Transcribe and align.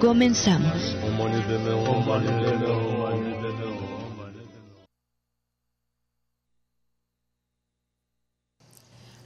Comenzamos. 0.00 0.96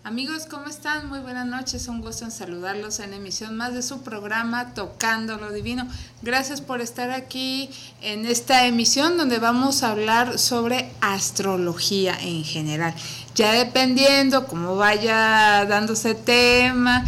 Amigos, 0.03 0.47
¿cómo 0.51 0.67
están? 0.67 1.09
Muy 1.09 1.21
buenas 1.21 1.47
noches. 1.47 1.87
Un 1.87 2.01
gusto 2.01 2.25
en 2.25 2.33
saludarlos 2.33 2.99
en 2.99 3.15
emisión 3.15 3.57
más 3.57 3.73
de 3.73 3.83
su 3.83 4.03
programa 4.03 4.75
Tocando 4.75 5.37
lo 5.37 5.53
Divino. 5.53 5.87
Gracias 6.23 6.61
por 6.61 6.81
estar 6.81 7.13
aquí 7.13 7.71
en 8.03 8.27
esta 8.27 8.67
emisión 8.67 9.17
donde 9.17 9.39
vamos 9.39 9.85
a 9.85 9.93
hablar 9.93 10.41
sobre 10.41 10.91
astrología 11.01 12.19
en 12.21 12.43
general. 12.43 12.95
Ya 13.37 13.53
dependiendo 13.53 14.49
cómo 14.49 14.75
vaya 14.75 15.65
dándose 15.67 16.17
tema, 16.17 17.05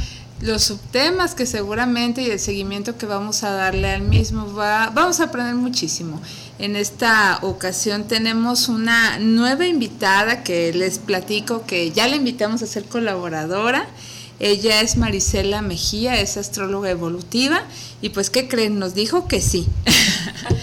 los 0.46 0.62
subtemas 0.62 1.34
que 1.34 1.44
seguramente 1.44 2.22
y 2.22 2.30
el 2.30 2.38
seguimiento 2.38 2.96
que 2.96 3.06
vamos 3.06 3.42
a 3.42 3.50
darle 3.50 3.90
al 3.90 4.02
mismo 4.02 4.54
va, 4.54 4.90
vamos 4.90 5.20
a 5.20 5.24
aprender 5.24 5.56
muchísimo. 5.56 6.22
En 6.58 6.76
esta 6.76 7.40
ocasión 7.42 8.06
tenemos 8.06 8.68
una 8.68 9.18
nueva 9.18 9.66
invitada 9.66 10.44
que 10.44 10.72
les 10.72 10.98
platico 10.98 11.66
que 11.66 11.90
ya 11.90 12.06
la 12.06 12.16
invitamos 12.16 12.62
a 12.62 12.66
ser 12.66 12.84
colaboradora. 12.84 13.88
Ella 14.38 14.80
es 14.82 14.96
Marisela 14.96 15.62
Mejía, 15.62 16.20
es 16.20 16.36
astróloga 16.36 16.90
evolutiva 16.90 17.62
y 18.00 18.10
pues 18.10 18.30
¿qué 18.30 18.46
creen? 18.48 18.78
Nos 18.78 18.94
dijo 18.94 19.26
que 19.26 19.40
sí, 19.40 19.66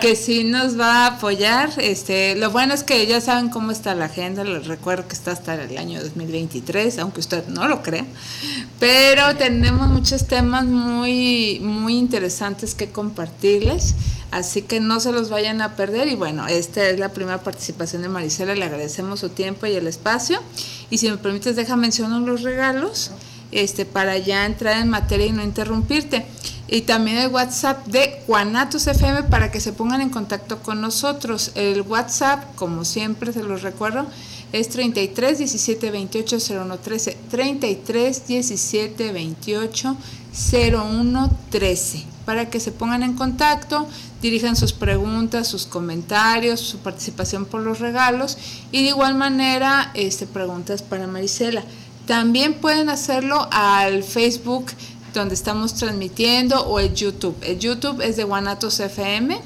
que 0.00 0.16
sí 0.16 0.44
nos 0.44 0.78
va 0.78 1.04
a 1.04 1.06
apoyar. 1.16 1.70
Este, 1.78 2.34
lo 2.36 2.50
bueno 2.50 2.74
es 2.74 2.84
que 2.84 3.06
ya 3.06 3.20
saben 3.20 3.48
cómo 3.48 3.72
está 3.72 3.94
la 3.94 4.06
agenda, 4.06 4.44
les 4.44 4.66
recuerdo 4.66 5.06
que 5.06 5.14
está 5.14 5.32
hasta 5.32 5.54
el 5.54 5.76
año 5.78 6.00
2023, 6.02 6.98
aunque 6.98 7.20
usted 7.20 7.46
no 7.48 7.68
lo 7.68 7.82
crea, 7.82 8.04
pero 8.78 9.36
tenemos 9.36 9.88
muchos 9.88 10.26
temas 10.26 10.64
muy, 10.64 11.60
muy 11.60 11.96
interesantes 11.96 12.74
que 12.74 12.90
compartirles. 12.90 13.94
Así 14.30 14.62
que 14.62 14.78
no 14.78 15.00
se 15.00 15.10
los 15.10 15.28
vayan 15.28 15.60
a 15.60 15.74
perder 15.74 16.06
y 16.06 16.14
bueno, 16.14 16.46
esta 16.46 16.88
es 16.88 17.00
la 17.00 17.08
primera 17.08 17.42
participación 17.42 18.02
de 18.02 18.08
Marisela, 18.08 18.54
le 18.54 18.64
agradecemos 18.64 19.18
su 19.18 19.30
tiempo 19.30 19.66
y 19.66 19.72
el 19.72 19.88
espacio. 19.88 20.40
Y 20.88 20.98
si 20.98 21.10
me 21.10 21.16
permites, 21.16 21.56
deja 21.56 21.74
mencionar 21.74 22.20
los 22.20 22.42
regalos 22.42 23.10
este, 23.52 23.84
para 23.84 24.18
ya 24.18 24.46
entrar 24.46 24.80
en 24.80 24.88
materia 24.88 25.26
y 25.26 25.32
no 25.32 25.42
interrumpirte. 25.42 26.26
Y 26.68 26.82
también 26.82 27.18
el 27.18 27.28
WhatsApp 27.28 27.84
de 27.86 28.22
Guanatos 28.28 28.86
FM 28.86 29.24
para 29.24 29.50
que 29.50 29.60
se 29.60 29.72
pongan 29.72 30.00
en 30.00 30.10
contacto 30.10 30.62
con 30.62 30.80
nosotros. 30.80 31.50
El 31.56 31.82
WhatsApp, 31.82 32.54
como 32.54 32.84
siempre 32.84 33.32
se 33.32 33.42
los 33.42 33.62
recuerdo, 33.62 34.06
es 34.52 34.68
33 34.68 35.38
17 35.38 35.90
28 35.90 36.38
01 36.48 36.78
13. 36.78 37.16
33 37.28 38.26
17 38.26 39.12
28 39.12 39.96
01 40.72 41.30
13. 41.50 42.04
Para 42.24 42.50
que 42.50 42.60
se 42.60 42.70
pongan 42.70 43.02
en 43.02 43.14
contacto, 43.14 43.88
dirijan 44.22 44.54
sus 44.54 44.72
preguntas, 44.72 45.48
sus 45.48 45.66
comentarios, 45.66 46.60
su 46.60 46.78
participación 46.78 47.46
por 47.46 47.62
los 47.62 47.80
regalos 47.80 48.38
y 48.70 48.82
de 48.82 48.90
igual 48.90 49.14
manera 49.14 49.90
este, 49.94 50.26
preguntas 50.26 50.82
para 50.82 51.06
Marisela. 51.06 51.64
También 52.10 52.54
pueden 52.54 52.88
hacerlo 52.88 53.46
al 53.52 54.02
Facebook 54.02 54.72
donde 55.14 55.36
estamos 55.36 55.74
transmitiendo 55.74 56.60
o 56.66 56.80
el 56.80 56.92
YouTube. 56.92 57.36
El 57.40 57.60
YouTube 57.60 58.00
es 58.00 58.16
de 58.16 58.24
Guanatos 58.24 58.80
FM 58.80 59.40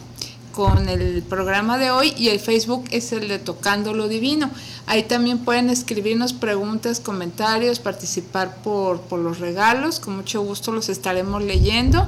con 0.52 0.88
el 0.88 1.22
programa 1.24 1.76
de 1.76 1.90
hoy 1.90 2.14
y 2.16 2.30
el 2.30 2.40
Facebook 2.40 2.86
es 2.90 3.12
el 3.12 3.28
de 3.28 3.38
Tocando 3.38 3.92
lo 3.92 4.08
Divino. 4.08 4.50
Ahí 4.86 5.02
también 5.02 5.40
pueden 5.40 5.68
escribirnos 5.68 6.32
preguntas, 6.32 7.00
comentarios, 7.00 7.80
participar 7.80 8.56
por, 8.62 9.02
por 9.02 9.18
los 9.18 9.40
regalos. 9.40 10.00
Con 10.00 10.16
mucho 10.16 10.40
gusto 10.40 10.72
los 10.72 10.88
estaremos 10.88 11.42
leyendo 11.42 12.06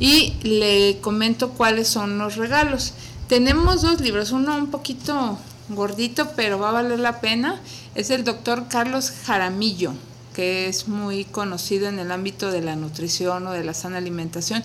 y 0.00 0.32
le 0.42 1.00
comento 1.02 1.50
cuáles 1.50 1.86
son 1.86 2.16
los 2.16 2.36
regalos. 2.36 2.94
Tenemos 3.28 3.82
dos 3.82 4.00
libros, 4.00 4.32
uno 4.32 4.56
un 4.56 4.70
poquito 4.70 5.36
gordito, 5.68 6.30
pero 6.34 6.58
va 6.58 6.70
a 6.70 6.72
valer 6.72 6.98
la 6.98 7.20
pena. 7.20 7.60
Es 7.98 8.10
el 8.10 8.22
doctor 8.22 8.68
Carlos 8.68 9.12
Jaramillo 9.26 9.92
que 10.32 10.68
es 10.68 10.86
muy 10.86 11.24
conocido 11.24 11.88
en 11.88 11.98
el 11.98 12.12
ámbito 12.12 12.52
de 12.52 12.60
la 12.60 12.76
nutrición 12.76 13.44
o 13.48 13.50
de 13.50 13.64
la 13.64 13.74
sana 13.74 13.98
alimentación. 13.98 14.62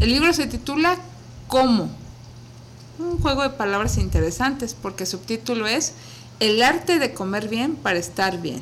El 0.00 0.10
libro 0.10 0.34
se 0.34 0.46
titula 0.46 0.98
¿Cómo? 1.48 1.88
Un 2.98 3.18
juego 3.22 3.42
de 3.42 3.48
palabras 3.48 3.96
interesantes 3.96 4.74
porque 4.74 5.06
su 5.06 5.16
título 5.16 5.66
es 5.66 5.94
El 6.40 6.62
arte 6.62 6.98
de 6.98 7.14
comer 7.14 7.48
bien 7.48 7.74
para 7.74 7.98
estar 7.98 8.42
bien. 8.42 8.60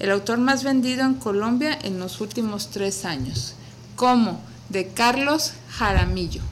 El 0.00 0.10
autor 0.10 0.36
más 0.36 0.64
vendido 0.64 1.06
en 1.06 1.14
Colombia 1.14 1.78
en 1.80 1.98
los 1.98 2.20
últimos 2.20 2.68
tres 2.68 3.06
años. 3.06 3.54
¿Cómo? 3.96 4.38
De 4.68 4.88
Carlos 4.88 5.54
Jaramillo. 5.70 6.42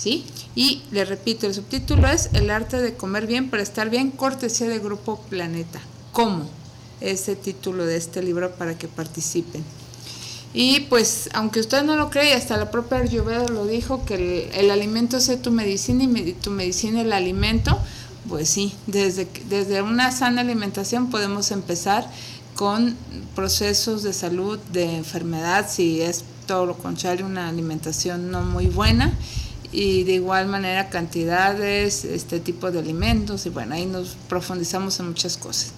¿Sí? 0.00 0.24
Y 0.54 0.82
le 0.92 1.04
repito, 1.04 1.46
el 1.46 1.52
subtítulo 1.52 2.08
es 2.08 2.30
El 2.32 2.50
arte 2.50 2.80
de 2.80 2.94
comer 2.94 3.26
bien 3.26 3.50
para 3.50 3.62
estar 3.62 3.90
bien, 3.90 4.10
cortesía 4.10 4.66
de 4.68 4.78
Grupo 4.78 5.20
Planeta. 5.28 5.80
¿Cómo? 6.12 6.48
ese 7.00 7.36
título 7.36 7.86
de 7.86 7.96
este 7.96 8.22
libro 8.22 8.52
para 8.52 8.76
que 8.76 8.88
participen. 8.88 9.64
Y 10.52 10.80
pues, 10.80 11.30
aunque 11.32 11.60
usted 11.60 11.82
no 11.82 11.96
lo 11.96 12.10
cree, 12.10 12.34
hasta 12.34 12.56
la 12.56 12.70
propia 12.70 12.98
Ayurveda 12.98 13.48
lo 13.48 13.66
dijo, 13.66 14.04
que 14.04 14.50
el, 14.52 14.70
alimento 14.70 15.16
es 15.16 15.42
tu 15.42 15.50
medicina 15.50 16.04
y 16.04 16.32
tu 16.32 16.50
medicina 16.50 17.02
el 17.02 17.12
alimento, 17.12 17.78
pues 18.28 18.48
sí, 18.48 18.74
desde, 18.86 19.28
desde 19.48 19.82
una 19.82 20.10
sana 20.10 20.40
alimentación 20.40 21.08
podemos 21.10 21.52
empezar 21.52 22.10
con 22.56 22.96
procesos 23.36 24.02
de 24.02 24.12
salud, 24.12 24.58
de 24.72 24.96
enfermedad, 24.96 25.70
si 25.70 26.02
es 26.02 26.24
todo 26.46 26.66
lo 26.66 26.76
contrario, 26.76 27.26
una 27.26 27.48
alimentación 27.48 28.30
no 28.32 28.42
muy 28.42 28.66
buena, 28.66 29.16
y 29.72 30.04
de 30.04 30.14
igual 30.14 30.46
manera 30.46 30.88
cantidades, 30.88 32.04
este 32.04 32.40
tipo 32.40 32.70
de 32.70 32.78
alimentos, 32.78 33.46
y 33.46 33.50
bueno, 33.50 33.74
ahí 33.74 33.86
nos 33.86 34.16
profundizamos 34.28 34.98
en 35.00 35.08
muchas 35.08 35.36
cosas. 35.36 35.72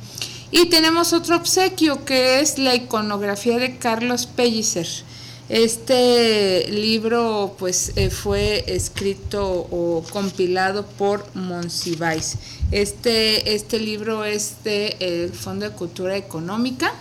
Y 0.50 0.66
tenemos 0.66 1.12
otro 1.12 1.36
obsequio 1.36 2.04
que 2.04 2.40
es 2.40 2.58
la 2.58 2.74
iconografía 2.74 3.58
de 3.58 3.78
Carlos 3.78 4.26
Pellicer. 4.26 4.86
Este 5.48 6.68
libro 6.70 7.56
pues 7.58 7.92
eh, 7.96 8.10
fue 8.10 8.64
escrito 8.66 9.66
o 9.70 10.04
compilado 10.10 10.86
por 10.86 11.24
Monsiváis. 11.34 12.36
Este, 12.70 13.54
este 13.54 13.78
libro 13.78 14.24
es 14.24 14.62
del 14.64 14.98
de, 14.98 15.30
Fondo 15.32 15.68
de 15.68 15.74
Cultura 15.74 16.16
Económica 16.16 16.94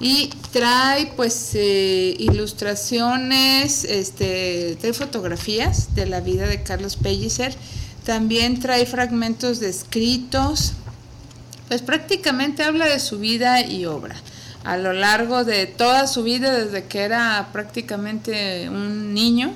y 0.00 0.30
trae 0.50 1.12
pues 1.14 1.50
eh, 1.54 2.16
ilustraciones, 2.18 3.84
este, 3.84 4.76
trae 4.80 4.94
fotografías 4.94 5.94
de 5.94 6.06
la 6.06 6.20
vida 6.20 6.46
de 6.46 6.62
Carlos 6.62 6.96
Pellicer, 6.96 7.54
también 8.04 8.60
trae 8.60 8.86
fragmentos 8.86 9.60
de 9.60 9.68
escritos, 9.68 10.72
pues 11.68 11.82
prácticamente 11.82 12.62
habla 12.64 12.86
de 12.86 12.98
su 12.98 13.18
vida 13.18 13.60
y 13.60 13.84
obra. 13.84 14.16
A 14.64 14.76
lo 14.76 14.92
largo 14.92 15.44
de 15.44 15.66
toda 15.66 16.06
su 16.06 16.22
vida, 16.22 16.52
desde 16.52 16.84
que 16.84 17.00
era 17.00 17.48
prácticamente 17.52 18.68
un 18.68 19.14
niño 19.14 19.54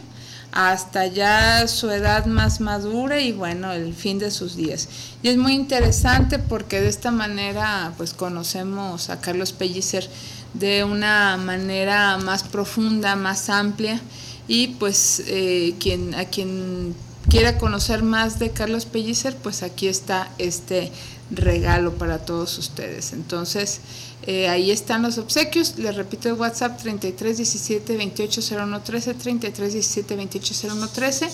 hasta 0.54 1.08
ya 1.08 1.66
su 1.66 1.90
edad 1.90 2.26
más 2.26 2.60
madura 2.60 3.20
y 3.20 3.32
bueno, 3.32 3.72
el 3.72 3.92
fin 3.92 4.20
de 4.20 4.30
sus 4.30 4.54
días. 4.54 4.88
Y 5.20 5.28
es 5.28 5.36
muy 5.36 5.52
interesante 5.52 6.38
porque 6.38 6.80
de 6.80 6.88
esta 6.88 7.10
manera 7.10 7.92
pues 7.96 8.14
conocemos 8.14 9.10
a 9.10 9.20
Carlos 9.20 9.52
Pellicer 9.52 10.08
de 10.54 10.84
una 10.84 11.36
manera 11.36 12.18
más 12.18 12.44
profunda, 12.44 13.16
más 13.16 13.50
amplia 13.50 14.00
y 14.46 14.68
pues 14.68 15.24
eh, 15.26 15.74
quien, 15.80 16.14
a 16.14 16.26
quien 16.26 16.94
quiera 17.28 17.58
conocer 17.58 18.04
más 18.04 18.38
de 18.38 18.50
Carlos 18.50 18.86
Pellicer, 18.86 19.36
pues 19.36 19.64
aquí 19.64 19.88
está 19.88 20.30
este 20.38 20.92
regalo 21.31 21.94
para 21.94 22.19
todos 22.19 22.59
ustedes. 22.59 23.12
Entonces, 23.12 23.81
eh, 24.26 24.49
ahí 24.49 24.71
están 24.71 25.03
los 25.03 25.19
obsequios. 25.19 25.79
Les 25.79 25.94
repito 25.94 26.29
el 26.29 26.35
WhatsApp 26.35 26.81
33 26.81 27.37
17 27.37 27.97
28 27.97 28.41
01 28.56 28.81
13, 28.81 29.15
33 29.15 29.73
17 29.73 30.17
28 30.17 30.55
01 30.69 30.88
13. 30.88 31.29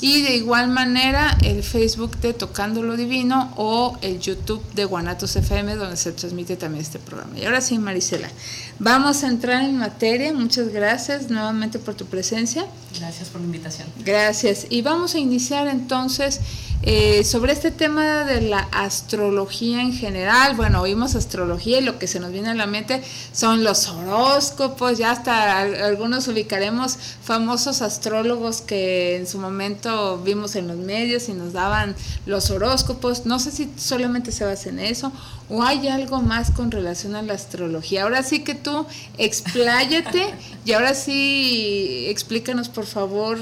Y 0.00 0.22
de 0.22 0.36
igual 0.36 0.68
manera 0.68 1.36
el 1.42 1.62
Facebook 1.62 2.18
de 2.18 2.34
Tocando 2.34 2.82
lo 2.82 2.96
Divino 2.96 3.52
o 3.56 3.96
el 4.02 4.20
YouTube 4.20 4.62
de 4.74 4.84
Guanatos 4.84 5.34
FM 5.36 5.74
donde 5.76 5.96
se 5.96 6.12
transmite 6.12 6.56
también 6.56 6.82
este 6.84 6.98
programa. 6.98 7.38
Y 7.38 7.46
ahora 7.46 7.60
sí, 7.60 7.78
Marisela, 7.78 8.30
vamos 8.78 9.24
a 9.24 9.28
entrar 9.28 9.64
en 9.64 9.78
materia. 9.78 10.32
Muchas 10.32 10.68
gracias 10.68 11.30
nuevamente 11.30 11.78
por 11.78 11.94
tu 11.94 12.04
presencia. 12.04 12.66
Gracias 12.98 13.30
por 13.30 13.40
la 13.40 13.46
invitación. 13.46 13.88
Gracias. 14.04 14.66
Y 14.68 14.82
vamos 14.82 15.14
a 15.14 15.18
iniciar 15.18 15.66
entonces 15.66 16.40
eh, 16.82 17.24
sobre 17.24 17.52
este 17.52 17.70
tema 17.70 18.24
de 18.24 18.42
la 18.42 18.60
astrología 18.70 19.80
en 19.80 19.92
general, 19.92 20.54
bueno, 20.56 20.82
oímos 20.82 21.14
astrología 21.14 21.78
y 21.78 21.82
lo 21.82 21.98
que 21.98 22.06
se 22.06 22.20
nos 22.20 22.30
viene 22.32 22.50
a 22.50 22.54
la 22.54 22.66
mente 22.66 23.02
son 23.32 23.64
los 23.64 23.88
horóscopos, 23.88 24.98
ya 24.98 25.10
hasta 25.10 25.58
algunos 25.58 26.28
ubicaremos 26.28 26.96
famosos 27.22 27.82
astrólogos 27.82 28.60
que 28.60 29.16
en 29.16 29.26
su 29.26 29.38
momento 29.38 30.18
vimos 30.18 30.54
en 30.54 30.68
los 30.68 30.76
medios 30.76 31.28
y 31.28 31.32
nos 31.32 31.52
daban 31.52 31.96
los 32.26 32.50
horóscopos, 32.50 33.26
no 33.26 33.38
sé 33.38 33.50
si 33.50 33.70
solamente 33.76 34.30
se 34.30 34.44
basa 34.44 34.68
en 34.68 34.78
eso 34.78 35.12
o 35.48 35.62
hay 35.62 35.88
algo 35.88 36.22
más 36.22 36.50
con 36.50 36.70
relación 36.70 37.16
a 37.16 37.22
la 37.22 37.34
astrología. 37.34 38.02
Ahora 38.02 38.22
sí 38.22 38.40
que 38.40 38.54
tú 38.54 38.86
expláyate 39.18 40.34
y 40.64 40.72
ahora 40.72 40.94
sí 40.94 42.06
explícanos 42.08 42.68
por 42.68 42.86
favor 42.86 43.38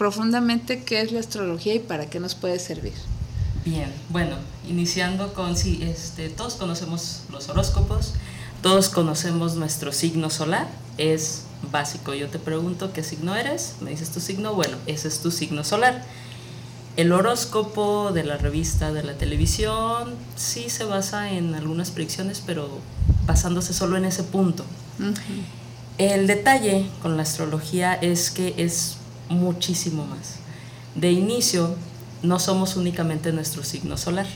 profundamente 0.00 0.82
qué 0.82 1.02
es 1.02 1.12
la 1.12 1.20
astrología 1.20 1.74
y 1.74 1.78
para 1.78 2.06
qué 2.06 2.20
nos 2.20 2.34
puede 2.34 2.58
servir. 2.58 2.94
Bien, 3.66 3.92
bueno, 4.08 4.36
iniciando 4.66 5.34
con, 5.34 5.58
sí, 5.58 5.80
este, 5.82 6.30
todos 6.30 6.54
conocemos 6.54 7.24
los 7.30 7.50
horóscopos, 7.50 8.14
todos 8.62 8.88
conocemos 8.88 9.56
nuestro 9.56 9.92
signo 9.92 10.30
solar, 10.30 10.68
es 10.96 11.42
básico. 11.70 12.14
Yo 12.14 12.28
te 12.28 12.38
pregunto 12.38 12.94
qué 12.94 13.02
signo 13.02 13.36
eres, 13.36 13.74
me 13.82 13.90
dices 13.90 14.08
tu 14.10 14.20
signo, 14.20 14.54
bueno, 14.54 14.78
ese 14.86 15.06
es 15.08 15.20
tu 15.20 15.30
signo 15.30 15.64
solar. 15.64 16.02
El 16.96 17.12
horóscopo 17.12 18.10
de 18.10 18.24
la 18.24 18.38
revista, 18.38 18.94
de 18.94 19.02
la 19.02 19.18
televisión, 19.18 20.14
sí 20.34 20.70
se 20.70 20.84
basa 20.84 21.30
en 21.30 21.54
algunas 21.54 21.90
predicciones, 21.90 22.42
pero 22.46 22.70
basándose 23.26 23.74
solo 23.74 23.98
en 23.98 24.06
ese 24.06 24.22
punto. 24.22 24.64
El 25.98 26.26
detalle 26.26 26.86
con 27.02 27.18
la 27.18 27.22
astrología 27.24 27.92
es 27.92 28.30
que 28.30 28.54
es 28.56 28.96
muchísimo 29.30 30.04
más. 30.04 30.36
De 30.94 31.10
inicio, 31.10 31.74
no 32.22 32.38
somos 32.38 32.76
únicamente 32.76 33.32
nuestro 33.32 33.64
signo 33.64 33.96
solar. 33.96 34.26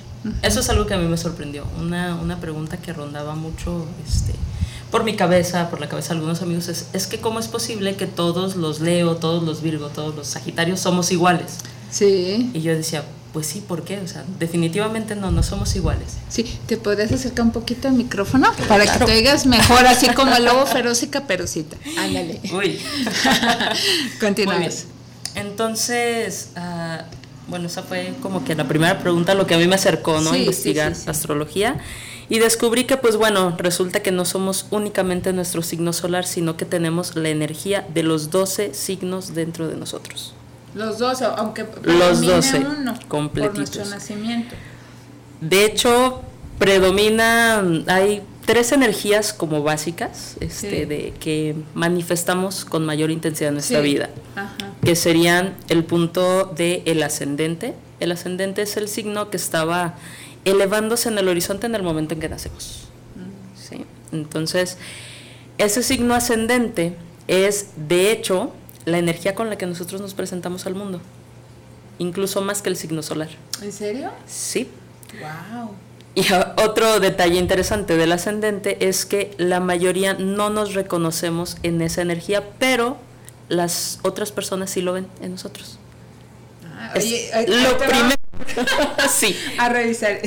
Eso 0.43 0.61
es 0.61 0.70
algo 0.70 0.87
que 0.87 0.94
a 0.94 0.99
mí 0.99 1.06
me 1.06 1.19
sorprendió. 1.19 1.64
Una, 1.79 2.14
una 2.14 2.41
pregunta 2.41 2.79
que 2.79 2.93
rondaba 2.93 3.35
mucho 3.35 3.87
este, 4.06 4.32
por 4.91 5.05
mi 5.05 5.17
cabeza, 5.17 5.69
por 5.69 5.81
la 5.81 5.88
cabeza 5.88 6.11
de 6.11 6.14
algunos 6.17 6.41
amigos, 6.41 6.69
es, 6.69 6.87
es 6.93 7.06
que 7.06 7.19
cómo 7.19 7.41
es 7.41 7.49
posible 7.49 7.96
que 7.96 8.06
todos 8.06 8.56
los 8.56 8.81
Leo, 8.81 9.17
todos 9.17 9.43
los 9.43 9.61
Virgo, 9.61 9.88
todos 9.88 10.14
los 10.14 10.29
Sagitarios 10.29 10.81
somos 10.81 11.12
iguales. 11.12 11.58
Sí. 11.91 12.50
Y 12.55 12.62
yo 12.62 12.75
decía, 12.75 13.05
pues 13.35 13.49
sí, 13.49 13.61
¿por 13.61 13.83
qué? 13.83 13.99
O 13.99 14.07
sea, 14.07 14.25
definitivamente 14.39 15.17
no, 15.17 15.33
no 15.33 15.43
somos 15.43 15.75
iguales. 15.75 16.19
Sí, 16.29 16.45
¿te 16.69 16.77
podrías 16.77 17.11
acercar 17.11 17.45
un 17.45 17.51
poquito 17.51 17.89
al 17.89 17.95
micrófono? 17.95 18.49
Para 18.69 18.87
que 18.87 19.05
te 19.05 19.13
oigas 19.13 19.45
mejor, 19.45 19.85
así 19.87 20.09
como 20.11 20.37
el 20.37 20.45
lobo 20.45 20.65
feroz 20.67 21.03
y 21.03 21.09
caperucita. 21.09 21.77
Ándale. 21.99 22.41
Uy. 22.53 22.79
Continuamos. 24.21 24.85
Entonces, 25.35 26.51
uh, 26.57 27.03
bueno, 27.49 27.67
esa 27.67 27.83
fue 27.83 28.15
como 28.23 28.45
que 28.45 28.55
la 28.55 28.69
primera 28.69 29.01
pregunta, 29.01 29.35
lo 29.35 29.49
que 29.49 29.55
a 29.55 29.59
mí 29.59 29.67
me 29.67 29.75
acercó, 29.75 30.21
¿no? 30.21 30.31
Sí, 30.31 30.39
Investigar 30.43 30.91
sí, 30.95 31.01
sí, 31.01 31.05
sí. 31.07 31.11
astrología. 31.11 31.81
Y 32.29 32.39
descubrí 32.39 32.85
que, 32.85 32.97
pues 32.97 33.17
bueno, 33.17 33.57
resulta 33.59 34.01
que 34.01 34.13
no 34.13 34.25
somos 34.25 34.67
únicamente 34.71 35.33
nuestro 35.33 35.61
signo 35.63 35.93
solar, 35.93 36.25
sino 36.25 36.57
que 36.57 36.67
tenemos 36.67 37.17
la 37.17 37.31
energía 37.31 37.85
de 37.93 38.05
los 38.05 38.31
12 38.31 38.75
signos 38.75 39.35
dentro 39.35 39.67
de 39.67 39.75
nosotros. 39.75 40.35
Los 40.75 40.99
12, 40.99 41.25
aunque 41.37 41.62
Los 41.62 42.21
predomine 42.21 42.26
12, 42.35 42.59
uno 42.59 42.94
por 43.31 43.55
nuestro 43.56 43.85
nacimiento. 43.85 44.55
De 45.41 45.65
hecho, 45.65 46.23
predomina, 46.59 47.62
hay 47.87 48.23
tres 48.44 48.73
energías 48.73 49.32
como 49.32 49.62
básicas 49.62 50.37
este, 50.41 50.71
Sí. 50.81 50.85
de, 50.85 51.15
que 51.21 51.55
manifestamos 51.75 52.65
con 52.65 52.85
mayor 52.85 53.11
intensidad 53.11 53.49
en 53.49 53.55
nuestra 53.55 53.81
Sí. 53.81 53.85
vida, 53.85 54.11
Ajá. 54.37 54.55
que 54.82 54.97
serían 54.97 55.55
el 55.69 55.85
punto 55.85 56.44
del 56.56 56.82
el 56.85 57.03
ascendente. 57.03 57.75
El 58.00 58.12
ascendente 58.12 58.62
es 58.62 58.77
el 58.77 58.88
signo 58.88 59.31
que 59.31 59.37
estaba 59.37 59.94
elevándose 60.44 61.09
en 61.09 61.17
el 61.19 61.29
horizonte 61.29 61.67
en 61.67 61.75
el 61.75 61.82
momento 61.82 62.15
en 62.15 62.20
que 62.20 62.29
nacemos. 62.29 62.88
¿sí? 63.56 63.85
Entonces, 64.12 64.77
ese 65.56 65.82
signo 65.82 66.15
ascendente 66.15 66.97
es, 67.29 67.69
de 67.88 68.11
hecho, 68.12 68.53
la 68.85 68.99
energía 68.99 69.35
con 69.35 69.51
la 69.51 69.57
que 69.57 69.67
nosotros 69.67 70.01
nos 70.01 70.15
presentamos 70.15 70.67
al 70.67 70.75
mundo, 70.75 71.01
incluso 71.99 72.41
más 72.43 72.63
que 72.63 72.69
el 72.71 72.77
signo 72.77 73.03
solar. 73.03 73.29
¿En 73.63 73.73
serio? 73.73 74.11
Sí. 74.27 74.69
Wow. 75.21 75.71
Y 76.17 76.25
otro 76.63 77.01
detalle 77.01 77.39
interesante 77.39 77.97
del 77.97 78.13
ascendente 78.13 78.87
es 78.89 79.05
que 79.05 79.35
la 79.39 79.59
mayoría 79.61 80.15
no 80.15 80.49
nos 80.51 80.75
reconocemos 80.75 81.57
en 81.63 81.81
esa 81.83 82.03
energía, 82.03 82.45
pero 82.59 82.97
las 83.49 83.99
otras 84.03 84.31
personas 84.33 84.71
sí 84.71 84.81
lo 84.81 84.93
ven 84.93 85.07
en 85.21 85.33
nosotros. 85.33 85.79
Es 86.95 87.33
lo 87.49 87.79
primero. 87.79 88.15
sí, 89.11 89.37
A 89.59 89.69
revisar. 89.69 90.19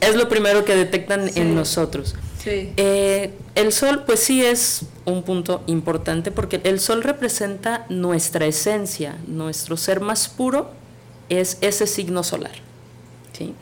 es 0.00 0.14
lo 0.16 0.28
primero 0.28 0.64
que 0.64 0.74
detectan 0.74 1.30
Sí. 1.30 1.40
en 1.40 1.54
nosotros. 1.54 2.14
Sí. 2.44 2.72
Eh, 2.76 3.32
el 3.54 3.72
sol, 3.72 4.04
pues 4.06 4.20
sí 4.20 4.44
es 4.44 4.82
un 5.06 5.22
punto 5.22 5.62
importante 5.66 6.30
porque 6.30 6.60
el 6.64 6.78
sol 6.80 7.02
representa 7.02 7.86
nuestra 7.88 8.46
esencia, 8.46 9.16
nuestro 9.26 9.76
ser 9.76 10.00
más 10.00 10.28
puro 10.28 10.70
es 11.28 11.58
ese 11.62 11.86
signo 11.86 12.22
solar. 12.22 12.52
¿sí? 13.36 13.54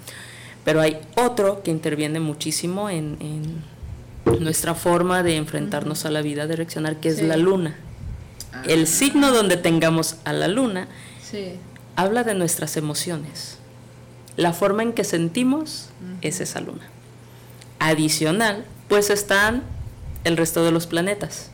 Pero 0.64 0.80
hay 0.80 0.98
otro 1.16 1.62
que 1.62 1.70
interviene 1.70 2.20
muchísimo 2.20 2.90
en, 2.90 3.16
en 3.20 4.42
nuestra 4.44 4.74
forma 4.74 5.22
de 5.22 5.36
enfrentarnos 5.36 6.04
a 6.04 6.10
la 6.10 6.22
vida, 6.22 6.46
de 6.46 6.56
reaccionar, 6.56 6.96
que 7.00 7.08
es 7.10 7.16
Sí. 7.16 7.22
la 7.26 7.36
luna. 7.36 7.76
El 8.68 8.86
signo 8.86 9.32
donde 9.32 9.56
tengamos 9.56 10.16
a 10.24 10.32
la 10.32 10.46
luna 10.48 10.86
Sí. 11.28 11.54
habla 11.96 12.22
de 12.22 12.34
nuestras 12.34 12.76
emociones. 12.76 13.56
La 14.36 14.52
forma 14.52 14.82
en 14.82 14.92
que 14.92 15.04
sentimos 15.04 15.88
es 16.20 16.40
esa 16.40 16.60
luna. 16.60 16.86
Adicional, 17.78 18.64
pues 18.92 19.08
están 19.08 19.62
el 20.24 20.36
resto 20.36 20.62
de 20.66 20.70
los 20.70 20.86
planetas. 20.86 21.48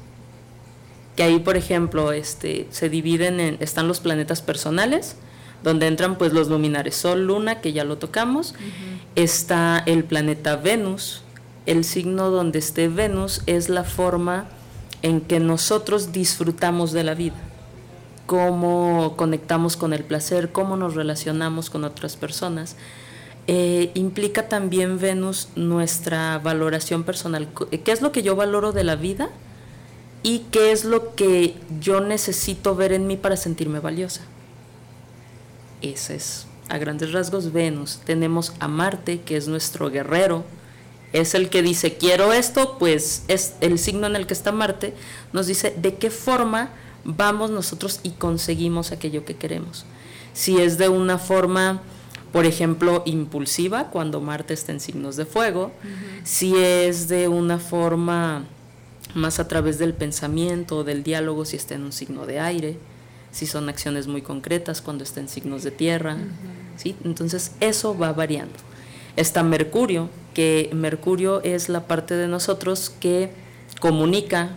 Que 1.15 1.23
ahí, 1.23 1.39
por 1.39 1.57
ejemplo, 1.57 2.11
este, 2.11 2.67
se 2.73 2.89
dividen 2.89 3.39
en, 3.39 3.59
están 3.61 3.87
los 3.87 4.01
planetas 4.01 4.43
personales, 4.43 5.15
donde 5.63 5.87
entran 5.87 6.19
pues 6.19 6.33
los 6.33 6.49
luminares 6.49 6.97
Sol, 6.97 7.29
Luna, 7.29 7.61
que 7.61 7.73
ya 7.73 7.85
lo 7.85 7.97
tocamos. 7.97 8.57
Está 9.15 9.81
el 9.87 10.03
planeta 10.03 10.57
Venus. 10.57 11.23
El 11.65 11.85
signo 11.85 12.31
donde 12.31 12.59
esté 12.59 12.89
Venus 12.89 13.43
es 13.47 13.69
la 13.69 13.85
forma 13.85 14.49
en 15.03 15.21
que 15.21 15.39
nosotros 15.39 16.11
disfrutamos 16.11 16.91
de 16.91 17.05
la 17.05 17.15
vida 17.15 17.37
cómo 18.27 19.15
conectamos 19.17 19.77
con 19.77 19.93
el 19.93 20.03
placer, 20.03 20.51
cómo 20.51 20.77
nos 20.77 20.97
relacionamos 20.97 21.71
con 21.71 21.85
otras 21.85 22.17
personas. 22.17 22.75
Eh, 23.51 23.91
implica 23.95 24.47
también 24.49 24.99
Venus 24.99 25.49
nuestra 25.57 26.39
valoración 26.39 27.03
personal. 27.03 27.49
Co- 27.53 27.69
¿Qué 27.71 27.93
es 27.93 28.03
lo 28.03 28.13
que 28.13 28.23
yo 28.23 28.37
valoro 28.37 28.73
de 28.73 28.85
la 28.85 28.95
vida? 28.95 29.31
¿Y 30.23 30.41
qué 30.51 30.71
es 30.71 30.85
lo 30.85 31.15
que 31.15 31.55
yo 31.81 32.01
necesito 32.01 32.77
ver 32.77 32.93
en 32.93 33.07
mí 33.07 33.17
para 33.17 33.37
sentirme 33.39 33.81
valiosa? 33.81 34.21
Ese 35.81 36.17
es, 36.17 36.47
a 36.69 36.77
grandes 36.77 37.13
rasgos, 37.13 37.53
Venus. 37.53 38.01
Tenemos 38.05 38.53
a 38.61 38.69
Marte, 38.69 39.21
que 39.23 39.37
es 39.37 39.49
nuestro 39.49 39.91
guerrero. 39.91 40.45
Es 41.15 41.35
el 41.35 41.49
que 41.49 41.63
dice, 41.63 41.97
quiero 41.97 42.35
esto, 42.35 42.77
pues 42.79 43.23
es 43.29 43.55
el 43.63 43.79
signo 43.79 44.07
en 44.07 44.17
el 44.17 44.27
que 44.27 44.35
está 44.35 44.53
Marte, 44.53 44.93
nos 45.33 45.47
dice 45.47 45.73
de 45.75 45.95
qué 45.95 46.11
forma 46.11 46.69
vamos 47.05 47.51
nosotros 47.51 48.01
y 48.03 48.11
conseguimos 48.11 48.93
aquello 48.93 49.25
que 49.25 49.37
queremos. 49.37 49.87
Si 50.35 50.59
es 50.61 50.77
de 50.77 50.91
una 50.91 51.17
forma, 51.17 51.81
por 52.33 52.47
ejemplo, 52.47 53.03
impulsiva, 53.07 53.91
cuando 53.91 54.21
Marte 54.21 54.55
está 54.55 54.73
en 54.73 54.81
signos 54.81 55.17
de 55.17 55.25
fuego, 55.25 55.73
si 56.25 56.55
es 56.57 57.09
de 57.09 57.29
una 57.29 57.59
forma 57.59 58.45
más 59.15 59.41
a 59.41 59.49
través 59.49 59.79
del 59.79 59.95
pensamiento 59.95 60.79
o 60.79 60.85
del 60.85 61.03
diálogo, 61.03 61.45
si 61.45 61.57
está 61.57 61.75
en 61.75 61.85
un 61.85 61.93
signo 61.93 62.27
de 62.27 62.41
aire, 62.41 62.77
si 63.31 63.47
son 63.47 63.69
acciones 63.69 64.07
muy 64.07 64.23
concretas, 64.23 64.83
cuando 64.83 65.05
está 65.05 65.21
en 65.21 65.29
signos 65.29 65.63
de 65.63 65.71
tierra, 65.71 66.17
¿sí? 66.77 66.97
Entonces 67.05 67.53
eso 67.61 67.97
va 67.97 68.13
variando. 68.13 68.55
Está 69.17 69.43
Mercurio, 69.43 70.09
que 70.35 70.71
Mercurio 70.73 71.43
es 71.43 71.69
la 71.69 71.87
parte 71.87 72.15
de 72.15 72.29
nosotros 72.29 72.91
que 73.01 73.31
comunica, 73.81 74.51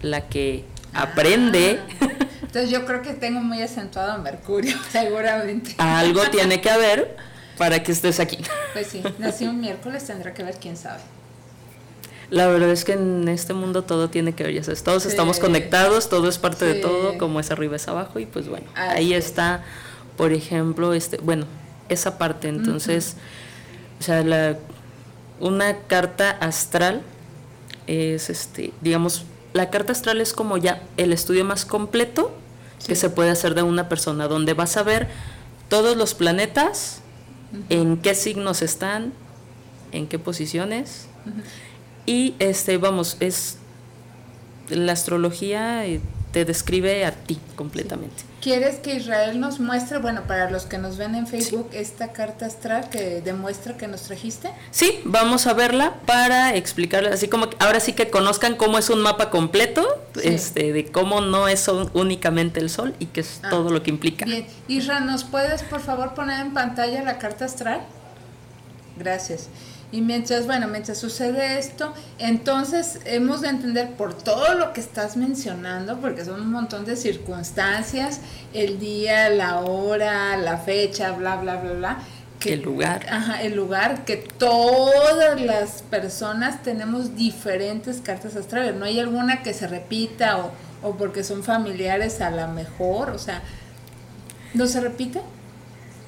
la 0.00 0.28
que 0.28 0.64
aprende, 0.92 1.78
Entonces 2.52 2.70
yo 2.70 2.84
creo 2.84 3.00
que 3.00 3.14
tengo 3.14 3.40
muy 3.40 3.62
acentuado 3.62 4.22
Mercurio, 4.22 4.76
seguramente. 4.92 5.74
Algo 5.78 6.20
tiene 6.30 6.60
que 6.60 6.68
haber 6.68 7.16
para 7.56 7.82
que 7.82 7.92
estés 7.92 8.20
aquí. 8.20 8.36
Pues 8.74 8.88
sí, 8.88 9.02
nací 9.18 9.46
un 9.46 9.58
miércoles, 9.58 10.04
tendrá 10.04 10.34
que 10.34 10.42
ver 10.42 10.56
quién 10.60 10.76
sabe. 10.76 11.00
La 12.28 12.48
verdad 12.48 12.70
es 12.70 12.84
que 12.84 12.92
en 12.92 13.26
este 13.28 13.54
mundo 13.54 13.84
todo 13.84 14.10
tiene 14.10 14.34
que 14.34 14.44
ver, 14.44 14.52
ya 14.52 14.62
sabes, 14.62 14.82
todos 14.82 15.06
estamos 15.06 15.38
conectados, 15.38 16.10
todo 16.10 16.28
es 16.28 16.36
parte 16.36 16.66
de 16.66 16.74
todo, 16.74 17.16
como 17.16 17.40
es 17.40 17.50
arriba 17.50 17.76
es 17.76 17.88
abajo 17.88 18.18
y 18.18 18.26
pues 18.26 18.48
bueno, 18.48 18.66
ahí 18.74 19.14
está, 19.14 19.64
por 20.18 20.32
ejemplo, 20.32 20.92
este, 20.92 21.16
bueno, 21.18 21.46
esa 21.88 22.18
parte, 22.18 22.48
entonces, 22.48 23.16
o 23.98 24.02
sea, 24.02 24.22
la, 24.22 24.58
una 25.40 25.78
carta 25.86 26.30
astral 26.32 27.00
es, 27.86 28.28
este, 28.28 28.74
digamos, 28.82 29.24
la 29.54 29.70
carta 29.70 29.92
astral 29.92 30.20
es 30.20 30.34
como 30.34 30.58
ya 30.58 30.82
el 30.98 31.14
estudio 31.14 31.46
más 31.46 31.64
completo 31.64 32.34
que 32.86 32.96
se 32.96 33.10
puede 33.10 33.30
hacer 33.30 33.54
de 33.54 33.62
una 33.62 33.88
persona, 33.88 34.28
donde 34.28 34.54
vas 34.54 34.76
a 34.76 34.82
ver 34.82 35.08
todos 35.68 35.96
los 35.96 36.14
planetas, 36.14 37.00
en 37.68 37.98
qué 37.98 38.14
signos 38.14 38.62
están, 38.62 39.12
en 39.92 40.06
qué 40.06 40.18
posiciones. 40.18 41.06
Y 42.06 42.34
este, 42.38 42.78
vamos, 42.78 43.16
es 43.20 43.58
la 44.68 44.92
astrología 44.92 45.86
te 46.32 46.44
describe 46.44 47.04
a 47.04 47.12
ti 47.12 47.38
completamente. 47.56 48.24
¿Quieres 48.40 48.76
que 48.76 48.96
Israel 48.96 49.38
nos 49.38 49.60
muestre, 49.60 49.98
bueno, 49.98 50.22
para 50.26 50.50
los 50.50 50.64
que 50.64 50.76
nos 50.78 50.96
ven 50.96 51.14
en 51.14 51.28
Facebook, 51.28 51.68
esta 51.72 52.12
carta 52.12 52.46
astral 52.46 52.90
que 52.90 53.20
demuestra 53.20 53.76
que 53.76 53.86
nos 53.86 54.02
trajiste? 54.02 54.50
Sí, 54.72 55.00
vamos 55.04 55.46
a 55.46 55.52
verla 55.52 55.94
para 56.06 56.56
explicarle, 56.56 57.10
así 57.10 57.28
como 57.28 57.48
ahora 57.60 57.78
sí 57.78 57.92
que 57.92 58.10
conozcan 58.10 58.56
cómo 58.56 58.78
es 58.78 58.90
un 58.90 59.00
mapa 59.00 59.30
completo, 59.30 59.86
este, 60.24 60.72
de 60.72 60.86
cómo 60.86 61.20
no 61.20 61.46
es 61.46 61.68
únicamente 61.92 62.58
el 62.58 62.68
sol 62.68 62.94
y 62.98 63.06
qué 63.06 63.20
es 63.20 63.40
ah, 63.44 63.50
todo 63.50 63.70
lo 63.70 63.84
que 63.84 63.90
implica. 63.90 64.24
Bien, 64.24 64.46
Israel, 64.66 65.06
¿nos 65.06 65.22
puedes 65.22 65.62
por 65.62 65.80
favor 65.80 66.14
poner 66.14 66.40
en 66.40 66.52
pantalla 66.52 67.04
la 67.04 67.18
carta 67.18 67.44
astral? 67.44 67.82
Gracias. 68.96 69.48
Y 69.92 70.00
mientras, 70.00 70.46
bueno, 70.46 70.68
mientras 70.68 70.96
sucede 70.96 71.58
esto, 71.58 71.92
entonces 72.18 73.00
hemos 73.04 73.42
de 73.42 73.48
entender 73.48 73.90
por 73.90 74.14
todo 74.14 74.54
lo 74.54 74.72
que 74.72 74.80
estás 74.80 75.18
mencionando, 75.18 76.00
porque 76.00 76.24
son 76.24 76.40
un 76.40 76.50
montón 76.50 76.86
de 76.86 76.96
circunstancias, 76.96 78.20
el 78.54 78.78
día, 78.78 79.28
la 79.28 79.60
hora, 79.60 80.38
la 80.38 80.56
fecha, 80.56 81.12
bla, 81.12 81.36
bla, 81.36 81.56
bla, 81.56 81.72
bla. 81.72 81.98
Que, 82.40 82.54
el 82.54 82.62
lugar. 82.62 83.06
Ajá, 83.10 83.42
el 83.42 83.54
lugar, 83.54 84.06
que 84.06 84.16
todas 84.16 85.38
las 85.38 85.82
personas 85.82 86.62
tenemos 86.62 87.14
diferentes 87.14 88.00
cartas 88.00 88.34
astrales. 88.34 88.74
No 88.74 88.86
hay 88.86 88.98
alguna 88.98 89.42
que 89.42 89.52
se 89.52 89.68
repita 89.68 90.38
o, 90.38 90.52
o 90.82 90.96
porque 90.96 91.22
son 91.22 91.44
familiares 91.44 92.22
a 92.22 92.30
la 92.30 92.46
mejor, 92.46 93.10
o 93.10 93.18
sea, 93.18 93.42
¿no 94.54 94.66
se 94.66 94.80
repite? 94.80 95.20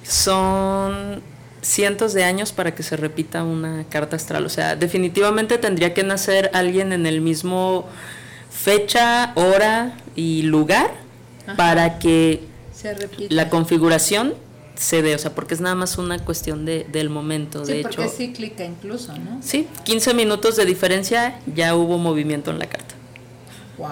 Son 0.02 1.22
cientos 1.64 2.12
de 2.12 2.24
años 2.24 2.52
para 2.52 2.74
que 2.74 2.82
se 2.82 2.96
repita 2.96 3.42
una 3.42 3.84
carta 3.88 4.16
astral. 4.16 4.44
O 4.44 4.48
sea, 4.48 4.76
definitivamente 4.76 5.58
tendría 5.58 5.94
que 5.94 6.04
nacer 6.04 6.50
alguien 6.52 6.92
en 6.92 7.06
el 7.06 7.20
mismo 7.20 7.86
fecha, 8.50 9.32
hora 9.34 9.96
y 10.14 10.42
lugar 10.42 10.92
para 11.56 11.98
que 11.98 12.42
la 13.28 13.48
configuración 13.48 14.34
se 14.76 15.02
dé, 15.02 15.14
o 15.14 15.18
sea, 15.18 15.34
porque 15.34 15.54
es 15.54 15.60
nada 15.60 15.74
más 15.74 15.98
una 15.98 16.18
cuestión 16.18 16.64
de, 16.64 16.84
del 16.90 17.08
momento. 17.08 17.64
Sí, 17.64 17.74
de 17.74 17.82
porque 17.82 18.04
es 18.04 18.16
cíclica 18.16 18.64
incluso, 18.64 19.16
¿no? 19.16 19.40
Sí, 19.40 19.68
15 19.84 20.14
minutos 20.14 20.56
de 20.56 20.64
diferencia 20.64 21.38
ya 21.54 21.74
hubo 21.76 21.96
movimiento 21.96 22.50
en 22.50 22.58
la 22.58 22.66
carta. 22.66 22.94
¡Wow! 23.78 23.88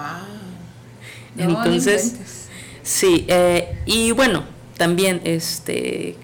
Entonces, 1.37 2.15
sí, 2.83 3.25
eh, 3.27 3.79
y 3.85 4.11
bueno, 4.11 4.43
también 4.77 5.21
este 5.23 6.15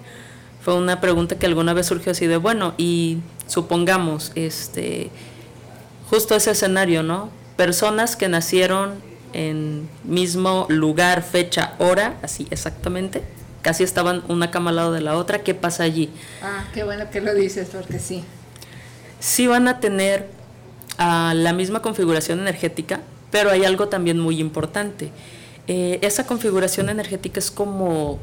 fue 0.61 0.75
una 0.75 0.99
pregunta 0.99 1.37
que 1.37 1.45
alguna 1.45 1.73
vez 1.73 1.87
surgió 1.87 2.11
así 2.11 2.27
de, 2.27 2.37
bueno, 2.37 2.73
y 2.77 3.19
supongamos, 3.47 4.31
este, 4.35 5.09
justo 6.09 6.35
ese 6.35 6.51
escenario, 6.51 7.03
¿no? 7.03 7.29
Personas 7.55 8.15
que 8.15 8.27
nacieron 8.27 8.95
en 9.33 9.89
mismo 10.03 10.65
lugar, 10.69 11.23
fecha, 11.23 11.73
hora, 11.79 12.17
así 12.21 12.47
exactamente, 12.51 13.23
casi 13.61 13.83
estaban 13.83 14.23
una 14.27 14.51
cama 14.51 14.71
al 14.71 14.77
lado 14.77 14.91
de 14.91 15.01
la 15.01 15.15
otra, 15.15 15.43
¿qué 15.43 15.53
pasa 15.53 15.83
allí? 15.83 16.09
Ah, 16.41 16.65
qué 16.73 16.83
bueno 16.83 17.09
que 17.09 17.21
lo 17.21 17.33
dices, 17.33 17.69
porque 17.71 17.99
sí. 17.99 18.23
Sí 19.19 19.47
van 19.47 19.67
a 19.67 19.79
tener 19.79 20.27
ah, 20.97 21.33
la 21.35 21.53
misma 21.53 21.81
configuración 21.81 22.39
energética, 22.39 23.01
pero 23.31 23.51
hay 23.51 23.65
algo 23.65 23.87
también 23.87 24.19
muy 24.19 24.39
importante. 24.39 25.11
Eh, 25.67 25.99
esa 26.01 26.25
configuración 26.25 26.89
energética 26.89 27.39
es 27.39 27.51
como 27.51 28.19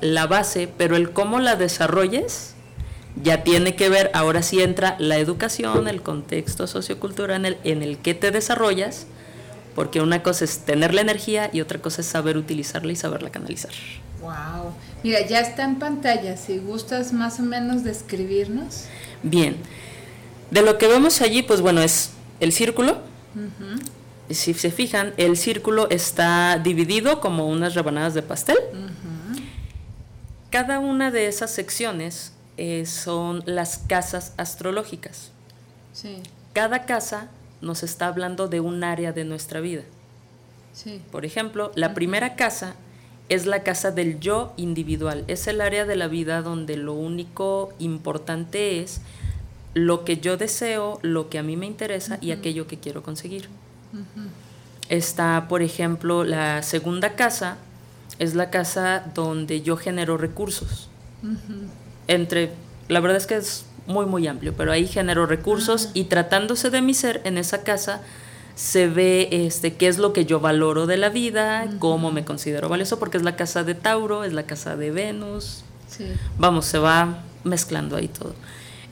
la 0.00 0.26
base, 0.26 0.68
pero 0.76 0.96
el 0.96 1.12
cómo 1.12 1.40
la 1.40 1.56
desarrolles 1.56 2.54
ya 3.22 3.44
tiene 3.44 3.76
que 3.76 3.88
ver, 3.88 4.10
ahora 4.14 4.42
sí 4.42 4.60
entra 4.60 4.96
la 4.98 5.18
educación, 5.18 5.86
el 5.88 6.02
contexto 6.02 6.66
sociocultural 6.66 7.36
en 7.36 7.46
el, 7.46 7.58
en 7.64 7.82
el 7.82 7.98
que 7.98 8.14
te 8.14 8.30
desarrollas, 8.30 9.06
porque 9.74 10.00
una 10.00 10.22
cosa 10.22 10.44
es 10.44 10.60
tener 10.60 10.94
la 10.94 11.00
energía 11.00 11.50
y 11.52 11.60
otra 11.60 11.80
cosa 11.80 12.00
es 12.00 12.06
saber 12.06 12.36
utilizarla 12.36 12.92
y 12.92 12.96
saberla 12.96 13.30
canalizar. 13.30 13.72
Wow. 14.20 14.72
Mira, 15.02 15.26
ya 15.26 15.40
está 15.40 15.64
en 15.64 15.78
pantalla, 15.78 16.36
si 16.36 16.58
gustas 16.58 17.12
más 17.12 17.38
o 17.38 17.42
menos 17.42 17.84
describirnos. 17.84 18.84
Bien. 19.22 19.56
De 20.50 20.62
lo 20.62 20.78
que 20.78 20.88
vemos 20.88 21.20
allí, 21.20 21.42
pues 21.42 21.60
bueno, 21.60 21.82
es 21.82 22.10
el 22.40 22.52
círculo. 22.52 22.98
Si 24.30 24.54
se 24.54 24.70
fijan, 24.70 25.12
el 25.16 25.36
círculo 25.36 25.90
está 25.90 26.58
dividido 26.58 27.20
como 27.20 27.48
unas 27.48 27.74
rebanadas 27.74 28.14
de 28.14 28.22
pastel. 28.22 28.56
Cada 30.54 30.78
una 30.78 31.10
de 31.10 31.26
esas 31.26 31.50
secciones 31.50 32.32
eh, 32.58 32.86
son 32.86 33.42
las 33.44 33.76
casas 33.76 34.34
astrológicas. 34.36 35.32
Cada 36.52 36.86
casa 36.86 37.26
nos 37.60 37.82
está 37.82 38.06
hablando 38.06 38.46
de 38.46 38.60
un 38.60 38.84
área 38.84 39.12
de 39.12 39.24
nuestra 39.24 39.58
vida. 39.58 39.82
Por 41.10 41.24
ejemplo, 41.24 41.72
la 41.74 41.92
primera 41.92 42.36
casa 42.36 42.76
es 43.28 43.46
la 43.46 43.64
casa 43.64 43.90
del 43.90 44.20
yo 44.20 44.52
individual. 44.56 45.24
Es 45.26 45.48
el 45.48 45.60
área 45.60 45.86
de 45.86 45.96
la 45.96 46.06
vida 46.06 46.40
donde 46.40 46.76
lo 46.76 46.92
único 46.92 47.72
importante 47.80 48.80
es 48.80 49.00
lo 49.72 50.04
que 50.04 50.18
yo 50.18 50.36
deseo, 50.36 51.00
lo 51.02 51.30
que 51.30 51.40
a 51.40 51.42
mí 51.42 51.56
me 51.56 51.66
interesa 51.66 52.18
y 52.20 52.30
aquello 52.30 52.68
que 52.68 52.78
quiero 52.78 53.02
conseguir. 53.02 53.48
Está, 54.88 55.48
por 55.48 55.62
ejemplo, 55.62 56.22
la 56.22 56.62
segunda 56.62 57.16
casa, 57.16 57.56
es 58.18 58.34
la 58.34 58.50
casa 58.50 59.04
donde 59.14 59.62
yo 59.62 59.76
genero 59.76 60.16
recursos. 60.16 60.88
Entre, 62.06 62.52
la 62.88 63.00
verdad 63.00 63.16
es 63.16 63.26
que 63.26 63.36
es 63.36 63.64
muy, 63.86 64.06
muy 64.06 64.26
amplio, 64.26 64.54
pero 64.56 64.72
ahí 64.72 64.86
genero 64.86 65.26
recursos 65.26 65.90
y 65.94 66.04
tratándose 66.04 66.70
de 66.70 66.82
mi 66.82 66.94
ser 66.94 67.20
en 67.24 67.38
esa 67.38 67.62
casa 67.62 68.02
se 68.54 68.86
ve 68.86 69.28
este 69.32 69.74
qué 69.74 69.88
es 69.88 69.98
lo 69.98 70.12
que 70.12 70.26
yo 70.26 70.38
valoro 70.38 70.86
de 70.86 70.96
la 70.96 71.08
vida, 71.08 71.68
cómo 71.80 72.12
me 72.12 72.24
considero 72.24 72.68
valioso, 72.68 72.98
porque 72.98 73.16
es 73.16 73.24
la 73.24 73.36
casa 73.36 73.64
de 73.64 73.74
Tauro, 73.74 74.24
es 74.24 74.32
la 74.32 74.44
casa 74.44 74.76
de 74.76 74.90
Venus. 74.90 75.64
Vamos, 76.38 76.66
se 76.66 76.78
va 76.78 77.18
mezclando 77.42 77.96
ahí 77.96 78.08
todo. 78.08 78.34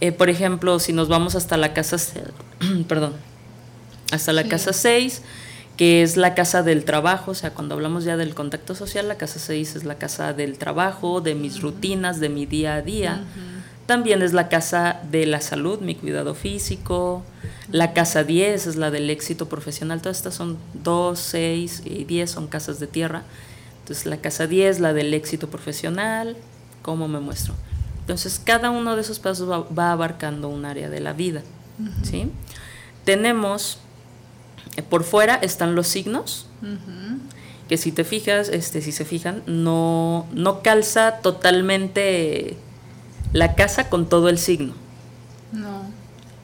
Eh, 0.01 0.11
por 0.11 0.29
ejemplo, 0.31 0.79
si 0.79 0.93
nos 0.93 1.09
vamos 1.09 1.37
hasta 1.37 1.57
la 1.57 1.73
casa, 1.75 1.97
perdón, 2.89 3.15
hasta 4.11 4.33
la 4.33 4.45
casa 4.45 4.73
6, 4.73 5.23
que 5.83 6.05
es 6.05 6.17
la 6.17 6.37
casa 6.37 6.63
del 6.63 6.85
trabajo, 6.85 7.33
o 7.33 7.35
sea, 7.35 7.55
cuando 7.55 7.75
hablamos 7.75 8.05
ya 8.05 8.17
del 8.17 8.37
contacto 8.37 8.77
social, 8.77 9.09
la 9.09 9.17
casa 9.17 9.41
6 9.41 9.75
es 9.75 9.83
la 9.83 9.97
casa 9.97 10.33
del 10.33 10.57
trabajo, 10.57 11.21
de 11.21 11.35
mis 11.35 11.61
rutinas, 11.61 12.21
de 12.21 12.29
mi 12.29 12.47
día 12.47 12.77
a 12.77 12.83
día. 12.83 13.25
También 13.87 14.23
es 14.23 14.33
la 14.33 14.49
casa 14.49 15.01
de 15.11 15.27
la 15.27 15.41
salud, 15.41 15.81
mi 15.81 15.97
cuidado 15.97 16.37
físico. 16.37 17.25
La 17.73 17.95
casa 17.95 18.23
10 18.23 18.69
es 18.69 18.77
la 18.77 18.93
del 18.93 19.11
éxito 19.11 19.49
profesional. 19.49 20.01
Todas 20.01 20.19
estas 20.19 20.37
son 20.37 20.57
2, 20.85 21.19
6 21.19 21.83
y 21.85 22.05
10 22.05 22.31
son 22.31 22.47
casas 22.47 22.79
de 22.79 22.87
tierra. 22.87 23.25
Entonces 23.81 24.07
la 24.07 24.19
casa 24.19 24.47
10, 24.47 24.79
la 24.79 24.93
del 24.93 25.13
éxito 25.15 25.49
profesional, 25.49 26.37
cómo 26.83 27.09
me 27.09 27.19
muestro. 27.19 27.55
Entonces 27.99 28.39
cada 28.39 28.71
uno 28.71 28.95
de 28.95 29.01
esos 29.01 29.19
pasos 29.19 29.51
va, 29.77 29.91
abarcando 29.91 30.47
un 30.47 30.65
área 30.65 30.89
de 30.89 31.01
la 31.01 31.13
vida. 31.13 31.43
¿sí? 32.05 32.31
Tenemos 33.05 33.81
por 34.89 35.05
fuera 35.05 35.35
están 35.35 35.75
los 35.75 35.89
signos, 35.89 36.47
que 37.69 37.77
si 37.77 37.93
te 37.93 38.05
fijas, 38.05 38.49
este, 38.49 38.81
si 38.81 38.93
se 38.93 39.05
fijan, 39.05 39.43
no, 39.47 40.27
no 40.33 40.63
calza 40.63 41.19
totalmente 41.19 42.57
la 43.33 43.55
casa 43.55 43.89
con 43.89 44.09
todo 44.09 44.29
el 44.29 44.39
signo. 44.39 44.75
No. 45.53 45.83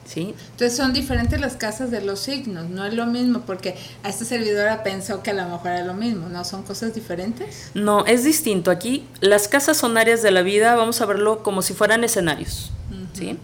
¿Sí? 0.05 0.33
Entonces 0.53 0.75
son 0.75 0.91
diferentes 0.91 1.39
las 1.39 1.55
casas 1.55 1.91
de 1.91 2.01
los 2.01 2.19
signos, 2.19 2.67
no 2.67 2.83
es 2.83 2.95
lo 2.95 3.05
mismo, 3.05 3.41
porque 3.41 3.75
a 4.01 4.09
esta 4.09 4.25
servidora 4.25 4.81
pensó 4.81 5.21
que 5.21 5.29
a 5.29 5.33
lo 5.35 5.47
mejor 5.47 5.69
era 5.69 5.85
lo 5.85 5.93
mismo, 5.93 6.29
¿no? 6.29 6.43
¿Son 6.45 6.63
cosas 6.63 6.95
diferentes? 6.95 7.69
No, 7.75 8.07
es 8.07 8.23
distinto. 8.23 8.71
Aquí 8.71 9.05
las 9.21 9.47
casas 9.47 9.77
son 9.77 9.99
áreas 9.99 10.23
de 10.23 10.31
la 10.31 10.41
vida, 10.41 10.75
vamos 10.75 10.99
a 11.01 11.05
verlo 11.05 11.43
como 11.43 11.61
si 11.61 11.75
fueran 11.75 12.03
escenarios, 12.03 12.71
¿sí? 13.13 13.37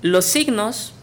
Los 0.00 0.24
signos 0.24 0.94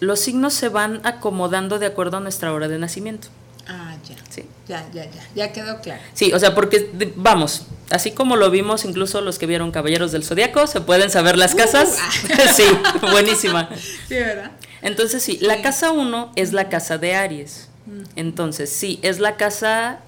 los 0.00 0.20
signos 0.20 0.54
se 0.54 0.68
van 0.68 1.00
acomodando 1.04 1.78
de 1.78 1.86
acuerdo 1.86 2.18
a 2.18 2.20
nuestra 2.20 2.52
hora 2.52 2.68
de 2.68 2.78
nacimiento. 2.78 3.28
ya. 3.66 4.16
Sí. 4.30 4.44
Ya, 4.68 4.86
ya, 4.92 5.04
ya. 5.04 5.22
Ya 5.34 5.52
quedó 5.52 5.80
claro. 5.80 6.00
Sí, 6.14 6.32
o 6.32 6.38
sea, 6.38 6.54
porque 6.54 6.90
vamos, 7.16 7.66
así 7.90 8.10
como 8.12 8.36
lo 8.36 8.50
vimos 8.50 8.84
incluso 8.84 9.20
los 9.22 9.38
que 9.38 9.46
vieron 9.46 9.70
Caballeros 9.72 10.12
del 10.12 10.24
Zodiaco, 10.24 10.66
se 10.66 10.80
pueden 10.80 11.10
saber 11.10 11.36
las 11.38 11.54
Uh, 11.54 11.56
casas. 11.56 11.96
ah. 11.98 12.52
sí, 12.56 12.64
buenísima. 13.10 13.68
Sí, 14.08 14.14
¿verdad? 14.14 14.52
Entonces 14.82 15.22
sí, 15.22 15.38
la 15.40 15.60
casa 15.62 15.90
1 15.90 16.32
es 16.36 16.52
la 16.52 16.68
casa 16.68 16.98
de 16.98 17.14
Aries. 17.14 17.68
Entonces 18.16 18.70
sí, 18.70 18.98
es 19.02 19.18
la 19.18 19.36
casa 19.36 20.00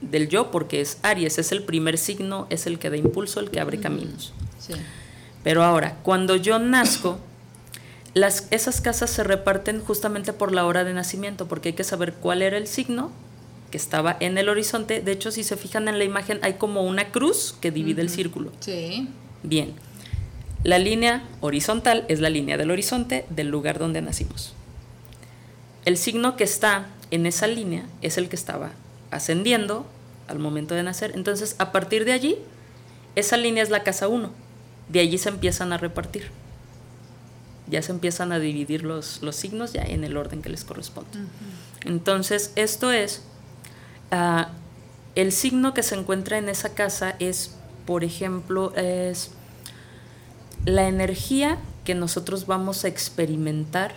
del 0.00 0.28
yo 0.28 0.50
porque 0.50 0.80
es 0.80 0.98
Aries, 1.02 1.38
es 1.38 1.52
el 1.52 1.62
primer 1.62 1.98
signo, 1.98 2.46
es 2.50 2.66
el 2.66 2.78
que 2.78 2.90
da 2.90 2.96
impulso, 2.96 3.40
el 3.40 3.50
que 3.50 3.60
abre 3.60 3.78
caminos. 3.78 4.32
Sí. 4.58 4.72
Pero 5.44 5.62
ahora, 5.62 5.96
cuando 6.02 6.34
yo 6.36 6.58
nazco, 6.58 7.18
las, 8.16 8.48
esas 8.50 8.80
casas 8.80 9.10
se 9.10 9.24
reparten 9.24 9.84
justamente 9.84 10.32
por 10.32 10.50
la 10.50 10.64
hora 10.64 10.84
de 10.84 10.94
nacimiento, 10.94 11.48
porque 11.48 11.68
hay 11.68 11.74
que 11.74 11.84
saber 11.84 12.14
cuál 12.14 12.40
era 12.40 12.56
el 12.56 12.66
signo 12.66 13.12
que 13.70 13.76
estaba 13.76 14.16
en 14.20 14.38
el 14.38 14.48
horizonte. 14.48 15.02
De 15.02 15.12
hecho, 15.12 15.30
si 15.30 15.44
se 15.44 15.58
fijan 15.58 15.86
en 15.86 15.98
la 15.98 16.04
imagen, 16.04 16.38
hay 16.40 16.54
como 16.54 16.80
una 16.84 17.10
cruz 17.10 17.54
que 17.60 17.70
divide 17.70 18.00
el 18.00 18.08
círculo. 18.08 18.52
Sí. 18.60 19.10
Bien, 19.42 19.74
la 20.64 20.78
línea 20.78 21.24
horizontal 21.42 22.06
es 22.08 22.20
la 22.20 22.30
línea 22.30 22.56
del 22.56 22.70
horizonte 22.70 23.26
del 23.28 23.48
lugar 23.48 23.78
donde 23.78 24.00
nacimos. 24.00 24.54
El 25.84 25.98
signo 25.98 26.38
que 26.38 26.44
está 26.44 26.86
en 27.10 27.26
esa 27.26 27.46
línea 27.46 27.84
es 28.00 28.16
el 28.16 28.30
que 28.30 28.36
estaba 28.36 28.70
ascendiendo 29.10 29.84
al 30.26 30.38
momento 30.38 30.74
de 30.74 30.82
nacer. 30.82 31.12
Entonces, 31.14 31.54
a 31.58 31.70
partir 31.70 32.06
de 32.06 32.12
allí, 32.12 32.38
esa 33.14 33.36
línea 33.36 33.62
es 33.62 33.68
la 33.68 33.82
casa 33.82 34.08
1. 34.08 34.30
De 34.88 35.00
allí 35.00 35.18
se 35.18 35.28
empiezan 35.28 35.74
a 35.74 35.76
repartir. 35.76 36.30
Ya 37.68 37.82
se 37.82 37.92
empiezan 37.92 38.32
a 38.32 38.38
dividir 38.38 38.84
los, 38.84 39.22
los 39.22 39.36
signos 39.36 39.72
ya 39.72 39.82
en 39.82 40.04
el 40.04 40.16
orden 40.16 40.42
que 40.42 40.48
les 40.48 40.64
corresponde. 40.64 41.10
Entonces, 41.84 42.52
esto 42.56 42.92
es, 42.92 43.22
ah, 44.10 44.50
el 45.14 45.32
signo 45.32 45.74
que 45.74 45.82
se 45.82 45.94
encuentra 45.94 46.38
en 46.38 46.48
esa 46.48 46.74
casa 46.74 47.16
es, 47.18 47.56
por 47.86 48.04
ejemplo, 48.04 48.74
es 48.76 49.30
la 50.64 50.88
energía 50.88 51.58
que 51.84 51.94
nosotros 51.94 52.46
vamos 52.46 52.84
a 52.84 52.88
experimentar 52.88 53.94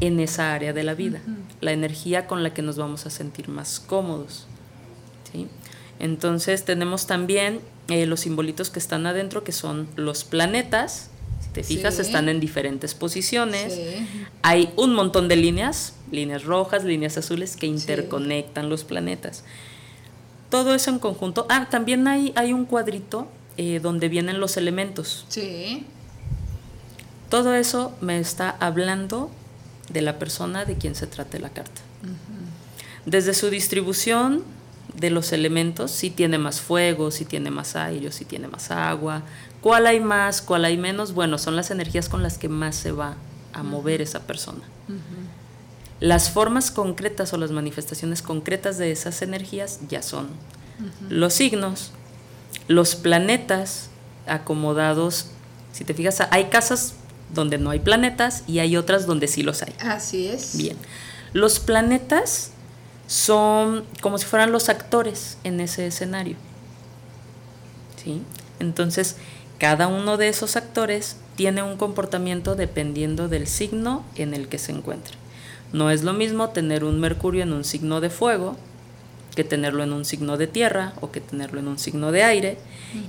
en 0.00 0.18
esa 0.18 0.54
área 0.54 0.72
de 0.72 0.82
la 0.82 0.94
vida, 0.94 1.20
la 1.60 1.72
energía 1.72 2.26
con 2.26 2.42
la 2.42 2.54
que 2.54 2.62
nos 2.62 2.76
vamos 2.76 3.06
a 3.06 3.10
sentir 3.10 3.48
más 3.48 3.78
cómodos. 3.80 4.46
¿sí? 5.30 5.46
Entonces 5.98 6.64
tenemos 6.64 7.06
también 7.06 7.60
eh, 7.88 8.06
los 8.06 8.20
simbolitos 8.20 8.70
que 8.70 8.78
están 8.78 9.06
adentro, 9.06 9.44
que 9.44 9.52
son 9.52 9.88
los 9.96 10.24
planetas. 10.24 11.09
Te 11.52 11.62
fijas, 11.64 11.96
Sí. 11.96 12.02
están 12.02 12.28
en 12.28 12.38
diferentes 12.40 12.94
posiciones. 12.94 13.74
Sí. 13.74 14.06
Hay 14.42 14.72
un 14.76 14.94
montón 14.94 15.26
de 15.28 15.36
líneas, 15.36 15.94
líneas 16.12 16.44
rojas, 16.44 16.84
líneas 16.84 17.16
azules, 17.18 17.56
que 17.56 17.66
interconectan 17.66 18.68
los 18.68 18.84
planetas. 18.84 19.42
Todo 20.48 20.74
eso 20.74 20.90
en 20.90 20.98
conjunto. 20.98 21.46
Ah, 21.48 21.68
también 21.70 22.06
hay, 22.08 22.32
hay 22.36 22.52
un 22.52 22.64
cuadrito 22.66 23.28
eh, 23.56 23.80
donde 23.80 24.08
vienen 24.08 24.40
los 24.40 24.56
elementos. 24.56 25.24
Sí. 25.28 25.84
Todo 27.28 27.54
eso 27.54 27.92
me 28.00 28.18
está 28.18 28.50
hablando 28.60 29.30
de 29.92 30.02
la 30.02 30.18
persona 30.18 30.64
de 30.64 30.76
quien 30.76 30.94
se 30.94 31.06
trate 31.06 31.38
la 31.38 31.50
carta. 31.50 31.80
Desde 33.06 33.34
su 33.34 33.50
distribución 33.50 34.42
de 34.94 35.10
los 35.10 35.32
elementos, 35.32 35.90
si 35.90 36.10
tiene 36.10 36.38
más 36.38 36.60
fuego, 36.60 37.10
si 37.10 37.24
tiene 37.24 37.50
más 37.50 37.76
aire, 37.76 38.10
si 38.12 38.24
tiene 38.24 38.48
más 38.48 38.70
agua, 38.70 39.22
cuál 39.60 39.86
hay 39.86 40.00
más, 40.00 40.42
cuál 40.42 40.64
hay 40.64 40.76
menos, 40.76 41.12
bueno, 41.12 41.38
son 41.38 41.56
las 41.56 41.70
energías 41.70 42.08
con 42.08 42.22
las 42.22 42.38
que 42.38 42.48
más 42.48 42.76
se 42.76 42.92
va 42.92 43.16
a 43.52 43.62
mover 43.62 44.00
esa 44.00 44.20
persona. 44.20 44.62
Las 46.00 46.30
formas 46.30 46.70
concretas 46.70 47.32
o 47.32 47.36
las 47.36 47.50
manifestaciones 47.50 48.22
concretas 48.22 48.78
de 48.78 48.90
esas 48.90 49.22
energías 49.22 49.80
ya 49.88 50.02
son 50.02 50.28
los 51.08 51.34
signos, 51.34 51.92
los 52.68 52.94
planetas 52.94 53.90
acomodados. 54.26 55.26
Si 55.72 55.84
te 55.84 55.94
fijas, 55.94 56.22
hay 56.30 56.46
casas 56.46 56.94
donde 57.34 57.58
no 57.58 57.70
hay 57.70 57.80
planetas 57.80 58.44
y 58.46 58.58
hay 58.60 58.76
otras 58.76 59.06
donde 59.06 59.28
sí 59.28 59.42
los 59.42 59.62
hay. 59.62 59.74
Así 59.80 60.28
es. 60.28 60.56
Bien. 60.56 60.76
Los 61.32 61.60
planetas 61.60 62.52
son 63.06 63.84
como 64.00 64.18
si 64.18 64.24
fueran 64.24 64.52
los 64.52 64.68
actores 64.68 65.36
en 65.44 65.60
ese 65.60 65.86
escenario. 65.86 66.36
¿Sí? 68.02 68.22
Entonces, 68.58 69.16
cada 69.60 69.86
uno 69.86 70.16
de 70.16 70.28
esos 70.28 70.56
actores 70.56 71.16
tiene 71.36 71.62
un 71.62 71.76
comportamiento 71.76 72.56
dependiendo 72.56 73.28
del 73.28 73.46
signo 73.46 74.04
en 74.16 74.34
el 74.34 74.48
que 74.48 74.58
se 74.58 74.72
encuentre. 74.72 75.14
No 75.72 75.90
es 75.90 76.02
lo 76.02 76.12
mismo 76.12 76.48
tener 76.48 76.82
un 76.82 76.98
Mercurio 76.98 77.44
en 77.44 77.52
un 77.52 77.62
signo 77.64 78.00
de 78.00 78.10
fuego 78.10 78.56
que 79.36 79.44
tenerlo 79.44 79.84
en 79.84 79.92
un 79.92 80.04
signo 80.04 80.36
de 80.36 80.48
tierra 80.48 80.92
o 81.00 81.12
que 81.12 81.20
tenerlo 81.20 81.60
en 81.60 81.68
un 81.68 81.78
signo 81.78 82.10
de 82.10 82.24
aire. 82.24 82.58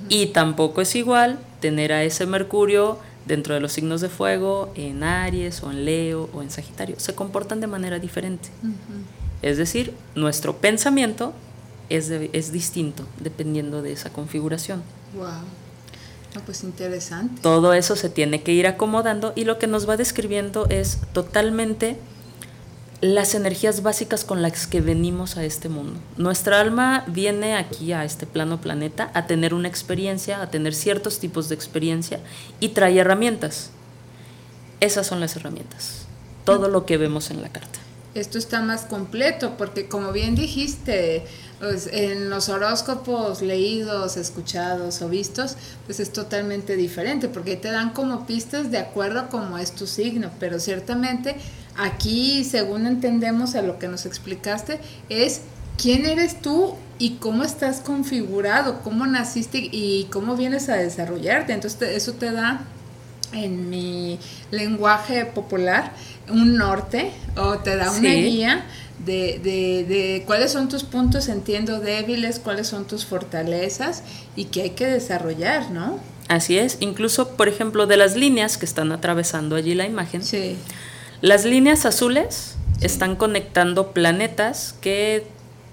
Y 0.09 0.27
tampoco 0.27 0.81
es 0.81 0.93
igual 0.95 1.39
tener 1.59 1.91
a 1.91 2.03
ese 2.03 2.27
Mercurio 2.27 2.99
dentro 3.25 3.55
de 3.55 3.59
los 3.61 3.71
signos 3.71 4.01
de 4.01 4.09
fuego 4.09 4.71
en 4.75 5.03
Aries 5.03 5.63
o 5.63 5.71
en 5.71 5.85
Leo 5.85 6.29
o 6.33 6.41
en 6.43 6.51
Sagitario. 6.51 6.95
Se 6.99 7.15
comportan 7.15 7.59
de 7.61 7.67
manera 7.67 7.97
diferente. 7.97 8.49
Es 9.41 9.57
decir, 9.57 9.93
nuestro 10.13 10.57
pensamiento 10.57 11.33
es, 11.89 12.07
de- 12.09 12.29
es 12.33 12.51
distinto 12.51 13.07
dependiendo 13.19 13.81
de 13.81 13.91
esa 13.93 14.11
configuración. 14.13 14.83
Wow. 15.15 15.27
No, 16.35 16.41
pues 16.41 16.63
interesante. 16.63 17.41
Todo 17.41 17.73
eso 17.73 17.95
se 17.95 18.09
tiene 18.09 18.41
que 18.41 18.53
ir 18.53 18.67
acomodando 18.67 19.33
y 19.35 19.43
lo 19.43 19.59
que 19.59 19.67
nos 19.67 19.87
va 19.87 19.97
describiendo 19.97 20.67
es 20.69 20.99
totalmente 21.13 21.97
las 23.01 23.33
energías 23.33 23.81
básicas 23.81 24.23
con 24.23 24.43
las 24.43 24.67
que 24.67 24.79
venimos 24.79 25.35
a 25.35 25.43
este 25.43 25.69
mundo. 25.69 25.99
Nuestra 26.17 26.61
alma 26.61 27.03
viene 27.07 27.55
aquí 27.55 27.93
a 27.93 28.05
este 28.05 28.27
plano 28.27 28.61
planeta 28.61 29.09
a 29.15 29.25
tener 29.25 29.55
una 29.55 29.67
experiencia, 29.67 30.41
a 30.41 30.51
tener 30.51 30.75
ciertos 30.75 31.19
tipos 31.19 31.49
de 31.49 31.55
experiencia 31.55 32.19
y 32.59 32.69
trae 32.69 32.99
herramientas. 32.99 33.71
Esas 34.79 35.07
son 35.07 35.19
las 35.19 35.35
herramientas. 35.35 36.05
Todo 36.45 36.69
lo 36.69 36.85
que 36.85 36.97
vemos 36.97 37.31
en 37.31 37.41
la 37.41 37.49
carta. 37.49 37.79
Esto 38.13 38.37
está 38.37 38.61
más 38.61 38.83
completo 38.83 39.55
porque 39.57 39.87
como 39.87 40.11
bien 40.11 40.35
dijiste, 40.35 41.25
pues, 41.61 41.87
en 41.93 42.31
los 42.31 42.49
horóscopos 42.49 43.43
leídos, 43.43 44.17
escuchados 44.17 45.03
o 45.03 45.09
vistos, 45.09 45.57
pues 45.85 45.99
es 45.99 46.11
totalmente 46.11 46.75
diferente 46.75 47.27
porque 47.27 47.55
te 47.55 47.69
dan 47.69 47.91
como 47.91 48.25
pistas 48.25 48.71
de 48.71 48.79
acuerdo 48.79 49.19
a 49.19 49.29
cómo 49.29 49.59
es 49.59 49.71
tu 49.73 49.85
signo, 49.85 50.31
pero 50.39 50.59
ciertamente 50.59 51.35
aquí, 51.77 52.43
según 52.43 52.87
entendemos 52.87 53.53
a 53.53 53.61
lo 53.61 53.77
que 53.77 53.87
nos 53.87 54.07
explicaste, 54.07 54.79
es 55.09 55.41
quién 55.77 56.07
eres 56.07 56.41
tú 56.41 56.73
y 56.97 57.17
cómo 57.17 57.43
estás 57.43 57.79
configurado, 57.79 58.81
cómo 58.81 59.05
naciste 59.05 59.59
y 59.59 60.07
cómo 60.11 60.35
vienes 60.35 60.67
a 60.67 60.77
desarrollarte. 60.77 61.53
Entonces 61.53 61.89
eso 61.95 62.13
te 62.13 62.31
da 62.31 62.61
en 63.33 63.69
mi 63.69 64.19
lenguaje 64.49 65.25
popular 65.25 65.93
un 66.31 66.57
norte 66.57 67.11
o 67.35 67.57
te 67.59 67.75
da 67.75 67.91
una 67.91 67.99
Sí. 68.09 68.21
guía 68.23 68.65
de, 69.05 69.39
de, 69.43 69.85
de 69.87 70.23
cuáles 70.25 70.51
son 70.51 70.69
tus 70.69 70.83
puntos, 70.83 71.27
entiendo, 71.27 71.79
débiles, 71.79 72.39
cuáles 72.39 72.67
son 72.67 72.85
tus 72.85 73.05
fortalezas 73.05 74.03
y 74.35 74.45
que 74.45 74.61
hay 74.63 74.69
que 74.71 74.85
desarrollar, 74.87 75.71
¿no? 75.71 75.99
Así 76.27 76.57
es, 76.57 76.77
incluso 76.79 77.29
por 77.35 77.47
ejemplo 77.49 77.87
de 77.87 77.97
las 77.97 78.15
líneas 78.15 78.57
que 78.57 78.65
están 78.65 78.91
atravesando 78.91 79.55
allí 79.55 79.73
la 79.75 79.85
imagen, 79.85 80.23
Sí, 80.23 80.55
Las 81.21 81.45
líneas 81.45 81.85
azules 81.85 82.55
están 82.79 83.15
conectando 83.15 83.91
planetas 83.91 84.75
que, 84.81 85.25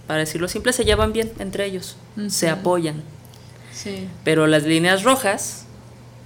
para 0.06 0.20
decirlo 0.20 0.48
simple, 0.48 0.72
se 0.72 0.84
llevan 0.84 1.12
bien 1.12 1.30
entre 1.38 1.64
ellos, 1.66 1.96
se 2.28 2.48
apoyan. 2.50 3.02
sí, 3.72 4.08
Pero 4.24 4.46
las 4.46 4.64
líneas 4.64 5.04
rojas 5.04 5.64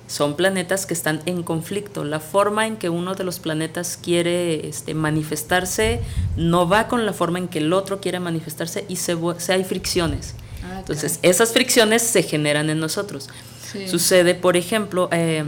son 0.06 0.36
planetas 0.36 0.86
que 0.86 0.94
están 0.94 1.22
en 1.26 1.42
conflicto. 1.42 2.04
La 2.04 2.20
forma 2.20 2.66
en 2.66 2.76
que 2.76 2.88
uno 2.88 3.14
de 3.14 3.24
los 3.24 3.38
planetas 3.38 3.98
quiere 4.00 4.68
este, 4.68 4.94
manifestarse 4.94 6.00
no 6.36 6.68
va 6.68 6.88
con 6.88 7.06
la 7.06 7.12
forma 7.12 7.38
en 7.38 7.48
que 7.48 7.58
el 7.58 7.72
otro 7.72 8.00
quiere 8.00 8.20
manifestarse 8.20 8.84
y 8.88 8.96
se, 8.96 9.16
hay 9.48 9.64
fricciones. 9.64 10.34
Ah, 10.64 10.80
Entonces, 10.80 11.18
esas 11.22 11.52
fricciones 11.52 12.02
se 12.02 12.22
generan 12.22 12.70
en 12.70 12.78
nosotros. 12.78 13.30
Sí. 13.72 13.88
Sucede, 13.88 14.34
por 14.34 14.56
ejemplo, 14.56 15.08
eh, 15.12 15.44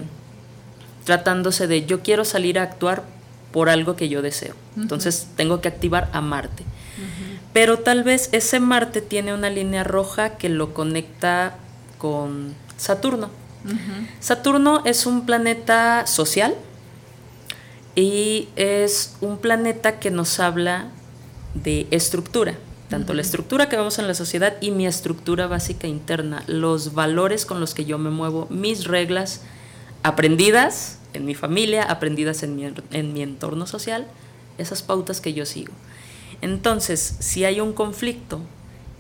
tratándose 1.05 1.67
de 1.67 1.85
yo 1.85 2.03
quiero 2.03 2.25
salir 2.25 2.59
a 2.59 2.63
actuar 2.63 3.05
por 3.53 3.69
algo 3.69 3.95
que 3.95 4.09
yo 4.09 4.21
deseo. 4.21 4.55
Entonces 4.77 5.29
tengo 5.37 5.61
que 5.61 5.69
activar 5.69 6.11
a 6.13 6.21
Marte. 6.21 6.65
Pero 7.53 7.79
tal 7.79 8.03
vez 8.03 8.31
ese 8.33 8.59
Marte 8.59 9.01
tiene 9.01 9.33
una 9.33 9.49
línea 9.49 9.85
roja 9.85 10.31
que 10.31 10.49
lo 10.49 10.75
conecta 10.75 11.55
con 11.99 12.55
Saturno. 12.77 13.31
Saturno 14.21 14.83
es 14.85 15.07
un 15.07 15.25
planeta 15.27 16.07
social 16.07 16.55
y 17.95 18.49
es 18.57 19.17
un 19.21 19.39
planeta 19.39 19.99
que 19.99 20.11
nos 20.11 20.41
habla 20.41 20.89
de 21.55 21.87
estructura, 21.91 22.57
tanto 22.91 23.15
la 23.15 23.23
estructura 23.23 23.69
que 23.69 23.77
vemos 23.77 23.99
en 23.99 24.09
la 24.09 24.15
sociedad 24.15 24.57
y 24.61 24.71
mi 24.71 24.87
estructura 24.87 25.47
básica 25.47 25.87
interna, 25.87 26.43
los 26.47 26.95
valores 26.95 27.47
con 27.47 27.61
los 27.61 27.75
que 27.75 27.85
yo 27.85 27.99
me 27.99 28.11
muevo, 28.11 28.47
mis 28.51 28.85
reglas 28.85 29.43
aprendidas 30.03 30.99
en 31.15 31.25
mi 31.25 31.35
familia, 31.35 31.85
aprendidas 31.85 32.43
en 32.43 32.57
mi, 32.57 32.67
en 32.91 33.13
mi 33.13 33.23
entorno 33.23 33.67
social, 33.67 34.07
esas 34.59 34.83
pautas 34.83 35.21
que 35.21 35.33
yo 35.33 35.47
sigo. 35.47 35.73
Entonces, 36.43 37.17
si 37.21 37.45
hay 37.45 37.61
un 37.61 37.73
conflicto 37.73 38.41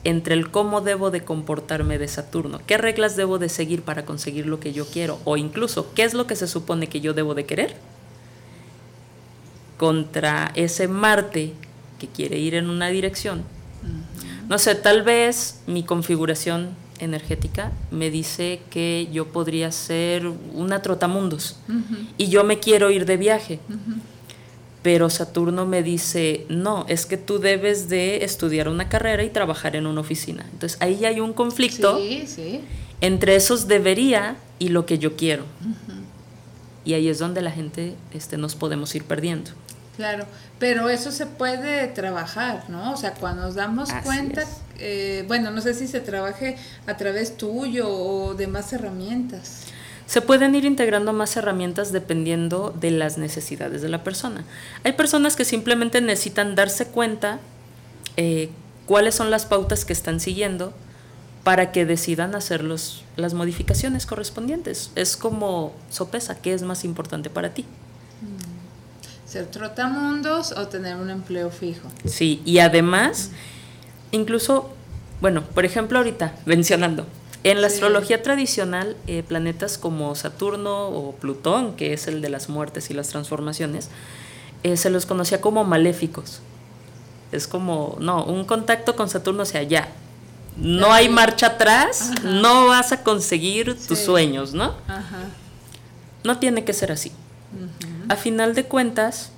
entre 0.04 0.34
el 0.34 0.50
cómo 0.50 0.80
debo 0.80 1.10
de 1.10 1.24
comportarme 1.24 1.98
de 1.98 2.08
Saturno, 2.08 2.60
qué 2.66 2.78
reglas 2.78 3.16
debo 3.16 3.38
de 3.38 3.48
seguir 3.48 3.82
para 3.82 4.04
conseguir 4.04 4.46
lo 4.46 4.60
que 4.60 4.72
yo 4.72 4.86
quiero, 4.86 5.18
o 5.24 5.36
incluso 5.36 5.92
qué 5.94 6.04
es 6.04 6.14
lo 6.14 6.26
que 6.26 6.36
se 6.36 6.46
supone 6.46 6.88
que 6.88 7.00
yo 7.00 7.14
debo 7.14 7.34
de 7.34 7.46
querer, 7.46 7.76
contra 9.78 10.52
ese 10.54 10.88
Marte 10.88 11.52
que 11.98 12.06
quiere 12.08 12.38
ir 12.38 12.54
en 12.54 12.70
una 12.70 12.88
dirección. 12.88 13.42
No 14.48 14.58
sé, 14.58 14.74
tal 14.74 15.02
vez 15.02 15.60
mi 15.66 15.82
configuración 15.82 16.70
energética 16.98 17.72
me 17.90 18.10
dice 18.10 18.60
que 18.70 19.08
yo 19.12 19.28
podría 19.28 19.72
ser 19.72 20.26
una 20.52 20.80
trotamundos 20.80 21.56
y 22.18 22.28
yo 22.28 22.44
me 22.44 22.60
quiero 22.60 22.90
ir 22.90 23.04
de 23.04 23.16
viaje 23.16 23.60
pero 24.84 25.08
Saturno 25.08 25.64
me 25.64 25.82
dice, 25.82 26.44
no, 26.50 26.84
es 26.90 27.06
que 27.06 27.16
tú 27.16 27.38
debes 27.38 27.88
de 27.88 28.22
estudiar 28.22 28.68
una 28.68 28.90
carrera 28.90 29.24
y 29.24 29.30
trabajar 29.30 29.76
en 29.76 29.86
una 29.86 30.02
oficina. 30.02 30.44
Entonces 30.52 30.76
ahí 30.82 31.06
hay 31.06 31.20
un 31.20 31.32
conflicto 31.32 31.98
entre 33.00 33.34
esos 33.34 33.66
debería 33.66 34.36
y 34.58 34.68
lo 34.68 34.84
que 34.84 34.98
yo 34.98 35.16
quiero. 35.16 35.46
Y 36.84 36.92
ahí 36.92 37.08
es 37.08 37.18
donde 37.18 37.40
la 37.40 37.50
gente 37.50 37.94
este, 38.12 38.36
nos 38.36 38.56
podemos 38.56 38.94
ir 38.94 39.04
perdiendo. 39.04 39.52
Claro, 39.96 40.26
pero 40.58 40.90
eso 40.90 41.12
se 41.12 41.24
puede 41.24 41.86
trabajar, 41.86 42.68
¿no? 42.68 42.92
O 42.92 42.96
sea, 42.98 43.14
cuando 43.14 43.40
nos 43.40 43.54
damos 43.54 43.88
cuenta, 44.04 44.42
eh, 44.78 45.24
bueno, 45.26 45.50
no 45.50 45.62
sé 45.62 45.72
si 45.72 45.86
se 45.86 46.00
trabaje 46.00 46.58
a 46.86 46.98
través 46.98 47.38
tuyo 47.38 47.88
o 47.88 48.34
de 48.34 48.48
más 48.48 48.70
herramientas. 48.74 49.63
Se 50.06 50.20
pueden 50.20 50.54
ir 50.54 50.64
integrando 50.64 51.12
más 51.12 51.36
herramientas 51.36 51.92
dependiendo 51.92 52.74
de 52.78 52.90
las 52.90 53.16
necesidades 53.16 53.80
de 53.82 53.88
la 53.88 54.04
persona. 54.04 54.44
Hay 54.84 54.92
personas 54.92 55.34
que 55.34 55.44
simplemente 55.44 56.00
necesitan 56.00 56.54
darse 56.54 56.86
cuenta 56.88 57.40
eh, 58.16 58.50
cuáles 58.86 59.14
son 59.14 59.30
las 59.30 59.46
pautas 59.46 59.84
que 59.84 59.92
están 59.92 60.20
siguiendo 60.20 60.74
para 61.42 61.72
que 61.72 61.84
decidan 61.84 62.34
hacer 62.34 62.64
las 62.64 63.34
modificaciones 63.34 64.06
correspondientes. 64.06 64.90
Es 64.94 65.16
como 65.16 65.74
sopesa, 65.90 66.40
¿qué 66.40 66.54
es 66.54 66.62
más 66.62 66.84
importante 66.84 67.28
para 67.28 67.52
ti? 67.52 67.62
Mm. 67.62 69.28
¿Ser 69.28 69.46
trotamundos 69.46 70.52
o 70.52 70.68
tener 70.68 70.96
un 70.96 71.10
empleo 71.10 71.50
fijo? 71.50 71.88
Sí, 72.06 72.40
y 72.44 72.58
además, 72.60 73.30
incluso, 74.10 74.70
bueno, 75.20 75.42
por 75.42 75.64
ejemplo 75.64 75.98
ahorita, 75.98 76.34
mencionando, 76.46 77.06
en 77.44 77.60
la 77.60 77.66
astrología 77.66 78.22
tradicional, 78.22 78.96
eh, 79.06 79.22
planetas 79.22 79.76
como 79.76 80.14
Saturno 80.14 80.88
o 80.88 81.12
Plutón, 81.12 81.76
que 81.76 81.92
es 81.92 82.08
el 82.08 82.22
de 82.22 82.30
las 82.30 82.48
muertes 82.48 82.88
y 82.90 82.94
las 82.94 83.08
transformaciones, 83.08 83.90
eh, 84.62 84.78
se 84.78 84.88
los 84.88 85.04
conocía 85.04 85.42
como 85.42 85.62
maléficos. 85.64 86.40
Es 87.32 87.46
como, 87.46 87.96
no, 88.00 88.24
un 88.24 88.46
contacto 88.46 88.96
con 88.96 89.10
Saturno, 89.10 89.42
o 89.42 89.46
sea, 89.46 89.62
ya, 89.62 89.88
no 90.56 90.92
hay 90.92 91.10
marcha 91.10 91.48
atrás, 91.48 92.12
no 92.22 92.68
vas 92.68 92.92
a 92.92 93.02
conseguir 93.02 93.76
tus 93.86 93.98
sueños, 93.98 94.54
¿no? 94.54 94.74
No 96.22 96.38
tiene 96.38 96.64
que 96.64 96.72
ser 96.72 96.92
así. 96.92 97.12
A 98.08 98.16
final 98.16 98.54
de 98.54 98.64
cuentas, 98.64 99.32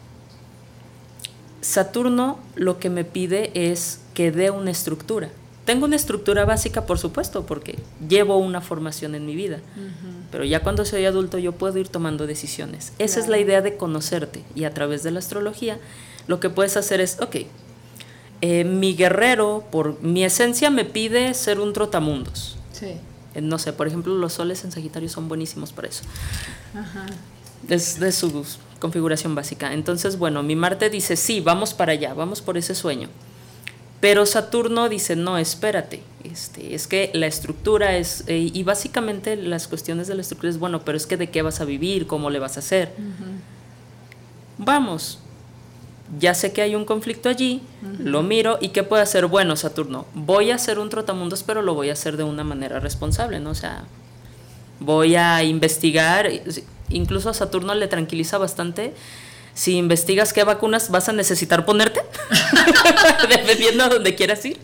Saturno 1.61 2.39
lo 2.55 2.79
que 2.79 2.91
me 2.91 3.05
pide 3.05 3.51
es 3.55 4.01
que 4.15 4.31
dé 4.31 4.51
una 4.51 4.71
estructura. 4.71 5.31
Tengo 5.67 5.85
una 5.85 5.97
estructura 5.97 6.45
básica, 6.45 6.87
por 6.87 7.01
supuesto, 7.01 7.45
porque 7.45 7.77
llevo 8.09 8.39
una 8.39 8.61
formación 8.61 9.17
en 9.17 9.27
mi 9.27 9.35
vida, 9.35 9.59
pero 10.31 10.45
ya 10.45 10.63
cuando 10.63 10.85
soy 10.85 11.05
adulto 11.07 11.39
yo 11.39 11.53
puedo 11.53 11.77
ir 11.79 11.89
tomando 11.89 12.29
decisiones. 12.29 12.93
Esa 13.01 13.19
es 13.19 13.27
la 13.27 13.39
idea 13.39 13.63
de 13.63 13.77
conocerte 13.77 14.45
y 14.55 14.63
a 14.63 14.73
través 14.73 15.03
de 15.03 15.11
la 15.11 15.19
astrología 15.19 15.79
lo 16.29 16.39
que 16.39 16.51
puedes 16.51 16.77
hacer 16.77 17.01
es, 17.01 17.19
ok, 17.21 17.37
eh, 18.43 18.63
mi 18.63 18.95
guerrero, 18.95 19.65
por 19.73 20.01
mi 20.03 20.23
esencia, 20.23 20.71
me 20.71 20.85
pide 20.85 21.35
ser 21.35 21.59
un 21.59 21.73
trotamundos. 21.73 22.57
Sí. 22.71 22.95
Eh, 23.35 23.41
no 23.41 23.59
sé, 23.59 23.73
por 23.73 23.89
ejemplo, 23.89 24.15
los 24.15 24.35
soles 24.35 24.63
en 24.63 24.71
Sagitario 24.71 25.09
son 25.09 25.27
buenísimos 25.29 25.73
para 25.73 25.89
eso. 25.89 26.05
Ajá. 26.75 27.07
Es 27.69 27.99
de 27.99 28.13
su 28.13 28.47
configuración 28.79 29.35
básica. 29.35 29.73
Entonces, 29.73 30.17
bueno, 30.17 30.45
mi 30.45 30.55
Marte 30.55 30.91
dice, 30.91 31.17
sí, 31.17 31.41
vamos 31.41 31.75
para 31.75 31.91
allá, 31.91 32.15
vamos 32.15 32.41
por 32.41 32.57
ese 32.57 32.77
sueño. 32.77 33.09
Pero 34.07 34.25
Saturno 34.25 34.89
dice, 34.89 35.17
no, 35.17 35.37
espérate, 35.37 36.01
este, 36.23 36.77
es 36.77 36.87
que 36.87 37.11
la 37.13 37.27
estructura 37.27 37.97
es, 37.97 38.23
eh, 38.29 38.53
y 38.55 38.63
básicamente 38.63 39.35
las 39.35 39.67
cuestiones 39.67 40.07
de 40.07 40.15
la 40.15 40.21
estructura 40.21 40.49
es, 40.49 40.61
bueno, 40.61 40.85
pero 40.85 40.97
es 40.97 41.09
que 41.09 41.17
de 41.17 41.29
qué 41.29 41.43
vas 41.43 41.61
a 41.61 41.65
vivir, 41.65 42.07
cómo 42.07 42.31
le 42.31 42.39
vas 42.39 42.57
a 42.57 42.61
hacer. 42.61 42.93
Vamos, 44.59 45.19
ya 46.21 46.35
sé 46.35 46.53
que 46.53 46.63
hay 46.63 46.77
un 46.77 46.85
conflicto 46.85 47.29
allí, 47.29 47.63
lo 47.99 48.23
miro 48.23 48.59
y 48.61 48.69
qué 48.69 48.85
puede 48.85 49.03
hacer, 49.03 49.27
bueno, 49.27 49.57
Saturno, 49.57 50.07
voy 50.15 50.53
a 50.53 50.55
hacer 50.55 50.79
un 50.79 50.89
trotamundos, 50.89 51.43
pero 51.43 51.61
lo 51.61 51.75
voy 51.75 51.91
a 51.91 51.95
hacer 51.95 52.17
de 52.17 52.23
una 52.23 52.45
manera 52.45 52.79
responsable, 52.79 53.41
¿no? 53.41 53.51
O 53.51 53.57
sea, 53.57 53.87
voy 54.79 55.17
a 55.17 55.43
investigar, 55.43 56.31
incluso 56.91 57.29
a 57.29 57.35
Saturno 57.35 57.75
le 57.75 57.89
tranquiliza 57.89 58.39
bastante 58.39 58.95
si 59.57 59.79
investigas 59.79 60.35
qué 60.35 60.45
vacunas 60.45 60.91
vas 60.91 61.09
a 61.09 61.15
necesitar 61.15 61.65
ponerte, 61.65 62.03
dependiendo 63.29 63.85
a 63.85 63.89
donde 63.89 64.15
quieras 64.15 64.45
ir. 64.45 64.59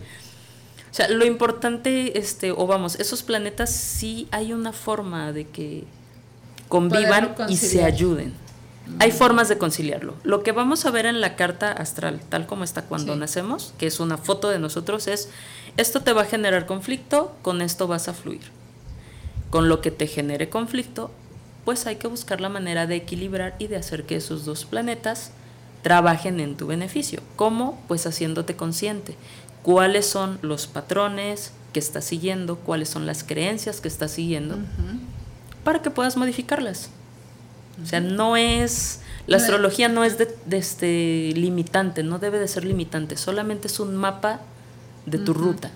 O 0.91 0.93
sea, 0.93 1.09
lo 1.09 1.25
importante, 1.25 2.19
este, 2.19 2.51
o 2.51 2.67
vamos, 2.67 2.99
esos 2.99 3.23
planetas 3.23 3.71
sí 3.75 4.27
hay 4.29 4.53
una 4.53 4.71
forma 4.71 5.31
de 5.31 5.47
que 5.47 5.85
convivan 6.69 7.35
y 7.49 7.57
se 7.57 7.83
ayuden. 7.83 8.35
Hay 8.99 9.11
formas 9.11 9.49
de 9.49 9.57
conciliarlo. 9.57 10.13
Lo 10.23 10.43
que 10.43 10.51
vamos 10.51 10.85
a 10.85 10.91
ver 10.91 11.07
en 11.07 11.21
la 11.21 11.35
carta 11.35 11.71
astral, 11.71 12.21
tal 12.29 12.45
como 12.45 12.63
está 12.63 12.83
cuando 12.83 13.15
nacemos, 13.15 13.73
que 13.79 13.87
es 13.87 13.99
una 13.99 14.17
foto 14.17 14.49
de 14.49 14.59
nosotros, 14.59 15.07
es 15.07 15.29
esto 15.75 16.01
te 16.01 16.13
va 16.13 16.21
a 16.21 16.25
generar 16.25 16.67
conflicto, 16.67 17.35
con 17.41 17.63
esto 17.63 17.87
vas 17.87 18.09
a 18.09 18.13
fluir. 18.13 18.43
Con 19.49 19.69
lo 19.69 19.81
que 19.81 19.89
te 19.89 20.05
genere 20.05 20.49
conflicto, 20.49 21.09
pues 21.65 21.87
hay 21.87 21.95
que 21.95 22.07
buscar 22.07 22.41
la 22.41 22.49
manera 22.49 22.87
de 22.87 22.95
equilibrar 22.95 23.55
y 23.59 23.67
de 23.67 23.77
hacer 23.77 24.05
que 24.05 24.15
esos 24.15 24.45
dos 24.45 24.65
planetas 24.65 25.31
trabajen 25.81 26.39
en 26.39 26.55
tu 26.55 26.67
beneficio. 26.67 27.21
¿Cómo? 27.35 27.81
Pues 27.87 28.05
haciéndote 28.05 28.55
consciente. 28.55 29.15
¿Cuáles 29.61 30.05
son 30.05 30.39
los 30.41 30.67
patrones 30.67 31.51
que 31.71 31.79
estás 31.79 32.05
siguiendo? 32.05 32.57
¿Cuáles 32.57 32.89
son 32.89 33.05
las 33.05 33.23
creencias 33.23 33.81
que 33.81 33.87
estás 33.87 34.11
siguiendo? 34.11 34.57
Para 35.63 35.81
que 35.81 35.89
puedas 35.89 36.17
modificarlas. 36.17 36.89
O 37.81 37.85
sea, 37.85 38.01
no 38.01 38.35
es... 38.37 38.99
La 39.25 39.37
astrología 39.37 39.87
no 39.87 40.03
es 40.03 40.17
de, 40.17 40.27
este, 40.51 41.31
limitante, 41.35 42.03
no 42.03 42.19
debe 42.19 42.39
de 42.39 42.49
ser 42.49 42.65
limitante, 42.65 43.15
solamente 43.15 43.67
es 43.67 43.79
un 43.79 43.95
mapa 43.95 44.41
de 45.05 45.17
tu 45.17 45.33
ruta 45.33 45.71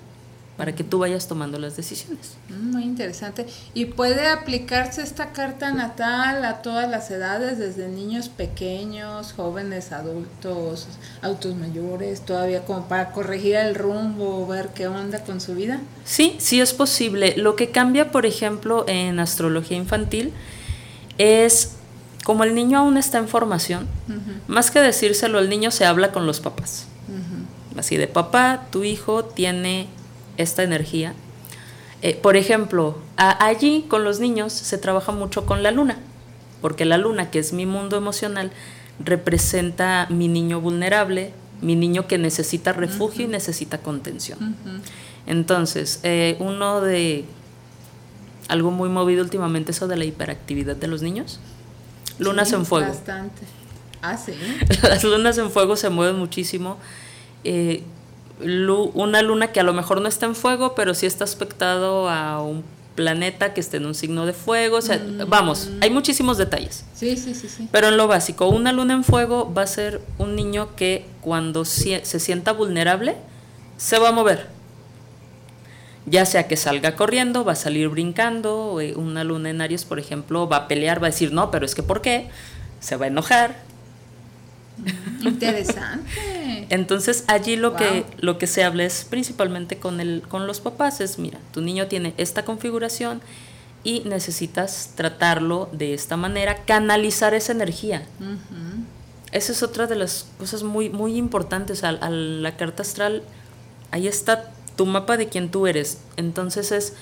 para 0.58 0.74
que 0.74 0.84
tú 0.84 1.00
vayas 1.00 1.28
tomando 1.28 1.60
las 1.60 1.78
decisiones. 1.78 2.36
Mm, 2.50 2.72
muy 2.72 2.84
interesante. 2.84 3.46
¿Y 3.76 3.86
puede 3.86 4.28
aplicarse 4.28 5.04
esta 5.04 5.32
carta 5.32 5.72
natal 5.72 6.44
a 6.44 6.64
todas 6.64 6.90
las 6.90 7.12
edades, 7.12 7.60
desde 7.60 7.88
niños 7.88 8.28
pequeños, 8.28 9.34
jóvenes, 9.34 9.92
adultos, 9.92 10.88
autos 11.22 11.56
mayores, 11.56 12.22
todavía 12.22 12.66
como 12.66 12.88
para 12.88 13.12
corregir 13.12 13.56
el 13.56 13.76
rumbo, 13.76 14.48
ver 14.48 14.70
qué 14.70 14.88
onda 14.88 15.24
con 15.24 15.40
su 15.40 15.54
vida? 15.54 15.80
Sí, 16.06 16.36
sí 16.40 16.60
es 16.60 16.74
posible. 16.74 17.36
Lo 17.38 17.56
que 17.56 17.70
cambia, 17.70 18.12
por 18.12 18.26
ejemplo, 18.26 18.84
en 18.88 19.20
astrología 19.20 19.78
infantil 19.78 20.34
es 21.20 21.74
como 22.24 22.44
el 22.44 22.56
niño 22.56 22.80
aún 22.80 22.98
está 22.98 23.20
en 23.20 23.28
formación, 23.28 23.88
más 24.48 24.70
que 24.70 24.82
decírselo, 24.82 25.40
el 25.40 25.50
niño 25.50 25.72
se 25.72 25.86
habla 25.86 26.12
con 26.12 26.26
los 26.26 26.42
papás. 26.42 26.88
Así 27.78 27.96
de 27.96 28.08
papá, 28.08 28.66
tu 28.72 28.84
hijo 28.84 29.24
tiene 29.24 29.88
esta 30.38 30.64
energía. 30.64 31.14
Eh, 32.02 32.16
por 32.16 32.38
ejemplo, 32.38 32.98
allí 33.18 33.86
con 33.88 34.04
los 34.04 34.20
niños 34.20 34.54
se 34.54 34.78
trabaja 34.78 35.12
mucho 35.12 35.46
con 35.46 35.64
la 35.64 35.72
luna, 35.72 35.98
porque 36.62 36.86
la 36.86 36.98
luna, 36.98 37.32
que 37.32 37.40
es 37.40 37.54
mi 37.54 37.66
mundo 37.66 37.98
emocional, 37.98 38.52
representa 39.04 40.08
mi 40.10 40.28
niño 40.28 40.62
vulnerable, 40.62 41.34
mi 41.62 41.76
niño 41.76 42.08
que 42.08 42.18
necesita 42.18 42.74
refugio 42.74 43.26
y 43.26 43.28
necesita 43.28 43.80
contención. 43.80 44.56
Entonces, 45.26 46.00
eh, 46.04 46.38
uno 46.40 46.82
de 46.82 47.26
algo 48.48 48.72
muy 48.72 48.90
movido 48.90 49.24
últimamente, 49.24 49.72
eso 49.72 49.88
de 49.88 49.98
la 49.98 50.06
hiperactividad 50.06 50.76
de 50.76 50.88
los 50.88 51.02
niños. 51.02 51.40
Lunas 52.20 52.52
en 52.54 52.66
fuego. 52.66 52.88
Bastante. 52.88 53.42
Ah, 54.02 54.18
sí. 54.18 54.34
Las 54.84 55.04
lunas 55.04 55.38
en 55.38 55.52
fuego 55.52 55.76
se 55.76 55.90
mueven 55.90 56.18
muchísimo. 56.18 56.78
Eh, 57.44 57.84
una 58.40 59.22
luna 59.22 59.52
que 59.52 59.60
a 59.60 59.64
lo 59.64 59.74
mejor 59.74 60.02
no 60.02 60.08
está 60.08 60.26
en 60.26 60.36
fuego, 60.36 60.76
pero 60.76 60.94
sí 60.94 61.06
está 61.06 61.24
aspectado 61.24 62.10
a 62.10 62.42
un 62.42 62.64
planeta 62.96 63.54
que 63.54 63.62
esté 63.62 63.78
en 63.78 63.86
un 63.86 63.96
signo 63.96 64.26
de 64.26 64.34
fuego. 64.34 64.78
O 64.78 64.82
sea, 64.82 64.98
mm. 64.98 65.30
vamos, 65.30 65.70
hay 65.82 65.90
muchísimos 65.90 66.38
detalles. 66.38 66.84
Sí, 66.94 67.16
sí, 67.16 67.34
sí, 67.34 67.48
sí. 67.48 67.70
Pero 67.72 67.88
en 67.88 67.98
lo 67.98 68.08
básico, 68.08 68.50
una 68.50 68.74
luna 68.74 68.96
en 68.96 69.04
fuego 69.04 69.54
va 69.54 69.62
a 69.62 69.68
ser 69.68 70.02
un 70.18 70.36
niño 70.36 70.76
que 70.76 71.06
cuando 71.22 71.64
se 71.64 72.02
sienta 72.02 72.52
vulnerable, 72.52 73.16
se 73.78 74.00
va 74.00 74.10
a 74.10 74.12
mover. 74.12 74.48
Ya 76.06 76.26
sea 76.26 76.48
que 76.48 76.58
salga 76.58 76.96
corriendo, 76.96 77.44
va 77.44 77.52
a 77.52 77.56
salir 77.56 77.90
brincando, 77.90 78.80
eh, 78.80 78.96
una 78.96 79.24
luna 79.24 79.50
en 79.50 79.62
Aries, 79.62 79.84
por 79.84 80.00
ejemplo, 80.00 80.48
va 80.48 80.58
a 80.58 80.68
pelear, 80.68 81.04
va 81.04 81.08
a 81.08 81.12
decir, 81.12 81.34
no, 81.34 81.52
pero 81.52 81.66
es 81.66 81.76
que 81.76 81.84
¿por 81.84 82.02
qué? 82.02 82.30
Se 82.80 82.96
va 82.96 83.06
a 83.06 83.08
enojar. 83.10 83.58
Mm, 84.78 85.28
interesante. 85.28 86.10
Entonces 86.70 87.24
allí 87.28 87.56
lo 87.56 87.76
que 87.76 88.06
lo 88.18 88.38
que 88.38 88.48
se 88.48 88.64
habla 88.64 88.84
es 88.84 89.06
principalmente 89.10 89.78
con 89.78 90.00
el 90.00 90.24
con 90.28 90.48
los 90.48 90.60
papás 90.60 91.02
es, 91.02 91.20
mira, 91.20 91.40
tu 91.54 91.62
niño 91.62 91.88
tiene 91.88 92.14
esta 92.18 92.44
configuración 92.44 93.22
y 93.84 94.02
necesitas 94.02 94.92
tratarlo 94.96 95.70
de 95.72 95.94
esta 95.94 96.18
manera, 96.18 96.64
canalizar 96.66 97.34
esa 97.34 97.54
energía. 97.54 98.06
Esa 99.32 99.52
es 99.52 99.64
otra 99.64 99.88
de 99.88 99.96
las 99.96 100.28
cosas 100.38 100.64
muy 100.64 100.90
muy 100.90 101.16
importantes 101.16 101.84
a, 101.84 101.90
a 101.90 102.10
la 102.10 102.58
carta 102.58 102.82
astral. 102.82 103.24
Ahí 103.92 104.08
está 104.08 104.52
tu 104.76 104.86
mapa 104.86 105.18
de 105.18 105.28
quién 105.28 105.50
tú 105.50 105.68
eres. 105.68 106.00
Entonces 106.18 106.72
es 106.72 106.94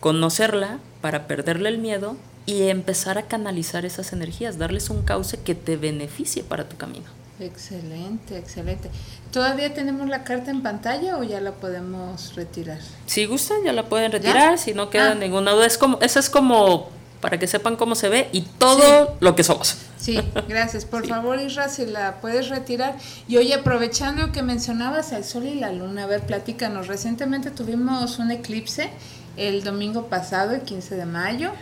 conocerla 0.00 0.80
para 1.00 1.26
perderle 1.26 1.68
el 1.68 1.78
miedo 1.78 2.16
y 2.46 2.64
empezar 2.64 3.18
a 3.18 3.22
canalizar 3.22 3.84
esas 3.84 4.12
energías, 4.12 4.58
darles 4.58 4.90
un 4.90 5.02
cauce 5.02 5.40
que 5.40 5.54
te 5.54 5.76
beneficie 5.76 6.42
para 6.42 6.68
tu 6.68 6.76
camino. 6.76 7.06
Excelente, 7.40 8.38
excelente. 8.38 8.90
¿Todavía 9.32 9.74
tenemos 9.74 10.08
la 10.08 10.22
carta 10.22 10.50
en 10.50 10.62
pantalla 10.62 11.18
o 11.18 11.24
ya 11.24 11.40
la 11.40 11.52
podemos 11.52 12.34
retirar? 12.36 12.78
Si 13.06 13.26
gustan, 13.26 13.58
ya 13.64 13.72
la 13.72 13.84
pueden 13.86 14.12
retirar, 14.12 14.58
si 14.58 14.72
no 14.72 14.88
queda 14.88 15.12
ah. 15.12 15.14
ninguna 15.14 15.50
duda. 15.50 15.66
Es 15.66 15.76
como, 15.76 15.98
eso 16.00 16.20
es 16.20 16.30
como 16.30 16.90
para 17.20 17.38
que 17.38 17.46
sepan 17.46 17.76
cómo 17.76 17.94
se 17.94 18.08
ve 18.08 18.28
y 18.32 18.42
todo 18.42 19.16
lo 19.20 19.34
que 19.34 19.42
somos. 19.42 19.76
Sí, 19.98 20.20
gracias. 20.48 20.84
Por 20.84 21.08
favor, 21.08 21.40
Isra, 21.40 21.68
si 21.68 21.86
la 21.86 22.20
puedes 22.20 22.50
retirar. 22.50 22.96
Y 23.26 23.38
oye, 23.38 23.54
aprovechando 23.54 24.30
que 24.30 24.42
mencionabas 24.42 25.12
al 25.12 25.24
sol 25.24 25.46
y 25.46 25.54
la 25.54 25.72
luna, 25.72 26.04
a 26.04 26.06
ver, 26.06 26.20
platícanos. 26.20 26.86
Recientemente 26.86 27.50
tuvimos 27.50 28.18
un 28.18 28.30
eclipse 28.30 28.90
el 29.36 29.64
domingo 29.64 30.06
pasado, 30.06 30.52
el 30.52 30.60
15 30.60 30.96
de 30.96 31.06
mayo, 31.06 31.52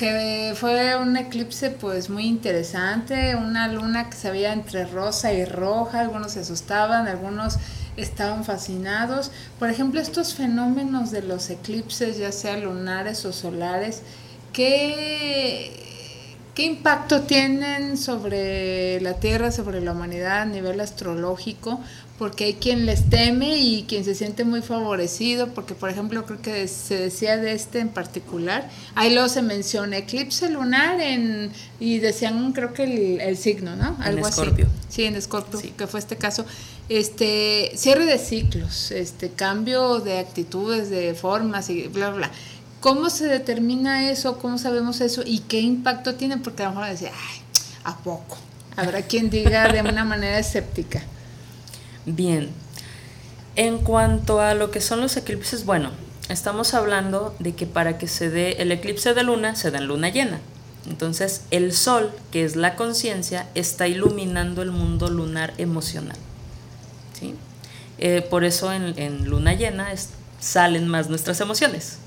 que 0.00 0.54
fue 0.56 0.96
un 0.96 1.14
eclipse 1.18 1.68
pues 1.68 2.08
muy 2.08 2.24
interesante, 2.24 3.36
una 3.36 3.68
luna 3.68 4.08
que 4.08 4.16
se 4.16 4.30
veía 4.30 4.54
entre 4.54 4.86
rosa 4.86 5.34
y 5.34 5.44
roja, 5.44 6.00
algunos 6.00 6.32
se 6.32 6.40
asustaban, 6.40 7.06
algunos 7.06 7.58
estaban 7.98 8.46
fascinados. 8.46 9.30
Por 9.58 9.68
ejemplo, 9.68 10.00
estos 10.00 10.32
fenómenos 10.32 11.10
de 11.10 11.20
los 11.20 11.50
eclipses, 11.50 12.16
ya 12.16 12.32
sea 12.32 12.56
lunares 12.56 13.26
o 13.26 13.34
solares, 13.34 14.00
¿qué, 14.54 15.70
qué 16.54 16.62
impacto 16.62 17.24
tienen 17.24 17.98
sobre 17.98 19.02
la 19.02 19.20
Tierra, 19.20 19.52
sobre 19.52 19.82
la 19.82 19.92
humanidad 19.92 20.40
a 20.40 20.46
nivel 20.46 20.80
astrológico? 20.80 21.78
Porque 22.20 22.44
hay 22.44 22.54
quien 22.56 22.84
les 22.84 23.08
teme 23.08 23.56
y 23.56 23.84
quien 23.84 24.04
se 24.04 24.14
siente 24.14 24.44
muy 24.44 24.60
favorecido, 24.60 25.54
porque 25.54 25.74
por 25.74 25.88
ejemplo 25.88 26.26
creo 26.26 26.42
que 26.42 26.68
se 26.68 26.98
decía 26.98 27.38
de 27.38 27.54
este 27.54 27.78
en 27.78 27.88
particular, 27.88 28.68
ahí 28.94 29.14
luego 29.14 29.30
se 29.30 29.40
menciona 29.40 29.96
eclipse 29.96 30.50
lunar 30.50 31.00
en, 31.00 31.50
y 31.80 31.98
decían 31.98 32.52
creo 32.52 32.74
que 32.74 33.16
el, 33.26 33.36
signo, 33.38 33.74
¿no? 33.74 33.96
Algo 34.00 34.18
en 34.18 34.26
Escorpio. 34.26 34.66
Sí, 34.90 35.04
en 35.04 35.16
Escorpio, 35.16 35.58
que 35.78 35.86
fue 35.86 35.98
este 35.98 36.16
caso. 36.16 36.44
Este, 36.90 37.72
cierre 37.74 38.04
de 38.04 38.18
ciclos, 38.18 38.90
este, 38.90 39.30
cambio 39.30 40.00
de 40.00 40.18
actitudes, 40.18 40.90
de 40.90 41.14
formas 41.14 41.70
y 41.70 41.88
bla, 41.88 42.10
bla. 42.10 42.30
¿Cómo 42.80 43.08
se 43.08 43.28
determina 43.28 44.10
eso? 44.10 44.36
¿Cómo 44.36 44.58
sabemos 44.58 45.00
eso? 45.00 45.22
¿Y 45.24 45.38
qué 45.38 45.60
impacto 45.60 46.16
tiene? 46.16 46.36
Porque 46.36 46.64
a 46.64 46.66
lo 46.66 46.74
mejor 46.74 46.90
decía, 46.90 47.12
ay, 47.14 47.40
¿a 47.84 47.96
poco? 47.96 48.36
Habrá 48.76 49.00
quien 49.00 49.30
diga 49.30 49.72
de 49.72 49.80
una 49.80 50.04
manera 50.04 50.38
escéptica. 50.38 51.02
Bien, 52.06 52.50
en 53.56 53.78
cuanto 53.78 54.40
a 54.40 54.54
lo 54.54 54.70
que 54.70 54.80
son 54.80 55.00
los 55.00 55.16
eclipses, 55.16 55.64
bueno, 55.64 55.90
estamos 56.28 56.74
hablando 56.74 57.34
de 57.38 57.54
que 57.54 57.66
para 57.66 57.98
que 57.98 58.08
se 58.08 58.30
dé 58.30 58.52
el 58.62 58.72
eclipse 58.72 59.14
de 59.14 59.22
luna, 59.22 59.56
se 59.56 59.70
da 59.70 59.78
en 59.78 59.86
luna 59.86 60.08
llena. 60.08 60.40
Entonces, 60.88 61.42
el 61.50 61.72
sol, 61.72 62.10
que 62.30 62.44
es 62.44 62.56
la 62.56 62.74
conciencia, 62.74 63.48
está 63.54 63.86
iluminando 63.86 64.62
el 64.62 64.70
mundo 64.70 65.10
lunar 65.10 65.52
emocional. 65.58 66.16
¿sí? 67.18 67.34
Eh, 67.98 68.22
por 68.22 68.44
eso 68.44 68.72
en, 68.72 69.28
luna 69.28 69.52
llena 69.52 69.88
salen 70.40 70.88
más 70.88 71.10
nuestras 71.10 71.38
emociones, 71.40 71.98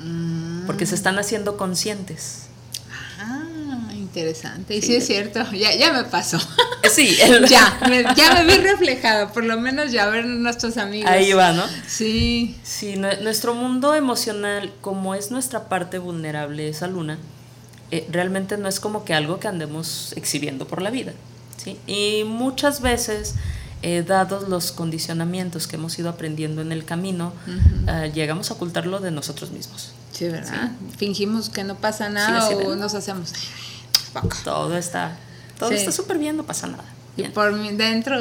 mm. 0.00 0.64
porque 0.66 0.86
se 0.86 0.94
están 0.94 1.18
haciendo 1.18 1.58
conscientes. 1.58 2.43
Interesante. 4.14 4.76
Y 4.76 4.80
sí, 4.80 4.94
es 4.94 5.08
cierto, 5.08 5.40
ya, 5.50 5.74
ya 5.74 5.92
me 5.92 6.04
pasó. 6.04 6.36
Eh, 6.84 6.88
sí, 6.94 7.16
ya, 7.48 7.80
me, 7.88 8.04
ya 8.14 8.32
me 8.34 8.44
vi 8.44 8.62
reflejada, 8.62 9.32
por 9.32 9.42
lo 9.42 9.58
menos 9.58 9.90
ya 9.90 10.06
ver 10.06 10.24
nuestros 10.24 10.76
amigos. 10.76 11.10
Ahí 11.10 11.32
va, 11.32 11.52
¿no? 11.52 11.64
Sí. 11.88 12.54
Sí, 12.62 12.94
nuestro 12.96 13.54
mundo 13.54 13.92
emocional, 13.92 14.72
como 14.80 15.16
es 15.16 15.32
nuestra 15.32 15.68
parte 15.68 15.98
vulnerable, 15.98 16.68
esa 16.68 16.86
luna, 16.86 17.18
eh, 17.90 18.06
realmente 18.08 18.56
no 18.56 18.68
es 18.68 18.78
como 18.78 19.04
que 19.04 19.14
algo 19.14 19.40
que 19.40 19.48
andemos 19.48 20.12
exhibiendo 20.14 20.68
por 20.68 20.80
la 20.80 20.90
vida. 20.90 21.12
¿sí? 21.56 21.76
Y 21.88 22.22
muchas 22.22 22.82
veces, 22.82 23.34
eh, 23.82 24.04
dados 24.06 24.48
los 24.48 24.70
condicionamientos 24.70 25.66
que 25.66 25.74
hemos 25.74 25.98
ido 25.98 26.08
aprendiendo 26.08 26.62
en 26.62 26.70
el 26.70 26.84
camino, 26.84 27.32
llegamos 28.14 28.52
a 28.52 28.54
ocultarlo 28.54 29.00
de 29.00 29.10
nosotros 29.10 29.50
mismos. 29.50 29.90
Sí, 30.12 30.28
¿verdad? 30.28 30.70
Fingimos 30.96 31.50
que 31.50 31.64
no 31.64 31.74
pasa 31.74 32.08
nada 32.10 32.48
o 32.50 32.76
nos 32.76 32.94
hacemos 32.94 33.32
todo 34.44 34.76
está 34.76 35.16
todo 35.58 35.70
está 35.70 35.92
súper 35.92 36.18
bien, 36.18 36.36
no 36.36 36.44
pasa 36.44 36.66
nada. 36.66 36.84
Y 37.16 37.22
por 37.24 37.54
dentro. 37.76 38.18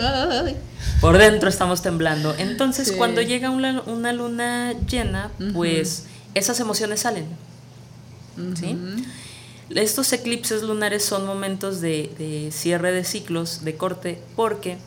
Por 1.02 1.18
dentro 1.18 1.50
estamos 1.50 1.82
temblando. 1.82 2.36
Entonces, 2.38 2.92
cuando 2.92 3.22
llega 3.22 3.50
una, 3.50 4.14
luna 4.14 4.74
llena, 4.88 5.32
pues 5.54 6.06
esas 6.36 6.60
emociones 6.60 7.02
salen. 7.02 7.26
Estos 9.70 10.14
eclipses 10.14 10.62
lunares 10.62 11.04
son 11.04 11.26
momentos 11.26 11.82
de, 11.82 12.14
de, 12.18 12.52
cierre 12.52 12.92
de 12.92 13.04
ciclos, 13.04 13.64
de 13.64 13.76
corte, 13.76 14.22
porque 14.36 14.78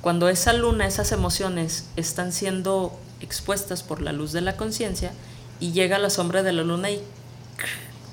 cuando 0.00 0.28
esa 0.28 0.52
luna, 0.52 0.86
esas 0.86 1.10
emociones 1.10 1.86
están 1.96 2.32
siendo 2.32 2.96
expuestas 3.20 3.82
por 3.82 4.02
la 4.02 4.12
luz 4.12 4.32
de 4.32 4.40
la 4.42 4.56
conciencia 4.56 5.12
y 5.58 5.72
llega 5.72 5.98
la 5.98 6.10
sombra 6.10 6.42
de 6.42 6.52
la 6.52 6.62
luna 6.62 6.90
y 6.90 7.00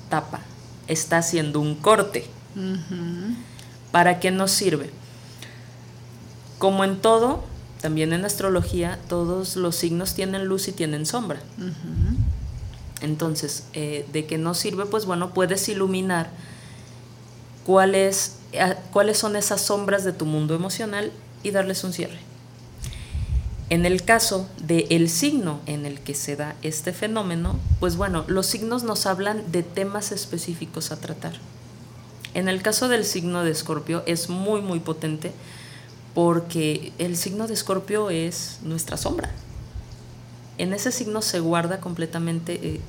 tapa, 0.08 0.40
está 0.90 1.18
haciendo 1.18 1.60
un 1.60 1.74
corte. 1.76 2.26
¿Para 3.92 4.20
qué 4.20 4.30
nos 4.30 4.50
sirve? 4.50 4.90
Como 6.58 6.84
en 6.84 7.00
todo, 7.00 7.44
también 7.80 8.12
en 8.12 8.24
astrología, 8.24 8.98
todos 9.08 9.56
los 9.56 9.76
signos 9.76 10.14
tienen 10.14 10.44
luz 10.44 10.68
y 10.68 10.72
tienen 10.72 11.06
sombra. 11.06 11.40
Entonces, 13.00 13.64
eh, 13.72 14.06
¿de 14.12 14.26
qué 14.26 14.36
nos 14.36 14.58
sirve? 14.58 14.84
Pues 14.84 15.06
bueno, 15.06 15.32
puedes 15.32 15.68
iluminar 15.68 16.30
cuáles, 17.64 18.36
cuáles 18.92 19.16
son 19.16 19.36
esas 19.36 19.62
sombras 19.62 20.04
de 20.04 20.12
tu 20.12 20.26
mundo 20.26 20.54
emocional 20.54 21.12
y 21.42 21.50
darles 21.50 21.82
un 21.84 21.92
cierre. 21.92 22.18
En 23.70 23.86
el 23.86 24.02
caso 24.04 24.48
del 24.58 24.86
el 24.90 25.08
signo 25.08 25.60
en 25.66 25.86
el 25.86 26.00
que 26.00 26.14
se 26.14 26.34
da 26.34 26.56
este 26.62 26.92
fenómeno, 26.92 27.56
pues 27.78 27.96
bueno, 27.96 28.24
los 28.26 28.46
signos 28.46 28.82
nos 28.82 29.06
hablan 29.06 29.52
de 29.52 29.62
temas 29.62 30.10
específicos 30.10 30.90
a 30.90 31.00
tratar. 31.00 31.34
En 32.34 32.48
el 32.48 32.62
caso 32.62 32.88
del 32.88 33.04
signo 33.04 33.44
de 33.44 33.52
Escorpio 33.52 34.02
es 34.06 34.28
muy, 34.28 34.60
muy 34.60 34.80
potente 34.80 35.30
porque 36.14 36.92
el 36.98 37.16
signo 37.16 37.46
de 37.46 37.54
Escorpio 37.54 38.10
es 38.10 38.58
nuestra 38.64 38.96
sombra. 38.96 39.30
En 40.58 40.72
ese 40.72 40.90
signo 40.90 41.22
se 41.22 41.38
guarda 41.38 41.78
completamente 41.78 42.54
eh, 42.54 42.80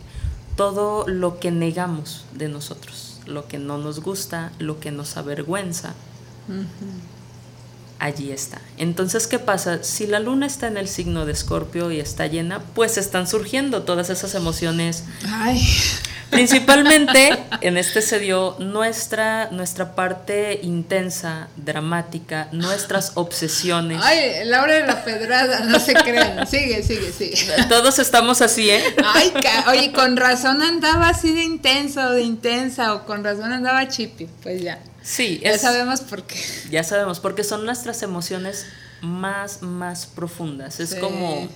todo 0.56 1.08
lo 1.08 1.40
que 1.40 1.52
negamos 1.52 2.26
de 2.34 2.50
nosotros, 2.50 3.22
lo 3.28 3.48
que 3.48 3.60
no 3.60 3.78
nos 3.78 4.02
gusta, 4.02 4.52
lo 4.58 4.80
que 4.80 4.90
nos 4.90 5.16
avergüenza 5.16 5.94
allí 8.02 8.32
está. 8.32 8.60
Entonces, 8.78 9.28
¿qué 9.28 9.40
pasa? 9.40 9.84
Si 9.84 10.08
la 10.08 10.20
luna 10.20 10.48
está 10.48 10.68
en 10.68 10.76
el 10.76 10.88
signo 10.88 11.26
de 11.26 11.32
Escorpio 11.32 11.92
y 11.92 12.00
está 12.00 12.26
llena, 12.26 12.60
pues 12.74 12.98
están 12.98 13.28
surgiendo 13.28 13.84
todas 13.84 14.10
esas 14.10 14.34
emociones. 14.36 15.06
Ay. 15.32 15.62
Principalmente 16.32 17.38
en 17.60 17.78
este 17.78 18.02
se 18.02 18.18
dio 18.18 18.56
nuestra, 18.58 19.50
nuestra 19.52 19.96
parte 19.96 20.62
intensa, 20.64 21.50
dramática, 21.58 22.48
nuestras 22.54 23.12
obsesiones. 23.16 24.02
Ay, 24.02 24.46
Laura 24.46 24.76
de 24.76 24.88
la 24.88 25.04
Pedrada, 25.04 25.60
no 25.66 25.80
se 25.80 25.94
crean. 25.94 26.48
Sigue, 26.48 26.82
sigue, 26.84 27.12
sigue. 27.12 27.46
Todos 27.70 28.00
estamos 28.00 28.42
así, 28.42 28.70
¿eh? 28.70 28.82
Ay, 29.06 29.34
oye, 29.68 29.92
con 29.92 30.16
razón 30.18 30.62
andaba 30.62 31.10
así 31.10 31.34
de 31.34 31.44
intenso, 31.44 32.10
de 32.12 32.22
intensa, 32.24 32.96
o 32.96 33.06
con 33.06 33.24
razón 33.24 33.52
andaba 33.52 33.88
chipi, 33.90 34.28
pues 34.42 34.62
ya. 34.62 34.80
Sí, 35.04 35.40
ya 35.44 35.58
sabemos 35.58 36.02
por 36.02 36.24
qué. 36.24 36.40
Ya 36.70 36.84
sabemos, 36.84 37.20
porque 37.20 37.44
son 37.44 37.66
nuestras 37.66 38.04
emociones 38.04 38.66
más, 39.02 39.62
más 39.62 40.06
profundas. 40.06 40.80
Es 40.80 40.96
como 40.96 41.50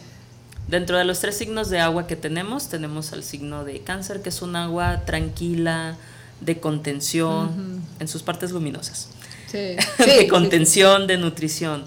dentro 0.67 0.97
de 0.97 1.05
los 1.05 1.19
tres 1.19 1.37
signos 1.37 1.69
de 1.69 1.79
agua 1.79 2.07
que 2.07 2.15
tenemos, 2.15 2.69
tenemos 2.69 3.13
al 3.13 3.23
signo 3.23 3.63
de 3.63 3.81
cáncer, 3.81 4.21
que 4.21 4.29
es 4.29 4.41
un 4.41 4.55
agua 4.55 5.05
tranquila, 5.05 5.95
de 6.41 6.59
contención, 6.59 7.81
en 7.99 8.07
sus 8.07 8.23
partes 8.23 8.51
luminosas. 8.51 9.09
Sí. 9.47 9.75
de 10.05 10.27
contención, 10.27 11.07
de 11.07 11.17
nutrición. 11.17 11.85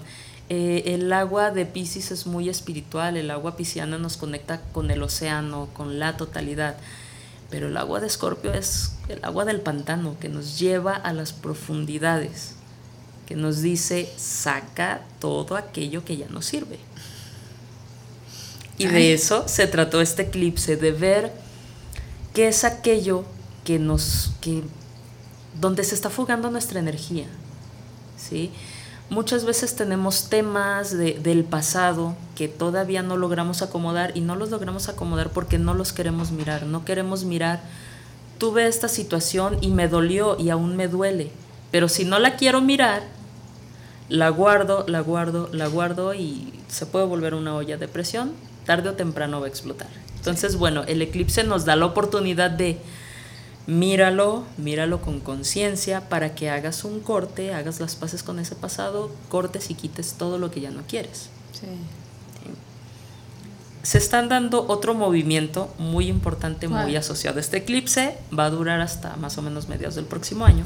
Eh, 0.49 0.95
el 0.95 1.13
agua 1.13 1.51
de 1.51 1.65
Pisces 1.65 2.09
es 2.09 2.25
muy 2.25 2.49
espiritual, 2.49 3.17
el 3.17 3.29
agua 3.29 3.55
pisciana 3.55 3.99
nos 3.99 4.17
conecta 4.17 4.61
con 4.71 4.89
el 4.89 5.03
océano, 5.03 5.69
con 5.73 5.99
la 5.99 6.17
totalidad. 6.17 6.77
Pero 7.49 7.67
el 7.67 7.77
agua 7.77 7.99
de 7.99 8.07
Escorpio 8.07 8.53
es 8.53 8.91
el 9.07 9.23
agua 9.23 9.45
del 9.45 9.61
pantano 9.61 10.17
que 10.19 10.29
nos 10.29 10.59
lleva 10.59 10.93
a 10.93 11.13
las 11.13 11.33
profundidades, 11.33 12.55
que 13.27 13.35
nos 13.35 13.61
dice, 13.61 14.11
saca 14.17 15.01
todo 15.19 15.55
aquello 15.55 16.05
que 16.05 16.17
ya 16.17 16.27
no 16.29 16.41
sirve. 16.41 16.79
Y 18.77 18.87
de 18.87 19.13
eso 19.13 19.47
se 19.47 19.67
trató 19.67 19.99
este 19.99 20.23
eclipse, 20.23 20.77
de 20.77 20.91
ver 20.91 21.33
qué 22.33 22.47
es 22.47 22.63
aquello 22.63 23.25
que 23.65 23.77
nos, 23.77 24.31
que, 24.39 24.63
donde 25.59 25.83
se 25.83 25.95
está 25.95 26.09
fugando 26.09 26.49
nuestra 26.49 26.79
energía. 26.79 27.27
¿sí? 28.17 28.51
Muchas 29.09 29.43
veces 29.43 29.75
tenemos 29.75 30.29
temas 30.29 30.95
del 30.95 31.43
pasado 31.43 32.15
que 32.35 32.47
todavía 32.47 33.01
no 33.01 33.17
logramos 33.17 33.63
acomodar 33.63 34.11
y 34.15 34.21
no 34.21 34.35
los 34.35 34.51
logramos 34.51 34.87
acomodar 34.87 35.31
porque 35.31 35.57
no 35.57 35.73
los 35.73 35.93
queremos 35.93 36.31
mirar, 36.31 36.67
no 36.67 36.85
queremos 36.85 37.23
mirar, 37.23 37.61
tuve 38.37 38.67
esta 38.67 38.87
situación 38.87 39.57
y 39.61 39.69
me 39.69 39.87
dolió 39.87 40.37
y 40.39 40.51
aún 40.51 40.75
me 40.75 40.87
duele, 40.87 41.31
pero 41.71 41.89
si 41.89 42.05
no 42.05 42.19
la 42.19 42.35
quiero 42.35 42.61
mirar, 42.61 43.01
la 44.09 44.29
guardo, 44.29 44.85
la 44.87 45.01
guardo, 45.01 45.49
la 45.53 45.67
guardo 45.67 46.13
y 46.13 46.53
se 46.67 46.85
puede 46.85 47.05
volver 47.05 47.33
una 47.33 47.55
olla 47.55 47.77
de 47.77 47.87
presión. 47.87 48.31
Tarde 48.65 48.89
o 48.89 48.93
temprano 48.93 49.39
va 49.39 49.47
a 49.47 49.49
explotar. 49.49 49.87
Entonces, 50.17 50.57
bueno, 50.57 50.83
el 50.83 51.01
eclipse 51.01 51.43
nos 51.43 51.65
da 51.65 51.75
la 51.75 51.85
oportunidad 51.85 52.51
de 52.51 52.79
míralo, 53.69 54.43
míralo 54.57 55.01
con 55.01 55.19
conciencia 55.19 56.09
para 56.09 56.33
que 56.33 56.49
hagas 56.49 56.83
un 56.83 56.99
corte, 56.99 57.53
hagas 57.53 57.79
las 57.79 57.95
paces 57.95 58.23
con 58.23 58.39
ese 58.39 58.55
pasado, 58.55 59.11
cortes 59.29 59.69
y 59.69 59.75
quites 59.75 60.15
todo 60.17 60.39
lo 60.39 60.49
que 60.49 60.61
ya 60.61 60.71
no 60.71 60.81
quieres. 60.87 61.29
Sí. 61.53 61.67
Se 63.83 63.97
están 63.97 64.27
dando 64.27 64.67
otro 64.67 64.93
movimiento 64.93 65.73
muy 65.77 66.07
importante, 66.07 66.67
muy 66.67 66.95
asociado 66.95 67.37
a 67.37 67.41
este 67.41 67.57
eclipse, 67.57 68.17
va 68.37 68.45
a 68.45 68.49
durar 68.49 68.81
hasta 68.81 69.15
más 69.15 69.37
o 69.37 69.41
menos 69.41 69.69
mediados 69.69 69.95
del 69.95 70.05
próximo 70.05 70.45
año. 70.45 70.65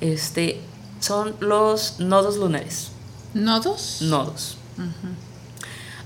Este 0.00 0.60
son 1.00 1.34
los 1.40 1.98
nodos 1.98 2.36
lunares. 2.36 2.90
¿Nodos? 3.32 4.02
Nodos. 4.02 4.58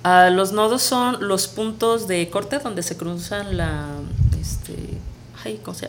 Ah, 0.04 0.30
los 0.30 0.52
nodos 0.52 0.82
son 0.82 1.26
los 1.26 1.48
puntos 1.48 2.06
de 2.06 2.30
corte 2.30 2.58
donde 2.58 2.82
se 2.82 2.96
cruzan 2.96 3.56
la, 3.56 3.88
este, 4.40 4.98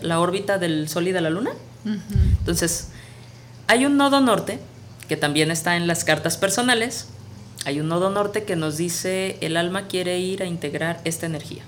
la 0.02 0.20
órbita 0.20 0.58
del 0.58 0.89
Sol 0.89 1.08
y 1.08 1.12
de 1.12 1.22
la 1.22 1.30
Luna. 1.30 1.52
Entonces, 2.39 2.89
hay 3.68 3.86
un 3.86 3.98
nodo 3.98 4.22
norte, 4.22 4.60
que 5.08 5.18
también 5.18 5.52
está 5.52 5.76
en 5.76 5.88
las 5.88 6.04
cartas 6.04 6.38
personales. 6.38 7.08
Hay 7.65 7.80
un 7.80 7.88
nodo 7.88 8.10
norte 8.10 8.44
que 8.44 8.56
nos 8.56 8.78
dice 8.78 9.38
el 9.41 9.58
alma 9.58 9.88
quiere 9.88 10.20
ir 10.20 10.44
a 10.44 10.46
integrar 10.46 11.00
esta 11.04 11.26
energía. 11.26 11.63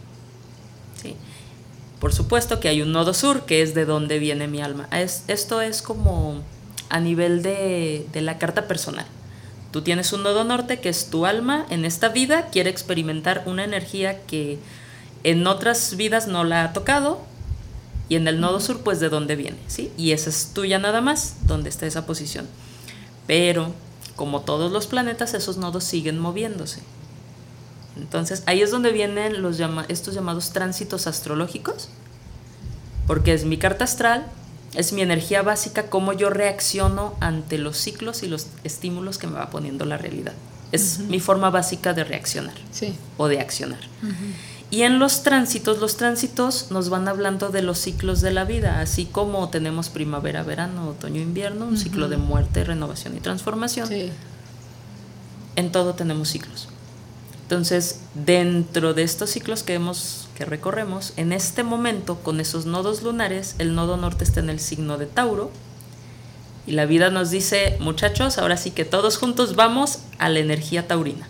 Por 2.00 2.14
supuesto 2.14 2.60
que 2.60 2.70
hay 2.70 2.82
un 2.84 2.92
nodo 2.92 3.14
sur, 3.14 3.46
que 3.46 3.64
es 3.64 3.74
de 3.74 3.86
donde 3.86 4.20
viene 4.20 4.48
mi 4.48 4.62
alma. 4.62 4.88
esto 4.92 5.62
es 5.62 5.82
como 5.82 6.42
a 6.90 7.00
nivel 7.00 7.42
de 7.42 8.08
la 8.14 8.38
carta 8.38 8.68
personal. 8.68 9.06
Tú 9.72 9.82
tienes 9.82 10.14
un 10.14 10.24
nodo 10.24 10.44
norte 10.44 10.80
que 10.80 10.90
es 10.90 11.10
tu 11.10 11.26
alma 11.26 11.66
en 11.70 11.86
esta 11.86 12.10
vida, 12.10 12.48
quiere 12.52 12.70
experimentar 12.70 13.44
una 13.46 13.64
energía 13.64 14.22
que 14.22 14.60
en 15.24 15.46
otras 15.46 15.98
vidas 15.98 16.28
no 16.28 16.44
la 16.44 16.64
ha 16.64 16.74
tocado 16.74 17.22
y 18.10 18.16
en 18.16 18.28
el 18.28 18.40
nodo 18.40 18.60
sur 18.60 18.82
pues 18.82 19.00
de 19.00 19.10
dónde 19.10 19.36
viene, 19.36 19.58
¿sí? 19.68 19.92
Y 19.98 20.12
esa 20.12 20.30
es 20.30 20.52
tuya 20.54 20.80
nada 20.80 21.02
más, 21.02 21.36
donde 21.44 21.70
está 21.70 21.86
esa 21.86 22.06
posición. 22.06 22.48
Pero 23.26 23.74
como 24.16 24.42
todos 24.42 24.72
los 24.72 24.88
planetas, 24.88 25.34
esos 25.34 25.58
nodos 25.58 25.84
siguen 25.84 26.18
moviéndose. 26.20 26.82
Entonces 27.98 28.44
ahí 28.46 28.62
es 28.62 28.72
donde 28.72 28.92
vienen 28.92 29.42
los 29.42 29.60
estos 29.88 30.14
llamados 30.14 30.52
tránsitos 30.52 31.08
astrológicos, 31.08 31.90
porque 33.08 33.34
es 33.34 33.46
mi 33.46 33.58
carta 33.58 33.86
astral, 33.86 34.28
es 34.76 34.94
mi 34.94 35.02
energía 35.02 35.42
básica, 35.42 35.90
cómo 35.90 36.14
yo 36.14 36.30
reacciono 36.30 37.16
ante 37.20 37.58
los 37.58 37.78
ciclos 37.78 38.24
y 38.24 38.28
los 38.28 38.48
estímulos 38.64 39.18
que 39.18 39.28
me 39.28 39.38
va 39.38 39.50
poniendo 39.50 39.86
la 39.86 39.98
realidad. 39.98 40.34
Es 40.72 41.00
mi 41.00 41.20
forma 41.22 41.50
básica 41.50 41.94
de 41.94 42.04
reaccionar 42.04 42.56
o 43.18 43.28
de 43.28 43.40
accionar. 43.40 43.80
Y 44.70 44.82
en 44.82 45.00
los 45.00 45.24
tránsitos, 45.24 45.80
los 45.80 45.96
tránsitos 45.96 46.72
nos 46.72 46.90
van 46.90 47.08
hablando 47.08 47.50
de 47.50 47.62
los 47.62 47.78
ciclos 47.78 48.20
de 48.20 48.32
la 48.32 48.44
vida, 48.44 48.82
así 48.82 49.06
como 49.06 49.48
tenemos 49.50 49.88
primavera, 49.90 50.44
verano, 50.44 50.90
otoño, 50.90 51.22
invierno, 51.22 51.66
un 51.66 51.78
ciclo 51.78 52.10
de 52.10 52.18
muerte, 52.18 52.66
renovación 52.66 53.16
y 53.16 53.22
transformación. 53.22 53.90
En 55.56 55.72
todo 55.72 55.94
tenemos 55.94 56.30
ciclos. 56.30 56.68
Entonces, 57.44 58.02
dentro 58.14 58.94
de 58.94 59.04
estos 59.04 59.30
ciclos 59.30 59.64
que 59.64 59.76
hemos 59.76 60.28
que 60.36 60.44
recorremos, 60.44 61.14
en 61.16 61.32
este 61.32 61.64
momento 61.64 62.18
con 62.18 62.42
esos 62.42 62.66
nodos 62.66 63.04
lunares, 63.04 63.56
el 63.58 63.74
nodo 63.74 63.96
norte 63.96 64.26
está 64.26 64.42
en 64.42 64.50
el 64.50 64.60
signo 64.60 64.98
de 64.98 65.06
Tauro. 65.06 65.50
Y 66.68 66.74
la 66.74 66.86
vida 66.86 67.10
nos 67.10 67.32
dice, 67.32 67.78
muchachos, 67.80 68.38
ahora 68.38 68.58
sí 68.58 68.72
que 68.72 68.84
todos 68.84 69.18
juntos 69.18 69.56
vamos 69.56 70.00
a 70.20 70.28
la 70.28 70.40
energía 70.40 70.90
taurina. 70.90 71.30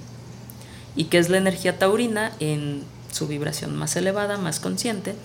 ¿Y 0.96 1.06
qué 1.06 1.20
es 1.20 1.30
la 1.30 1.38
energía 1.38 1.78
taurina? 1.78 2.32
En 2.40 2.84
su 3.18 3.28
vibración 3.28 3.76
más 3.76 3.96
elevada, 3.96 4.38
más 4.38 4.60
consciente, 4.60 5.16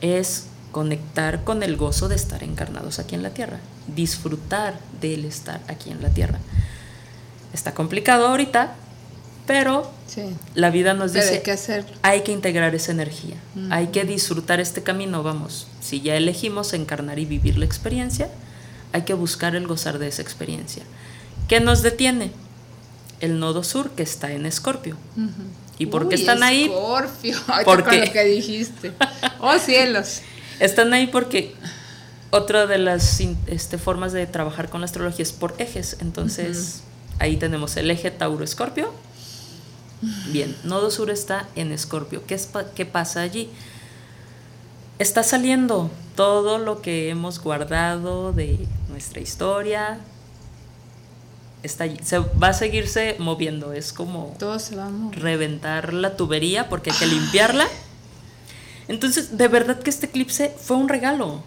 es 0.00 0.46
conectar 0.72 1.44
con 1.44 1.62
el 1.62 1.76
gozo 1.76 2.08
de 2.08 2.16
estar 2.16 2.42
encarnados 2.42 2.98
aquí 2.98 3.14
en 3.14 3.22
la 3.22 3.30
Tierra, 3.30 3.60
disfrutar 3.86 4.78
del 5.00 5.24
estar 5.24 5.60
aquí 5.68 5.90
en 5.90 6.02
la 6.02 6.10
Tierra. 6.10 6.38
Está 7.52 7.74
complicado 7.74 8.26
ahorita, 8.28 8.74
pero 9.46 9.90
la 10.54 10.70
vida 10.70 10.94
nos 10.94 11.12
dice, 11.12 11.34
hay 11.34 11.40
que, 11.42 11.84
hay 12.02 12.20
que 12.22 12.32
integrar 12.32 12.74
esa 12.74 12.92
energía, 12.92 13.36
hay 13.70 13.88
que 13.88 14.04
disfrutar 14.04 14.60
este 14.60 14.82
camino, 14.82 15.22
vamos, 15.22 15.66
si 15.80 16.00
ya 16.00 16.16
elegimos 16.16 16.72
encarnar 16.72 17.18
y 17.18 17.24
vivir 17.24 17.58
la 17.58 17.64
experiencia, 17.64 18.28
hay 18.92 19.02
que 19.02 19.14
buscar 19.14 19.54
el 19.54 19.66
gozar 19.66 19.98
de 19.98 20.08
esa 20.08 20.22
experiencia. 20.22 20.82
¿Qué 21.48 21.60
nos 21.60 21.82
detiene? 21.82 22.32
El 23.20 23.38
nodo 23.38 23.64
sur 23.64 23.90
que 23.90 24.02
está 24.02 24.32
en 24.32 24.46
Escorpio. 24.46 24.96
¿Y 25.80 25.86
por 25.86 26.08
qué 26.08 26.14
están 26.14 26.42
ahí? 26.42 26.64
Escorpio, 26.64 27.38
porque 27.64 28.06
lo 28.06 28.12
que 28.12 28.24
dijiste. 28.24 28.92
Oh 29.40 29.58
cielos. 29.58 30.20
Están 30.58 30.92
ahí 30.92 31.06
porque 31.06 31.54
otra 32.28 32.66
de 32.66 32.76
las 32.76 33.20
este, 33.46 33.78
formas 33.78 34.12
de 34.12 34.26
trabajar 34.26 34.68
con 34.68 34.82
la 34.82 34.84
astrología 34.84 35.22
es 35.22 35.32
por 35.32 35.54
ejes. 35.58 35.96
Entonces, 36.00 36.82
ahí 37.18 37.38
tenemos 37.38 37.78
el 37.78 37.90
eje 37.90 38.10
Tauro-Escorpio 38.10 38.92
Bien, 40.32 40.56
Nodo 40.64 40.90
Sur 40.90 41.10
está 41.10 41.48
en 41.56 41.72
Escorpio. 41.72 42.22
¿Qué, 42.26 42.38
¿Qué 42.74 42.86
pasa 42.86 43.20
allí? 43.20 43.50
Está 44.98 45.22
saliendo 45.22 45.90
todo 46.16 46.58
lo 46.58 46.80
que 46.80 47.10
hemos 47.10 47.40
guardado 47.40 48.32
de 48.32 48.66
nuestra 48.88 49.20
historia. 49.20 50.00
Está 51.62 51.86
se 52.02 52.18
va 52.18 52.48
a 52.48 52.52
seguirse 52.52 53.16
moviendo. 53.18 53.72
Es 53.72 53.92
como 53.92 54.34
todo 54.38 54.58
se 54.58 54.76
va 54.76 54.86
a 54.86 54.90
reventar 55.12 55.92
la 55.92 56.16
tubería 56.16 56.68
porque 56.68 56.90
hay 56.90 56.96
que 56.96 57.06
limpiarla. 57.06 57.66
Entonces, 58.88 59.36
de 59.36 59.48
verdad 59.48 59.78
que 59.78 59.90
este 59.90 60.06
eclipse 60.06 60.54
fue 60.58 60.76
un 60.76 60.88
regalo. 60.88 61.42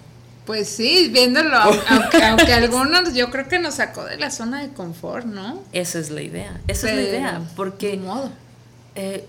Pues 0.45 0.67
sí, 0.67 1.09
viéndolo, 1.11 1.55
aunque, 1.87 2.23
aunque, 2.23 2.53
algunos 2.53 3.13
yo 3.13 3.29
creo 3.31 3.47
que 3.47 3.59
nos 3.59 3.75
sacó 3.75 4.03
de 4.03 4.17
la 4.17 4.29
zona 4.29 4.61
de 4.61 4.73
confort, 4.73 5.25
¿no? 5.25 5.61
Esa 5.71 5.99
es 5.99 6.09
la 6.09 6.21
idea, 6.21 6.59
esa 6.67 6.89
es 6.89 6.95
la 6.95 7.01
idea, 7.01 7.41
porque 7.55 7.95
modo. 7.97 8.29
Eh, 8.95 9.25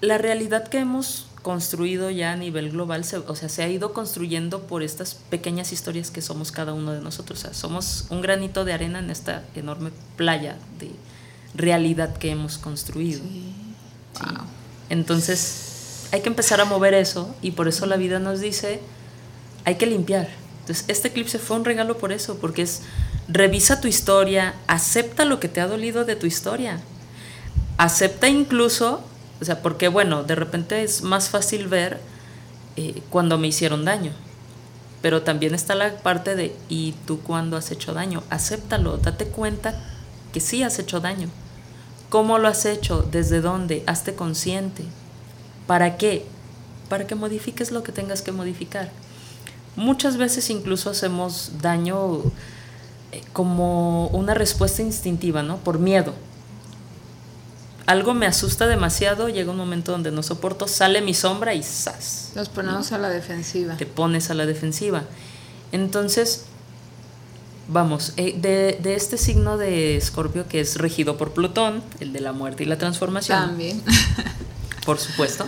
la 0.00 0.18
realidad 0.18 0.68
que 0.68 0.78
hemos 0.78 1.25
construido 1.46 2.10
ya 2.10 2.32
a 2.32 2.36
nivel 2.36 2.72
global, 2.72 3.04
se, 3.04 3.18
o 3.18 3.36
sea, 3.36 3.48
se 3.48 3.62
ha 3.62 3.68
ido 3.68 3.92
construyendo 3.92 4.62
por 4.62 4.82
estas 4.82 5.14
pequeñas 5.14 5.70
historias 5.70 6.10
que 6.10 6.20
somos 6.20 6.50
cada 6.50 6.72
uno 6.74 6.90
de 6.90 7.00
nosotros. 7.00 7.38
O 7.38 7.42
sea, 7.42 7.54
somos 7.54 8.06
un 8.10 8.20
granito 8.20 8.64
de 8.64 8.72
arena 8.72 8.98
en 8.98 9.10
esta 9.10 9.44
enorme 9.54 9.92
playa 10.16 10.56
de 10.80 10.90
realidad 11.54 12.16
que 12.16 12.32
hemos 12.32 12.58
construido. 12.58 13.20
Entonces, 14.90 16.08
hay 16.10 16.20
que 16.20 16.30
empezar 16.30 16.60
a 16.60 16.64
mover 16.64 16.94
eso 16.94 17.32
y 17.42 17.52
por 17.52 17.68
eso 17.68 17.86
la 17.86 17.96
vida 17.96 18.18
nos 18.18 18.40
dice, 18.40 18.80
hay 19.64 19.76
que 19.76 19.86
limpiar. 19.86 20.28
Entonces, 20.62 20.84
este 20.88 21.06
eclipse 21.06 21.38
fue 21.38 21.58
un 21.58 21.64
regalo 21.64 21.96
por 21.96 22.10
eso, 22.10 22.38
porque 22.40 22.62
es, 22.62 22.82
revisa 23.28 23.80
tu 23.80 23.86
historia, 23.86 24.56
acepta 24.66 25.24
lo 25.24 25.38
que 25.38 25.46
te 25.46 25.60
ha 25.60 25.68
dolido 25.68 26.04
de 26.04 26.16
tu 26.16 26.26
historia 26.26 26.80
acepta 27.78 28.28
incluso, 28.28 29.02
o 29.40 29.44
sea, 29.44 29.62
porque 29.62 29.88
bueno, 29.88 30.24
de 30.24 30.34
repente 30.34 30.82
es 30.82 31.02
más 31.02 31.28
fácil 31.28 31.68
ver 31.68 32.00
eh, 32.76 33.02
cuando 33.10 33.38
me 33.38 33.48
hicieron 33.48 33.84
daño, 33.84 34.12
pero 35.02 35.22
también 35.22 35.54
está 35.54 35.74
la 35.74 35.96
parte 35.98 36.36
de, 36.36 36.56
¿y 36.68 36.92
tú 37.06 37.20
cuando 37.20 37.56
has 37.56 37.70
hecho 37.70 37.92
daño? 37.92 38.22
Acéptalo, 38.30 38.96
date 38.96 39.26
cuenta 39.26 39.78
que 40.32 40.40
sí 40.40 40.62
has 40.62 40.78
hecho 40.78 41.00
daño. 41.00 41.28
¿Cómo 42.08 42.38
lo 42.38 42.48
has 42.48 42.64
hecho? 42.64 43.02
¿Desde 43.02 43.40
dónde? 43.40 43.82
Hazte 43.86 44.14
consciente. 44.14 44.84
¿Para 45.66 45.96
qué? 45.96 46.24
Para 46.88 47.06
que 47.06 47.14
modifiques 47.14 47.72
lo 47.72 47.82
que 47.82 47.92
tengas 47.92 48.22
que 48.22 48.32
modificar. 48.32 48.90
Muchas 49.74 50.16
veces 50.16 50.48
incluso 50.48 50.88
hacemos 50.88 51.52
daño 51.60 52.22
eh, 53.12 53.22
como 53.32 54.06
una 54.08 54.34
respuesta 54.34 54.82
instintiva, 54.82 55.42
¿no? 55.42 55.58
Por 55.58 55.78
miedo 55.78 56.14
algo 57.86 58.14
me 58.14 58.26
asusta 58.26 58.66
demasiado, 58.66 59.28
llega 59.28 59.50
un 59.50 59.56
momento 59.56 59.92
donde 59.92 60.10
no 60.10 60.22
soporto, 60.22 60.66
sale 60.66 61.00
mi 61.00 61.14
sombra 61.14 61.54
y 61.54 61.62
¡zas! 61.62 62.32
Nos 62.34 62.48
ponemos 62.48 62.92
a 62.92 62.98
la 62.98 63.08
defensiva. 63.08 63.76
Te 63.76 63.86
pones 63.86 64.30
a 64.30 64.34
la 64.34 64.44
defensiva. 64.44 65.04
Entonces, 65.70 66.44
vamos, 67.68 68.12
eh, 68.16 68.36
de, 68.36 68.78
de, 68.82 68.94
este 68.94 69.16
signo 69.18 69.56
de 69.56 69.96
Escorpio 69.96 70.48
que 70.48 70.60
es 70.60 70.76
regido 70.76 71.16
por 71.16 71.32
Plutón, 71.32 71.82
el 72.00 72.12
de 72.12 72.20
la 72.20 72.32
muerte 72.32 72.64
y 72.64 72.66
la 72.66 72.76
transformación. 72.76 73.38
También. 73.38 73.82
por 74.84 74.98
supuesto. 74.98 75.46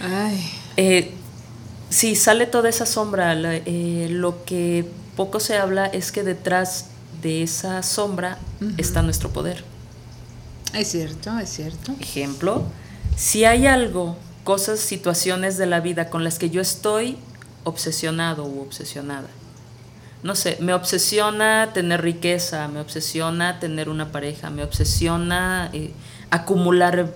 Ay. 0.00 0.50
Eh, 0.76 1.12
sí, 1.90 2.16
sale 2.16 2.46
toda 2.46 2.70
esa 2.70 2.86
sombra. 2.86 3.34
Eh, 3.36 4.08
lo 4.10 4.44
que 4.44 4.88
poco 5.16 5.38
se 5.38 5.56
habla 5.56 5.86
es 5.86 6.12
que 6.12 6.22
detrás 6.22 6.86
de 7.22 7.42
esa 7.42 7.82
sombra 7.82 8.38
está 8.78 9.02
nuestro 9.02 9.30
poder. 9.30 9.73
Es 10.74 10.88
cierto, 10.90 11.38
es 11.38 11.50
cierto. 11.50 11.92
Ejemplo, 12.00 12.64
si 13.16 13.44
hay 13.44 13.66
algo, 13.66 14.16
cosas, 14.42 14.80
situaciones 14.80 15.56
de 15.56 15.66
la 15.66 15.80
vida 15.80 16.10
con 16.10 16.24
las 16.24 16.38
que 16.38 16.50
yo 16.50 16.60
estoy 16.60 17.16
obsesionado 17.62 18.44
u 18.44 18.60
obsesionada. 18.60 19.28
No 20.22 20.34
sé, 20.34 20.56
me 20.60 20.74
obsesiona 20.74 21.70
tener 21.74 22.02
riqueza, 22.02 22.66
me 22.68 22.80
obsesiona 22.80 23.60
tener 23.60 23.88
una 23.88 24.10
pareja, 24.10 24.50
me 24.50 24.64
obsesiona 24.64 25.70
eh, 25.72 25.92
acumular 26.30 27.12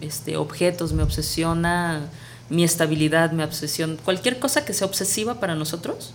este, 0.00 0.36
objetos, 0.36 0.92
me 0.92 1.02
obsesiona 1.02 2.08
mi 2.50 2.64
estabilidad, 2.64 3.32
mi 3.32 3.42
obsesión, 3.42 3.98
cualquier 4.04 4.38
cosa 4.38 4.64
que 4.64 4.74
sea 4.74 4.86
obsesiva 4.86 5.40
para 5.40 5.54
nosotros. 5.54 6.12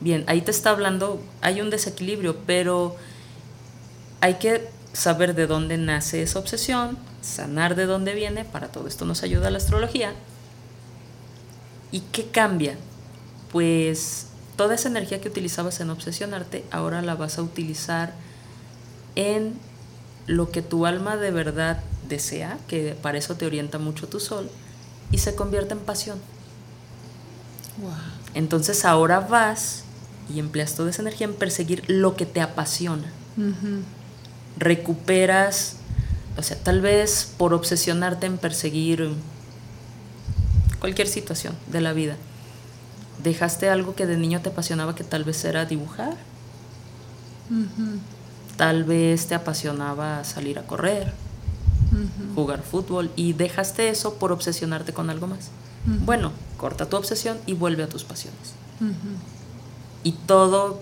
Bien, 0.00 0.24
ahí 0.26 0.40
te 0.40 0.50
está 0.50 0.70
hablando, 0.70 1.22
hay 1.42 1.60
un 1.60 1.70
desequilibrio, 1.70 2.36
pero 2.46 2.96
hay 4.20 4.34
que 4.34 4.68
saber 4.92 5.34
de 5.34 5.46
dónde 5.46 5.78
nace 5.78 6.22
esa 6.22 6.38
obsesión, 6.38 6.98
sanar 7.22 7.74
de 7.74 7.86
dónde 7.86 8.14
viene, 8.14 8.44
para 8.44 8.68
todo 8.68 8.88
esto 8.88 9.04
nos 9.04 9.22
ayuda 9.22 9.50
la 9.50 9.58
astrología. 9.58 10.12
¿Y 11.90 12.00
qué 12.12 12.26
cambia? 12.26 12.76
Pues 13.50 14.26
toda 14.56 14.74
esa 14.74 14.88
energía 14.88 15.20
que 15.20 15.28
utilizabas 15.28 15.80
en 15.80 15.90
obsesionarte, 15.90 16.64
ahora 16.70 17.02
la 17.02 17.14
vas 17.14 17.38
a 17.38 17.42
utilizar 17.42 18.12
en 19.14 19.54
lo 20.26 20.50
que 20.50 20.62
tu 20.62 20.86
alma 20.86 21.16
de 21.16 21.30
verdad 21.30 21.80
desea, 22.08 22.58
que 22.68 22.96
para 23.00 23.18
eso 23.18 23.36
te 23.36 23.46
orienta 23.46 23.78
mucho 23.78 24.08
tu 24.08 24.20
sol, 24.20 24.50
y 25.10 25.18
se 25.18 25.34
convierte 25.34 25.74
en 25.74 25.80
pasión. 25.80 26.18
Entonces 28.34 28.84
ahora 28.84 29.20
vas 29.20 29.84
y 30.32 30.38
empleas 30.38 30.74
toda 30.74 30.90
esa 30.90 31.02
energía 31.02 31.26
en 31.26 31.34
perseguir 31.34 31.84
lo 31.88 32.16
que 32.16 32.26
te 32.26 32.40
apasiona 32.40 33.10
recuperas, 34.62 35.76
o 36.36 36.42
sea, 36.42 36.56
tal 36.56 36.80
vez 36.80 37.32
por 37.36 37.54
obsesionarte 37.54 38.26
en 38.26 38.38
perseguir 38.38 39.12
cualquier 40.80 41.08
situación 41.08 41.54
de 41.66 41.80
la 41.80 41.92
vida, 41.92 42.16
dejaste 43.22 43.68
algo 43.68 43.94
que 43.94 44.06
de 44.06 44.16
niño 44.16 44.40
te 44.40 44.48
apasionaba 44.48 44.94
que 44.94 45.04
tal 45.04 45.24
vez 45.24 45.44
era 45.44 45.64
dibujar, 45.64 46.16
tal 48.56 48.84
vez 48.84 49.26
te 49.26 49.34
apasionaba 49.34 50.24
salir 50.24 50.58
a 50.58 50.66
correr, 50.66 51.12
jugar 52.34 52.62
fútbol 52.62 53.10
y 53.16 53.34
dejaste 53.34 53.88
eso 53.88 54.14
por 54.14 54.32
obsesionarte 54.32 54.92
con 54.92 55.10
algo 55.10 55.26
más. 55.26 55.50
Bueno, 55.84 56.32
corta 56.56 56.88
tu 56.88 56.96
obsesión 56.96 57.38
y 57.46 57.54
vuelve 57.54 57.82
a 57.82 57.88
tus 57.88 58.04
pasiones. 58.04 58.54
Y 60.04 60.12
todo 60.12 60.80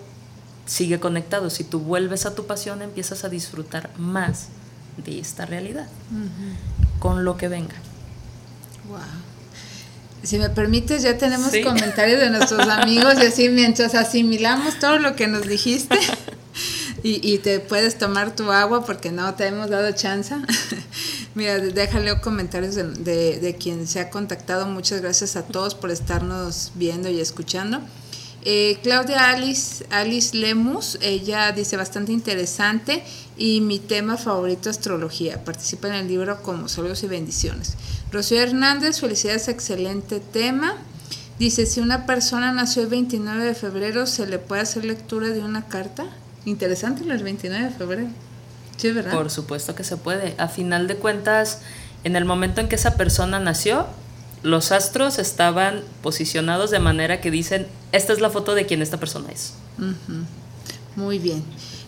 sigue 0.71 1.01
conectado. 1.01 1.51
Si 1.51 1.65
tú 1.65 1.81
vuelves 1.81 2.27
a 2.27 2.35
tu 2.35 2.47
pasión, 2.47 2.81
empiezas 2.81 3.25
a 3.25 3.29
disfrutar 3.29 3.91
más 3.99 4.47
de 5.05 5.19
esta 5.19 5.45
realidad, 5.45 5.89
con 7.01 7.25
lo 7.25 7.37
que 7.37 7.49
venga. 7.49 7.75
Wow. 8.89 9.01
Si 10.23 10.39
me 10.39 10.49
permites, 10.49 11.03
ya 11.03 11.19
tenemos 11.19 11.51
comentarios 11.65 12.21
de 12.21 12.31
nuestros 12.31 12.69
amigos 12.69 13.15
y 13.21 13.27
así 13.27 13.49
mientras 13.49 13.95
asimilamos 13.97 14.79
todo 14.79 14.99
lo 14.99 15.17
que 15.17 15.27
nos 15.27 15.49
dijiste 15.49 15.99
y, 17.03 17.39
te 17.39 17.59
puedes 17.59 17.99
tomar 17.99 18.37
tu 18.37 18.53
agua 18.53 18.85
porque 18.85 19.11
no 19.11 19.35
te 19.35 19.47
hemos 19.47 19.71
dado 19.71 19.91
chance. 19.93 20.37
Mira, 21.35 21.59
déjale 21.59 22.21
comentarios 22.21 22.77
de, 22.77 23.41
de 23.41 23.57
quien 23.59 23.89
se 23.89 23.99
ha 23.99 24.11
contactado. 24.11 24.67
Muchas 24.67 25.01
gracias 25.01 25.35
a 25.35 25.43
todos 25.43 25.75
por 25.75 25.91
estarnos 25.91 26.71
viendo 26.77 27.09
y 27.09 27.19
escuchando. 27.19 27.81
Eh, 28.45 28.79
Claudia 28.83 29.31
Alice, 29.31 29.85
Alice 29.91 30.35
Lemus, 30.35 30.99
ella 31.03 31.53
dice 31.53 31.77
bastante 31.77 32.13
interesante 32.13 33.03
y 33.37 33.61
mi 33.61 33.79
tema 33.79 34.17
favorito 34.17 34.71
astrología. 34.71 35.45
Participa 35.45 35.89
en 35.89 35.95
el 35.95 36.09
libro 36.09 36.43
como 36.43 36.69
Saludos 36.69 37.03
y 37.03 37.07
Bendiciones. 37.07 37.77
Rocío 38.11 38.41
Hernández, 38.41 39.01
felicidades, 39.01 39.49
excelente 39.49 40.21
tema. 40.21 40.77
Dice, 41.39 41.67
si 41.67 41.81
una 41.81 42.07
persona 42.07 42.53
nació 42.53 42.83
el 42.83 42.89
29 42.89 43.45
de 43.45 43.55
febrero, 43.55 44.07
¿se 44.07 44.27
le 44.27 44.39
puede 44.39 44.63
hacer 44.63 44.85
lectura 44.85 45.29
de 45.29 45.41
una 45.41 45.67
carta? 45.69 46.05
Interesante 46.45 47.03
el 47.03 47.23
29 47.23 47.65
de 47.65 47.71
febrero. 47.71 48.09
Sí, 48.77 48.91
¿verdad? 48.91 49.13
Por 49.13 49.31
supuesto 49.31 49.75
que 49.75 49.85
se 49.85 49.99
puede. 49.99 50.35
A 50.39 50.49
final 50.49 50.87
de 50.87 50.97
cuentas, 50.97 51.61
en 52.05 52.17
el 52.17 52.25
momento 52.25 52.63
en 52.63 52.69
que 52.69 52.77
esa 52.77 52.97
persona 52.97 53.39
nació, 53.39 53.87
los 54.43 54.73
astros 54.73 55.19
estaban 55.19 55.83
posicionados 56.03 56.71
de 56.71 56.79
manera 56.79 57.21
que 57.21 57.31
dicen, 57.31 57.67
esta 57.93 58.13
es 58.13 58.21
la 58.21 58.31
foto 58.31 58.55
de 58.55 58.67
quien 58.67 58.83
esta 58.83 58.99
persona 58.99 59.31
es. 59.31 59.55
Muy 60.97 61.19
bien. 61.19 61.43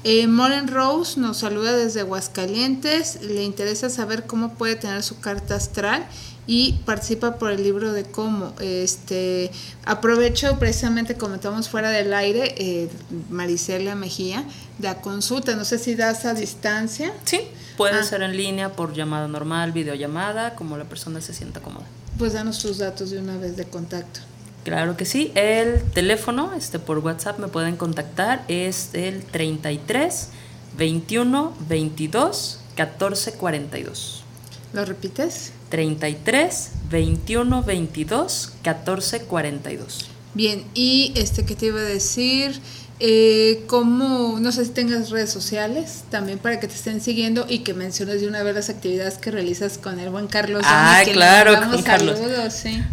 Eh, 0.04 0.26
Moren 0.26 0.66
Rose 0.66 1.20
nos 1.20 1.38
saluda 1.38 1.76
desde 1.76 2.00
Aguascalientes, 2.00 3.20
le 3.22 3.44
interesa 3.44 3.88
saber 3.88 4.26
cómo 4.26 4.54
puede 4.54 4.74
tener 4.74 5.02
su 5.04 5.20
carta 5.20 5.54
astral 5.54 6.04
y 6.46 6.80
participa 6.84 7.36
por 7.38 7.52
el 7.52 7.62
libro 7.62 7.92
de 7.92 8.02
cómo. 8.04 8.52
Este, 8.58 9.52
aprovecho 9.84 10.58
precisamente, 10.58 11.16
comentamos 11.16 11.68
fuera 11.68 11.90
del 11.90 12.12
aire, 12.14 12.54
eh, 12.58 12.88
Marisela 13.30 13.94
Mejía, 13.94 14.44
de 14.78 14.88
la 14.88 15.00
consulta, 15.00 15.54
no 15.54 15.64
sé 15.64 15.78
si 15.78 15.94
das 15.94 16.24
a 16.24 16.34
distancia. 16.34 17.12
Sí, 17.24 17.42
puede 17.76 18.00
ah. 18.00 18.02
ser 18.02 18.22
en 18.22 18.36
línea, 18.36 18.72
por 18.72 18.94
llamada 18.94 19.28
normal, 19.28 19.70
videollamada, 19.70 20.56
como 20.56 20.76
la 20.76 20.84
persona 20.84 21.20
se 21.20 21.32
sienta 21.32 21.60
cómoda. 21.60 21.86
Pues 22.18 22.32
danos 22.32 22.58
tus 22.58 22.78
datos 22.78 23.10
de 23.10 23.18
una 23.18 23.36
vez 23.36 23.56
de 23.56 23.66
contacto. 23.66 24.20
Claro 24.64 24.96
que 24.96 25.04
sí. 25.04 25.32
El 25.34 25.82
teléfono, 25.82 26.52
este 26.54 26.78
por 26.78 26.98
WhatsApp 26.98 27.38
me 27.38 27.48
pueden 27.48 27.76
contactar, 27.76 28.44
es 28.48 28.90
el 28.94 29.24
33 29.24 30.28
21 30.76 31.54
22 31.68 32.60
14 32.76 33.32
42. 33.32 34.24
¿Lo 34.72 34.84
repites? 34.84 35.52
33 35.68 36.70
21 36.90 37.62
22 37.62 38.52
14 38.62 39.22
42. 39.22 40.08
Bien, 40.34 40.64
y 40.74 41.12
este 41.14 41.44
que 41.44 41.54
te 41.54 41.66
iba 41.66 41.80
a 41.80 41.84
decir, 41.84 42.58
eh, 43.04 43.64
¿Cómo, 43.66 44.38
no 44.38 44.52
sé 44.52 44.64
si 44.64 44.70
tengas 44.70 45.10
redes 45.10 45.28
sociales 45.28 46.04
también 46.08 46.38
para 46.38 46.60
que 46.60 46.68
te 46.68 46.74
estén 46.74 47.00
siguiendo 47.00 47.46
y 47.48 47.58
que 47.64 47.74
menciones 47.74 48.20
de 48.20 48.28
una 48.28 48.44
vez 48.44 48.54
las 48.54 48.70
actividades 48.70 49.18
que 49.18 49.32
realizas 49.32 49.76
con 49.76 49.98
el 49.98 50.10
buen 50.10 50.28
Carlos? 50.28 50.62
Ah, 50.64 51.02
claro, 51.12 51.68
con 51.68 51.82
Carlos. 51.82 52.20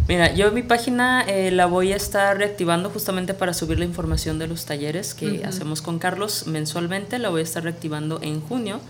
Mira, 0.08 0.34
yo 0.34 0.50
mi 0.50 0.64
página 0.64 1.22
eh, 1.28 1.52
la 1.52 1.66
voy 1.66 1.92
a 1.92 1.96
estar 1.96 2.36
reactivando 2.36 2.90
justamente 2.90 3.34
para 3.34 3.54
subir 3.54 3.78
la 3.78 3.84
información 3.84 4.40
de 4.40 4.48
los 4.48 4.64
talleres 4.64 5.14
que 5.14 5.44
hacemos 5.44 5.80
con 5.80 6.00
Carlos 6.00 6.48
mensualmente. 6.48 7.20
La 7.20 7.28
voy 7.28 7.42
a 7.42 7.44
estar 7.44 7.62
reactivando 7.62 8.18
en 8.20 8.40
junio. 8.40 8.80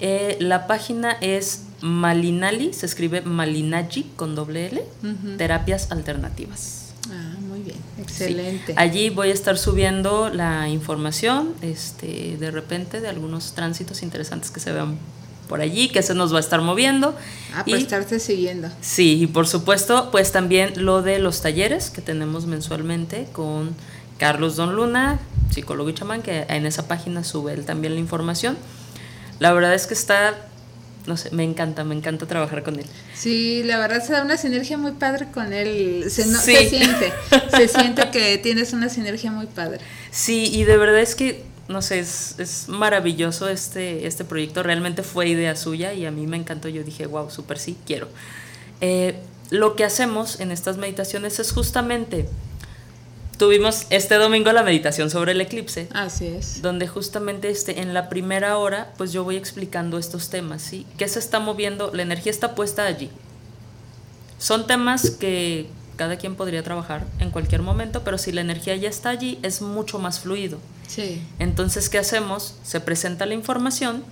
Eh, 0.00 0.38
la 0.40 0.66
página 0.66 1.12
es 1.20 1.66
Malinali, 1.82 2.72
se 2.72 2.86
escribe 2.86 3.20
Malinaji 3.20 4.10
con 4.16 4.34
doble 4.34 4.66
L, 4.66 4.82
terapias 5.36 5.92
alternativas. 5.92 6.94
Ah, 7.12 7.37
excelente. 7.98 8.74
Allí 8.76 9.10
voy 9.10 9.30
a 9.30 9.34
estar 9.34 9.58
subiendo 9.58 10.28
la 10.28 10.68
información, 10.68 11.54
este, 11.62 12.36
de 12.38 12.50
repente, 12.50 13.00
de 13.00 13.08
algunos 13.08 13.52
tránsitos 13.54 14.02
interesantes 14.02 14.50
que 14.50 14.60
se 14.60 14.72
vean 14.72 14.98
por 15.48 15.60
allí, 15.60 15.88
que 15.88 16.02
se 16.02 16.14
nos 16.14 16.32
va 16.32 16.36
a 16.36 16.40
estar 16.40 16.60
moviendo. 16.60 17.16
Ah, 17.54 17.64
pues 17.64 17.82
estarte 17.82 18.20
siguiendo. 18.20 18.68
Sí, 18.80 19.22
y 19.22 19.26
por 19.26 19.46
supuesto, 19.46 20.10
pues 20.10 20.30
también 20.30 20.84
lo 20.84 21.02
de 21.02 21.18
los 21.18 21.40
talleres 21.40 21.90
que 21.90 22.02
tenemos 22.02 22.46
mensualmente 22.46 23.26
con 23.32 23.74
Carlos 24.18 24.56
Don 24.56 24.76
Luna, 24.76 25.18
psicólogo 25.50 25.88
y 25.88 25.94
chamán, 25.94 26.22
que 26.22 26.44
en 26.48 26.66
esa 26.66 26.86
página 26.86 27.24
sube 27.24 27.54
él 27.54 27.64
también 27.64 27.94
la 27.94 28.00
información. 28.00 28.56
La 29.38 29.52
verdad 29.52 29.74
es 29.74 29.86
que 29.86 29.94
está 29.94 30.47
no 31.08 31.16
sé, 31.16 31.30
me 31.30 31.42
encanta, 31.42 31.84
me 31.84 31.94
encanta 31.94 32.26
trabajar 32.26 32.62
con 32.62 32.78
él. 32.78 32.84
Sí, 33.14 33.62
la 33.64 33.78
verdad 33.78 34.04
se 34.04 34.12
da 34.12 34.22
una 34.22 34.36
sinergia 34.36 34.76
muy 34.76 34.92
padre 34.92 35.26
con 35.32 35.54
él. 35.54 36.04
Se, 36.10 36.24
se 36.24 36.68
siente, 36.68 37.12
se 37.50 37.68
siente 37.80 38.10
que 38.10 38.36
tienes 38.36 38.74
una 38.74 38.90
sinergia 38.90 39.32
muy 39.32 39.46
padre. 39.46 39.80
Sí, 40.10 40.50
y 40.52 40.64
de 40.64 40.76
verdad 40.76 41.00
es 41.00 41.14
que, 41.14 41.44
no 41.66 41.80
sé, 41.80 42.00
es, 42.00 42.34
es 42.38 42.68
maravilloso 42.68 43.48
este, 43.48 44.06
este 44.06 44.24
proyecto. 44.24 44.62
Realmente 44.62 45.02
fue 45.02 45.28
idea 45.28 45.56
suya 45.56 45.94
y 45.94 46.04
a 46.04 46.10
mí 46.10 46.26
me 46.26 46.36
encantó. 46.36 46.68
Yo 46.68 46.84
dije, 46.84 47.06
wow, 47.06 47.30
súper 47.30 47.58
sí, 47.58 47.76
quiero. 47.86 48.08
Eh, 48.82 49.16
lo 49.48 49.76
que 49.76 49.84
hacemos 49.84 50.40
en 50.40 50.50
estas 50.50 50.76
meditaciones 50.76 51.40
es 51.40 51.52
justamente 51.52 52.28
tuvimos 53.38 53.86
este 53.90 54.16
domingo 54.16 54.52
la 54.52 54.62
meditación 54.62 55.10
sobre 55.10 55.32
el 55.32 55.40
eclipse. 55.40 55.88
Así 55.94 56.26
es. 56.26 56.60
Donde 56.60 56.86
justamente 56.86 57.48
este, 57.48 57.80
en 57.80 57.94
la 57.94 58.08
primera 58.08 58.58
hora, 58.58 58.92
pues 58.98 59.12
yo 59.12 59.24
voy 59.24 59.36
explicando 59.36 59.96
estos 59.98 60.28
temas, 60.28 60.60
¿sí? 60.60 60.86
¿Qué 60.98 61.08
se 61.08 61.20
está 61.20 61.40
moviendo? 61.40 61.90
La 61.94 62.02
energía 62.02 62.30
está 62.30 62.54
puesta 62.54 62.84
allí. 62.84 63.10
Son 64.38 64.66
temas 64.66 65.10
que 65.10 65.68
cada 65.96 66.16
quien 66.16 66.36
podría 66.36 66.62
trabajar 66.62 67.06
en 67.18 67.30
cualquier 67.30 67.62
momento, 67.62 68.02
pero 68.04 68.18
si 68.18 68.32
la 68.32 68.40
energía 68.40 68.76
ya 68.76 68.88
está 68.88 69.10
allí, 69.10 69.38
es 69.42 69.62
mucho 69.62 69.98
más 69.98 70.20
fluido. 70.20 70.58
Sí. 70.86 71.22
Entonces, 71.38 71.88
¿qué 71.88 71.98
hacemos? 71.98 72.54
Se 72.62 72.80
presenta 72.80 73.26
la 73.26 73.34
información 73.34 74.04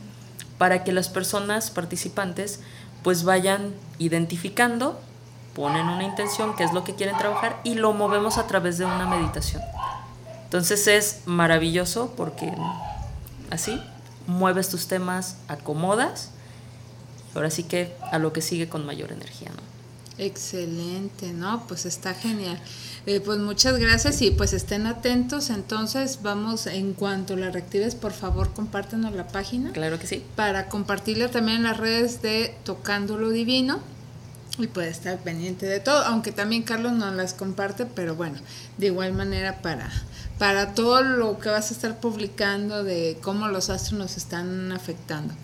para 0.58 0.84
que 0.84 0.92
las 0.92 1.08
personas 1.08 1.70
participantes 1.70 2.60
pues 3.02 3.22
vayan 3.22 3.72
identificando, 3.98 5.00
ponen 5.56 5.88
una 5.88 6.04
intención, 6.04 6.54
qué 6.54 6.64
es 6.64 6.74
lo 6.74 6.84
que 6.84 6.94
quieren 6.94 7.16
trabajar 7.16 7.58
y 7.64 7.74
lo 7.76 7.94
movemos 7.94 8.36
a 8.36 8.46
través 8.46 8.76
de 8.76 8.84
una 8.84 9.06
meditación. 9.06 9.62
Entonces 10.44 10.86
es 10.86 11.22
maravilloso 11.24 12.12
porque 12.14 12.52
así 13.50 13.80
mueves 14.26 14.68
tus 14.68 14.86
temas, 14.86 15.38
acomodas, 15.48 16.30
ahora 17.34 17.50
sí 17.50 17.62
que 17.62 17.96
a 18.12 18.18
lo 18.18 18.34
que 18.34 18.42
sigue 18.42 18.68
con 18.68 18.84
mayor 18.84 19.12
energía, 19.12 19.48
¿no? 19.48 19.66
Excelente, 20.18 21.32
¿no? 21.32 21.66
Pues 21.66 21.84
está 21.86 22.14
genial. 22.14 22.58
Eh, 23.06 23.20
pues 23.20 23.38
muchas 23.38 23.78
gracias 23.78 24.20
y 24.22 24.30
pues 24.30 24.52
estén 24.52 24.86
atentos. 24.86 25.50
Entonces 25.50 26.20
vamos, 26.22 26.66
en 26.66 26.92
cuanto 26.94 27.36
la 27.36 27.50
reactives, 27.50 27.94
por 27.94 28.12
favor 28.12 28.52
compártenos 28.52 29.14
la 29.14 29.28
página. 29.28 29.72
Claro 29.72 29.98
que 29.98 30.06
sí. 30.06 30.22
Para 30.34 30.68
compartirla 30.68 31.30
también 31.30 31.58
en 31.58 31.62
las 31.64 31.76
redes 31.76 32.22
de 32.22 32.54
Tocando 32.64 33.18
lo 33.18 33.30
Divino 33.30 33.80
y 34.58 34.66
puede 34.66 34.88
estar 34.88 35.18
pendiente 35.18 35.66
de 35.66 35.80
todo, 35.80 36.04
aunque 36.04 36.32
también 36.32 36.62
Carlos 36.62 36.92
no 36.92 37.10
las 37.10 37.34
comparte, 37.34 37.86
pero 37.86 38.14
bueno, 38.14 38.38
de 38.78 38.86
igual 38.86 39.12
manera 39.12 39.60
para, 39.62 39.90
para 40.38 40.74
todo 40.74 41.02
lo 41.02 41.38
que 41.38 41.48
vas 41.48 41.70
a 41.70 41.74
estar 41.74 42.00
publicando 42.00 42.84
de 42.84 43.18
cómo 43.22 43.48
los 43.48 43.70
astros 43.70 43.98
nos 43.98 44.16
están 44.16 44.72
afectando. 44.72 45.34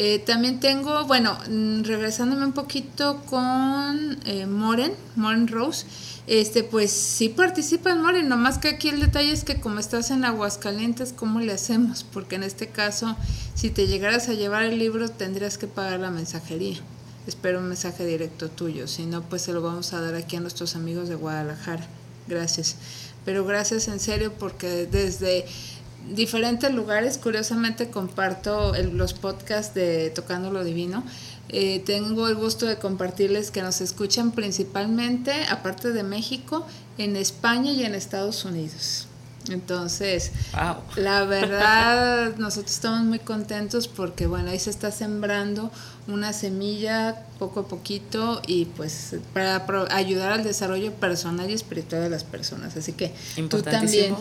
Eh, 0.00 0.20
también 0.20 0.60
tengo, 0.60 1.06
bueno, 1.06 1.36
mm, 1.50 1.82
regresándome 1.82 2.44
un 2.44 2.52
poquito 2.52 3.20
con 3.26 4.16
eh, 4.26 4.46
Moren, 4.46 4.92
Moren 5.16 5.48
Rose, 5.48 5.86
este, 6.28 6.62
pues 6.62 6.92
sí 6.92 7.30
participa 7.30 7.90
en 7.90 8.02
Moren, 8.02 8.28
nomás 8.28 8.58
que 8.58 8.68
aquí 8.68 8.90
el 8.90 9.00
detalle 9.00 9.32
es 9.32 9.42
que 9.42 9.60
como 9.60 9.80
estás 9.80 10.12
en 10.12 10.24
Aguascalientes, 10.24 11.12
¿cómo 11.12 11.40
le 11.40 11.52
hacemos? 11.52 12.04
Porque 12.04 12.36
en 12.36 12.44
este 12.44 12.68
caso, 12.68 13.16
si 13.54 13.70
te 13.70 13.88
llegaras 13.88 14.28
a 14.28 14.34
llevar 14.34 14.62
el 14.62 14.78
libro, 14.78 15.08
tendrías 15.08 15.58
que 15.58 15.66
pagar 15.66 15.98
la 15.98 16.10
mensajería. 16.10 16.78
Espero 17.28 17.60
un 17.60 17.68
mensaje 17.68 18.04
directo 18.06 18.48
tuyo, 18.48 18.88
si 18.88 19.04
no, 19.04 19.22
pues 19.22 19.42
se 19.42 19.52
lo 19.52 19.60
vamos 19.60 19.92
a 19.92 20.00
dar 20.00 20.14
aquí 20.14 20.36
a 20.36 20.40
nuestros 20.40 20.74
amigos 20.74 21.08
de 21.08 21.14
Guadalajara. 21.14 21.86
Gracias. 22.26 22.76
Pero 23.24 23.44
gracias 23.44 23.86
en 23.86 24.00
serio 24.00 24.32
porque 24.38 24.86
desde 24.86 25.44
diferentes 26.14 26.72
lugares. 26.72 27.18
Curiosamente 27.18 27.90
comparto 27.90 28.72
los 28.92 29.14
podcasts 29.14 29.74
de 29.74 30.10
Tocando 30.10 30.50
lo 30.50 30.64
Divino. 30.64 31.04
Eh, 31.50 31.82
tengo 31.84 32.28
el 32.28 32.34
gusto 32.34 32.66
de 32.66 32.76
compartirles 32.76 33.50
que 33.50 33.62
nos 33.62 33.80
escuchan 33.80 34.32
principalmente, 34.32 35.32
aparte 35.50 35.92
de 35.92 36.02
México, 36.02 36.66
en 36.98 37.16
España 37.16 37.72
y 37.72 37.84
en 37.84 37.94
Estados 37.94 38.44
Unidos. 38.44 39.07
Entonces, 39.48 40.32
la 40.96 41.24
verdad, 41.24 42.34
nosotros 42.38 42.72
estamos 42.72 43.04
muy 43.04 43.18
contentos 43.18 43.88
porque, 43.88 44.26
bueno, 44.26 44.50
ahí 44.50 44.58
se 44.58 44.70
está 44.70 44.90
sembrando 44.90 45.70
una 46.06 46.32
semilla 46.32 47.26
poco 47.38 47.60
a 47.60 47.68
poquito 47.68 48.40
y 48.46 48.64
pues 48.66 49.16
para 49.34 49.64
ayudar 49.94 50.32
al 50.32 50.44
desarrollo 50.44 50.92
personal 50.94 51.50
y 51.50 51.54
espiritual 51.54 52.02
de 52.02 52.10
las 52.10 52.24
personas. 52.24 52.76
Así 52.76 52.92
que 52.92 53.12
tú 53.48 53.62
también 53.62 54.14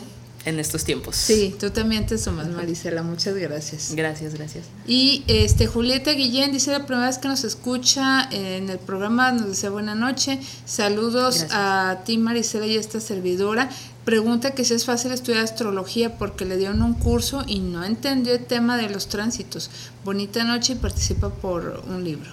en 0.48 0.60
estos 0.60 0.86
tiempos. 0.86 1.18
Sí, 1.18 1.54
tú 1.60 1.72
también 1.72 2.06
te 2.06 2.18
sumas, 2.18 2.48
Marisela. 2.48 3.04
Muchas 3.04 3.36
gracias. 3.36 3.94
Gracias, 3.94 4.34
gracias. 4.34 4.66
Y 4.88 5.26
este 5.28 5.68
Julieta 5.68 6.12
Guillén 6.14 6.54
dice 6.54 6.72
la 6.72 6.86
primera 6.86 7.08
vez 7.08 7.18
que 7.18 7.28
nos 7.28 7.44
escucha 7.44 8.30
en 8.32 8.70
el 8.70 8.80
programa, 8.80 9.34
nos 9.34 9.48
desea 9.48 9.72
buena 9.72 9.94
noche. 9.94 10.40
Saludos 10.66 11.48
a 11.52 12.00
ti, 12.06 12.18
Marisela, 12.18 12.66
y 12.66 12.78
a 12.78 12.80
esta 12.80 13.02
servidora. 13.02 13.70
Pregunta 14.08 14.52
que 14.52 14.64
si 14.64 14.74
es 14.74 14.86
fácil 14.86 15.12
estudiar 15.12 15.44
astrología 15.44 16.18
porque 16.18 16.46
le 16.46 16.56
dieron 16.56 16.82
un 16.82 16.94
curso 16.94 17.44
y 17.46 17.60
no 17.60 17.84
entendió 17.84 18.36
el 18.36 18.46
tema 18.46 18.78
de 18.78 18.90
los 18.90 19.10
tránsitos. 19.10 19.70
Bonita 20.06 20.46
noche 20.46 20.72
y 20.72 20.76
participa 20.78 21.28
por 21.28 21.84
un 21.90 22.06
libro. 22.06 22.32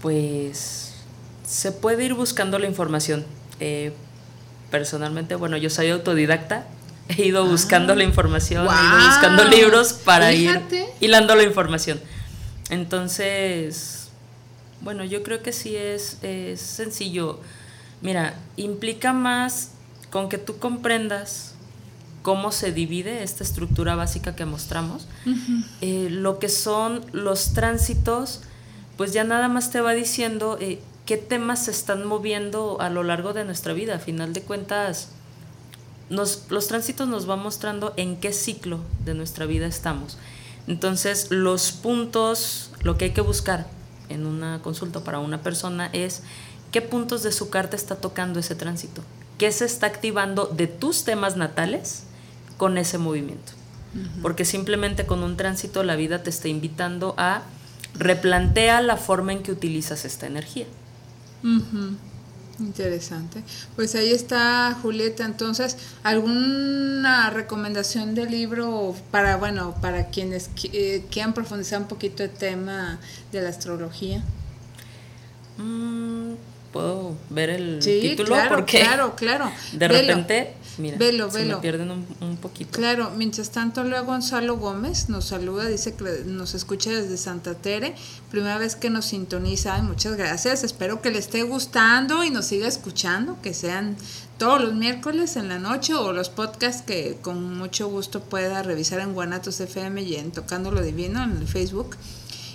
Pues 0.00 0.92
se 1.44 1.72
puede 1.72 2.04
ir 2.04 2.14
buscando 2.14 2.60
la 2.60 2.68
información. 2.68 3.26
Eh, 3.58 3.92
personalmente, 4.70 5.34
bueno, 5.34 5.56
yo 5.56 5.68
soy 5.68 5.90
autodidacta, 5.90 6.68
he 7.08 7.26
ido 7.26 7.44
buscando 7.44 7.96
la 7.96 8.04
información, 8.04 8.68
he 8.68 8.70
ido 8.70 9.08
buscando 9.08 9.44
libros 9.46 9.94
para 9.94 10.32
ir 10.32 10.62
hilando 11.00 11.34
la 11.34 11.42
información. 11.42 12.00
Entonces, 12.70 14.10
bueno, 14.80 15.02
yo 15.02 15.24
creo 15.24 15.42
que 15.42 15.52
sí 15.52 15.74
es, 15.74 16.18
es 16.22 16.60
sencillo. 16.60 17.40
Mira, 18.00 18.36
implica 18.56 19.12
más 19.12 19.72
con 20.10 20.28
que 20.28 20.38
tú 20.38 20.58
comprendas 20.58 21.54
cómo 22.22 22.52
se 22.52 22.72
divide 22.72 23.22
esta 23.22 23.44
estructura 23.44 23.94
básica 23.94 24.36
que 24.36 24.44
mostramos, 24.44 25.06
eh, 25.80 26.08
lo 26.10 26.38
que 26.38 26.48
son 26.48 27.04
los 27.12 27.54
tránsitos, 27.54 28.42
pues 28.96 29.12
ya 29.12 29.24
nada 29.24 29.48
más 29.48 29.70
te 29.70 29.80
va 29.80 29.92
diciendo 29.92 30.58
eh, 30.60 30.80
qué 31.06 31.16
temas 31.16 31.64
se 31.64 31.70
están 31.70 32.04
moviendo 32.06 32.80
a 32.80 32.90
lo 32.90 33.02
largo 33.02 33.32
de 33.32 33.44
nuestra 33.44 33.72
vida. 33.72 33.94
A 33.94 33.98
final 33.98 34.32
de 34.32 34.42
cuentas, 34.42 35.08
nos, 36.10 36.44
los 36.50 36.68
tránsitos 36.68 37.08
nos 37.08 37.26
van 37.26 37.38
mostrando 37.38 37.94
en 37.96 38.18
qué 38.18 38.32
ciclo 38.32 38.80
de 39.04 39.14
nuestra 39.14 39.46
vida 39.46 39.66
estamos. 39.66 40.18
Entonces, 40.66 41.28
los 41.30 41.72
puntos, 41.72 42.72
lo 42.82 42.98
que 42.98 43.06
hay 43.06 43.10
que 43.12 43.22
buscar 43.22 43.66
en 44.08 44.26
una 44.26 44.60
consulta 44.60 45.00
para 45.00 45.18
una 45.18 45.40
persona 45.40 45.88
es 45.92 46.22
qué 46.72 46.82
puntos 46.82 47.22
de 47.22 47.32
su 47.32 47.48
carta 47.48 47.76
está 47.76 47.96
tocando 47.96 48.38
ese 48.40 48.54
tránsito, 48.54 49.02
qué 49.38 49.52
se 49.52 49.64
está 49.64 49.86
activando 49.86 50.46
de 50.46 50.66
tus 50.66 51.04
temas 51.04 51.36
natales 51.36 52.02
con 52.56 52.76
ese 52.76 52.98
movimiento. 52.98 53.52
Porque 54.20 54.44
simplemente 54.44 55.06
con 55.06 55.22
un 55.22 55.36
tránsito 55.36 55.82
la 55.82 55.96
vida 55.96 56.22
te 56.22 56.30
está 56.30 56.48
invitando 56.48 57.14
a 57.16 57.42
replantea 57.94 58.80
la 58.82 58.96
forma 58.96 59.32
en 59.32 59.42
que 59.42 59.50
utilizas 59.50 60.04
esta 60.04 60.26
energía. 60.26 60.66
Interesante. 62.60 63.42
Pues 63.76 63.94
ahí 63.94 64.10
está 64.10 64.76
Julieta. 64.82 65.24
Entonces, 65.24 65.76
¿alguna 66.02 67.30
recomendación 67.30 68.14
de 68.14 68.26
libro 68.26 68.94
para, 69.10 69.36
bueno, 69.36 69.76
para 69.80 70.08
quienes 70.08 70.50
eh, 70.72 71.04
quieran 71.10 71.34
profundizar 71.34 71.80
un 71.80 71.88
poquito 71.88 72.24
el 72.24 72.30
tema 72.30 72.98
de 73.32 73.42
la 73.42 73.50
astrología? 73.50 74.22
Mm, 75.58 76.32
Puedo 76.78 77.16
ver 77.30 77.50
el 77.50 77.80
título 77.80 78.36
porque 78.48 78.78
claro, 78.78 79.16
claro. 79.16 79.50
De 79.72 79.88
repente 79.88 80.54
Mira, 80.78 80.96
velo, 80.96 81.28
se 81.28 81.44
me 81.44 81.56
pierden 81.56 81.90
un, 81.90 82.36
poquito. 82.36 82.70
Claro, 82.70 83.10
mientras 83.16 83.50
tanto, 83.50 83.82
Leo 83.82 84.04
Gonzalo 84.04 84.58
Gómez 84.58 85.08
nos 85.08 85.24
saluda, 85.24 85.66
dice 85.66 85.96
que 85.96 86.22
nos 86.24 86.54
escucha 86.54 86.90
desde 86.90 87.16
Santa 87.16 87.54
Tere, 87.54 87.96
primera 88.30 88.58
vez 88.58 88.76
que 88.76 88.90
nos 88.90 89.06
sintoniza, 89.06 89.82
muchas 89.82 90.16
gracias, 90.16 90.62
espero 90.62 91.02
que 91.02 91.10
le 91.10 91.18
esté 91.18 91.42
gustando 91.42 92.22
y 92.22 92.30
nos 92.30 92.46
siga 92.46 92.68
escuchando, 92.68 93.42
que 93.42 93.54
sean 93.54 93.96
todos 94.38 94.62
los 94.62 94.72
miércoles 94.72 95.34
en 95.34 95.48
la 95.48 95.58
noche 95.58 95.94
o 95.94 96.12
los 96.12 96.28
podcasts 96.28 96.82
que 96.82 97.18
con 97.22 97.58
mucho 97.58 97.88
gusto 97.88 98.20
pueda 98.20 98.62
revisar 98.62 99.00
en 99.00 99.14
Guanatos 99.14 99.58
FM 99.58 100.02
y 100.02 100.14
en 100.14 100.30
Tocando 100.30 100.70
lo 100.70 100.80
Divino 100.80 101.24
en 101.24 101.38
el 101.38 101.48
Facebook. 101.48 101.96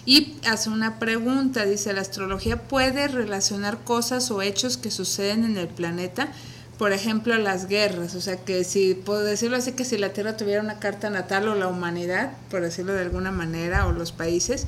Y 0.06 0.36
hace 0.46 0.70
una 0.70 1.00
pregunta, 1.00 1.66
dice, 1.66 1.94
¿la 1.94 2.02
astrología 2.02 2.62
puede 2.64 3.08
relacionar 3.08 3.84
cosas 3.84 4.30
o 4.32 4.42
hechos 4.42 4.78
que 4.78 4.92
suceden 4.92 5.46
en 5.46 5.58
el 5.58 5.68
planeta? 5.68 6.30
por 6.78 6.92
ejemplo, 6.92 7.38
las 7.38 7.68
guerras, 7.68 8.16
o 8.16 8.22
sea 8.22 8.38
que 8.38 8.64
si 8.64 8.96
puedo 8.96 9.24
decirlo 9.24 9.58
así 9.58 9.74
que 9.74 9.86
si 9.86 9.98
la 9.98 10.10
Tierra 10.10 10.38
tuviera 10.38 10.62
una 10.62 10.80
carta 10.80 11.10
natal 11.10 11.48
o 11.48 11.56
la 11.56 11.68
humanidad, 11.68 12.34
por 12.50 12.62
decirlo 12.62 12.94
de 12.94 13.02
alguna 13.02 13.32
manera, 13.32 13.88
o 13.88 13.92
los 13.92 14.12
países, 14.12 14.66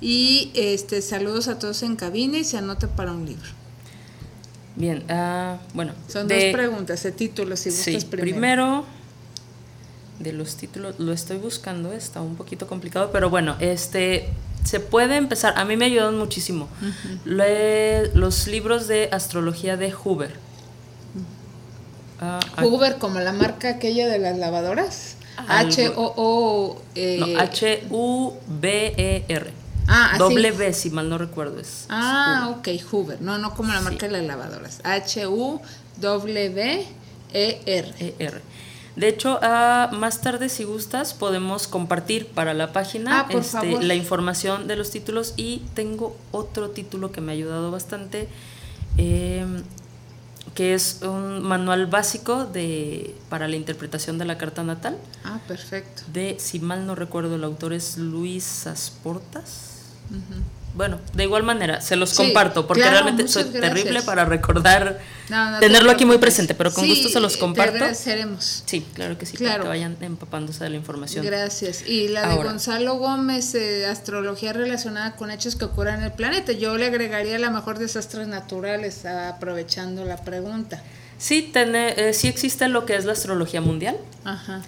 y 0.00 0.50
este 0.54 1.00
saludos 1.00 1.48
a 1.48 1.58
todos 1.58 1.82
en 1.82 1.96
cabina 1.96 2.38
y 2.38 2.44
se 2.44 2.58
anota 2.58 2.88
para 2.88 3.12
un 3.12 3.24
libro. 3.24 3.48
Bien, 4.76 5.04
uh, 5.08 5.58
bueno. 5.72 5.92
Son 6.08 6.26
dos 6.26 6.42
preguntas, 6.52 7.04
el 7.04 7.12
título, 7.12 7.56
si 7.56 7.70
gustas 7.70 8.04
primero. 8.04 8.24
primero. 8.32 8.84
de 10.18 10.32
los 10.32 10.56
títulos, 10.56 10.98
lo 10.98 11.12
estoy 11.12 11.38
buscando, 11.38 11.92
está 11.92 12.20
un 12.20 12.34
poquito 12.34 12.66
complicado, 12.66 13.10
pero 13.12 13.30
bueno, 13.30 13.56
este 13.60 14.28
se 14.64 14.80
puede 14.80 15.16
empezar, 15.16 15.54
a 15.56 15.64
mí 15.64 15.76
me 15.76 15.86
ayudan 15.86 16.18
muchísimo. 16.18 16.68
los 17.24 18.46
libros 18.46 18.88
de 18.88 19.08
astrología 19.12 19.76
de 19.76 19.92
Hoover 19.92 20.44
Ah, 22.20 22.40
Hoover 22.62 22.98
como 22.98 23.20
la 23.20 23.32
marca 23.32 23.68
aquella 23.70 24.06
de 24.08 24.18
las 24.18 24.38
lavadoras. 24.38 25.16
H-O-O. 25.48 26.80
Eh, 26.94 27.36
H-U-B-E-R. 27.38 28.44
Ah, 29.86 30.14
Doble 30.16 30.52
B, 30.52 30.72
si 30.72 30.88
mal 30.90 31.10
no 31.10 31.18
recuerdo. 31.18 31.60
Es, 31.60 31.86
ah, 31.90 32.54
ok, 32.56 32.68
Hoover. 32.90 33.20
No, 33.20 33.36
no 33.38 33.54
como 33.54 33.72
la 33.72 33.80
marca 33.80 34.06
de 34.06 34.12
las 34.12 34.24
lavadoras. 34.24 34.80
H-U-W-E-R. 34.84 35.64
E-R. 37.34 38.40
De 38.96 39.08
hecho, 39.08 39.38
ah, 39.42 39.90
más 39.92 40.20
tarde, 40.20 40.48
si 40.48 40.64
gustas, 40.64 41.14
podemos 41.14 41.66
compartir 41.66 42.28
para 42.28 42.54
la 42.54 42.72
página 42.72 43.26
este, 43.30 43.82
la 43.82 43.94
información 43.94 44.68
de 44.68 44.76
los 44.76 44.90
títulos. 44.90 45.34
Y 45.36 45.62
tengo 45.74 46.16
otro 46.30 46.70
título 46.70 47.10
que 47.10 47.20
me 47.20 47.32
ha 47.32 47.34
ayudado 47.34 47.70
bastante. 47.70 48.28
Eh, 48.96 49.44
que 50.54 50.74
es 50.74 51.00
un 51.02 51.42
manual 51.42 51.86
básico 51.86 52.44
de, 52.44 53.14
para 53.28 53.48
la 53.48 53.56
interpretación 53.56 54.18
de 54.18 54.24
la 54.24 54.38
carta 54.38 54.62
natal. 54.62 54.96
Ah, 55.24 55.40
perfecto. 55.48 56.02
De, 56.12 56.36
si 56.38 56.60
mal 56.60 56.86
no 56.86 56.94
recuerdo, 56.94 57.34
el 57.34 57.44
autor 57.44 57.72
es 57.72 57.98
Luis 57.98 58.66
Asportas. 58.66 59.80
Bueno, 60.74 60.98
de 61.12 61.22
igual 61.22 61.44
manera, 61.44 61.80
se 61.80 61.94
los 61.94 62.14
comparto, 62.14 62.66
porque 62.66 62.82
realmente 62.82 63.28
soy 63.28 63.44
terrible 63.44 64.02
para 64.02 64.24
recordar, 64.24 65.00
tenerlo 65.60 65.92
aquí 65.92 66.04
muy 66.04 66.18
presente, 66.18 66.54
pero 66.54 66.72
con 66.72 66.88
gusto 66.88 67.08
se 67.08 67.20
los 67.20 67.36
comparto. 67.36 67.84
Te 67.84 67.94
Sí, 68.38 68.84
claro 68.92 69.16
que 69.16 69.24
sí, 69.24 69.38
para 69.38 69.60
que 69.60 69.68
vayan 69.68 69.96
empapándose 70.00 70.64
de 70.64 70.70
la 70.70 70.76
información. 70.76 71.24
Gracias. 71.24 71.86
Y 71.86 72.08
la 72.08 72.28
de 72.28 72.36
Gonzalo 72.36 72.96
Gómez, 72.96 73.54
eh, 73.54 73.86
astrología 73.86 74.52
relacionada 74.52 75.14
con 75.14 75.30
hechos 75.30 75.54
que 75.54 75.64
ocurren 75.64 75.96
en 75.96 76.02
el 76.02 76.12
planeta, 76.12 76.50
yo 76.50 76.76
le 76.76 76.86
agregaría 76.86 77.38
la 77.38 77.50
mejor 77.50 77.78
desastres 77.78 78.26
naturales, 78.26 79.04
aprovechando 79.04 80.04
la 80.04 80.16
pregunta. 80.24 80.82
Sí, 81.18 81.52
eh, 81.54 82.12
sí 82.12 82.26
existe 82.26 82.66
lo 82.68 82.84
que 82.84 82.96
es 82.96 83.04
la 83.04 83.12
astrología 83.12 83.60
mundial. 83.60 83.96
Ajá. 84.24 84.62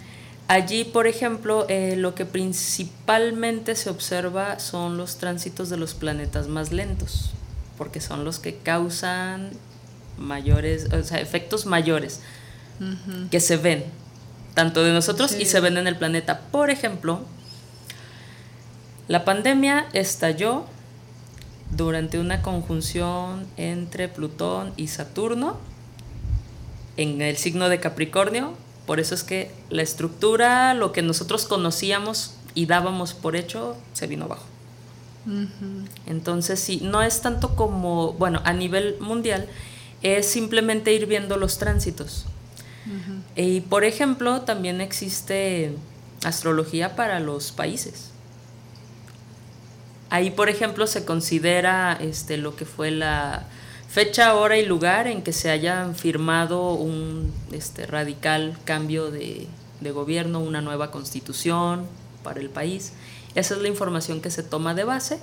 Allí, 0.49 0.84
por 0.84 1.09
ejemplo, 1.09 1.66
eh, 1.68 1.97
lo 1.97 2.14
que 2.14 2.24
principalmente 2.24 3.74
se 3.74 3.90
observa 3.90 4.61
son 4.61 4.97
los 4.97 5.16
tránsitos 5.16 5.70
de 5.70 5.76
los 5.76 5.94
planetas 5.94 6.47
más 6.47 6.70
lentos, 6.70 7.30
porque 7.76 8.01
son 8.01 8.24
los 8.24 8.38
que 8.38 8.57
causan 8.57 9.51
mayores, 10.18 10.92
o 10.92 11.03
sea, 11.03 11.20
efectos 11.20 11.66
mayores 11.66 12.20
que 13.30 13.40
se 13.40 13.57
ven, 13.57 13.84
tanto 14.55 14.84
de 14.84 14.92
nosotros 14.92 15.34
y 15.34 15.47
se 15.47 15.59
ven 15.61 15.78
en 15.78 15.88
el 15.88 15.97
planeta. 15.97 16.42
Por 16.53 16.70
ejemplo, 16.70 17.24
la 19.09 19.24
pandemia 19.24 19.86
estalló 19.94 20.66
durante 21.72 22.20
una 22.20 22.42
conjunción 22.42 23.47
entre 23.57 24.09
Plutón 24.09 24.72
y 24.76 24.86
Saturno 24.88 25.59
en 26.97 27.20
el 27.20 27.36
signo 27.36 27.68
de 27.68 27.80
Capricornio 27.80 28.55
por 28.87 29.01
eso 29.01 29.14
es 29.14 29.24
que 29.24 29.51
la 29.68 29.82
estructura, 29.82 30.72
lo 30.74 30.93
que 30.93 31.03
nosotros 31.03 31.47
conocíamos 31.47 32.34
y 32.55 32.66
dábamos 32.66 33.14
por 33.14 33.37
hecho, 33.37 33.76
se 33.93 34.07
vino 34.07 34.26
abajo. 34.26 34.47
Entonces, 36.07 36.61
sí, 36.61 36.80
no 36.82 37.03
es 37.03 37.20
tanto 37.20 37.57
como, 37.57 38.12
bueno, 38.12 38.41
a 38.45 38.53
nivel 38.53 38.97
mundial, 39.01 39.49
es 40.03 40.26
simplemente 40.26 40.93
ir 40.93 41.07
viendo 41.07 41.37
los 41.37 41.59
tránsitos. 41.59 42.26
Y, 43.34 43.62
por 43.62 43.82
ejemplo, 43.82 44.43
también 44.43 44.80
existe 44.80 45.74
astrología 46.24 46.95
para 46.95 47.18
los 47.18 47.51
países. 47.51 48.11
Ahí, 50.09 50.30
por 50.30 50.49
ejemplo, 50.49 50.87
se 50.87 51.05
considera 51.05 51.99
este, 52.01 52.37
lo 52.37 52.55
que 52.55 52.64
fue 52.64 52.93
la 52.93 53.47
fecha, 53.89 54.34
hora 54.34 54.59
y 54.59 54.66
lugar 54.66 55.07
en 55.07 55.22
que 55.22 55.32
se 55.32 55.51
haya 55.51 55.93
firmado 55.95 56.74
un 56.74 57.32
este, 57.53 57.87
radical 57.87 58.57
cambio 58.64 59.11
de, 59.11 59.49
gobierno, 59.93 60.41
una 60.41 60.61
nueva 60.61 60.91
constitución 60.91 61.87
para 62.24 62.41
el 62.41 62.51
país. 62.51 62.93
Esa 63.37 63.55
es 63.55 63.62
la 63.62 63.68
información 63.68 64.20
que 64.20 64.30
se 64.30 64.43
toma 64.43 64.74
de 64.74 64.84
base 64.84 65.20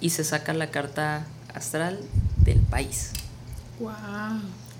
y 0.00 0.10
se 0.10 0.22
saca 0.22 0.52
la 0.52 0.70
carta 0.70 1.26
astral 1.54 1.98
del 2.36 2.60
país. 2.60 3.12
Wow. 3.80 3.92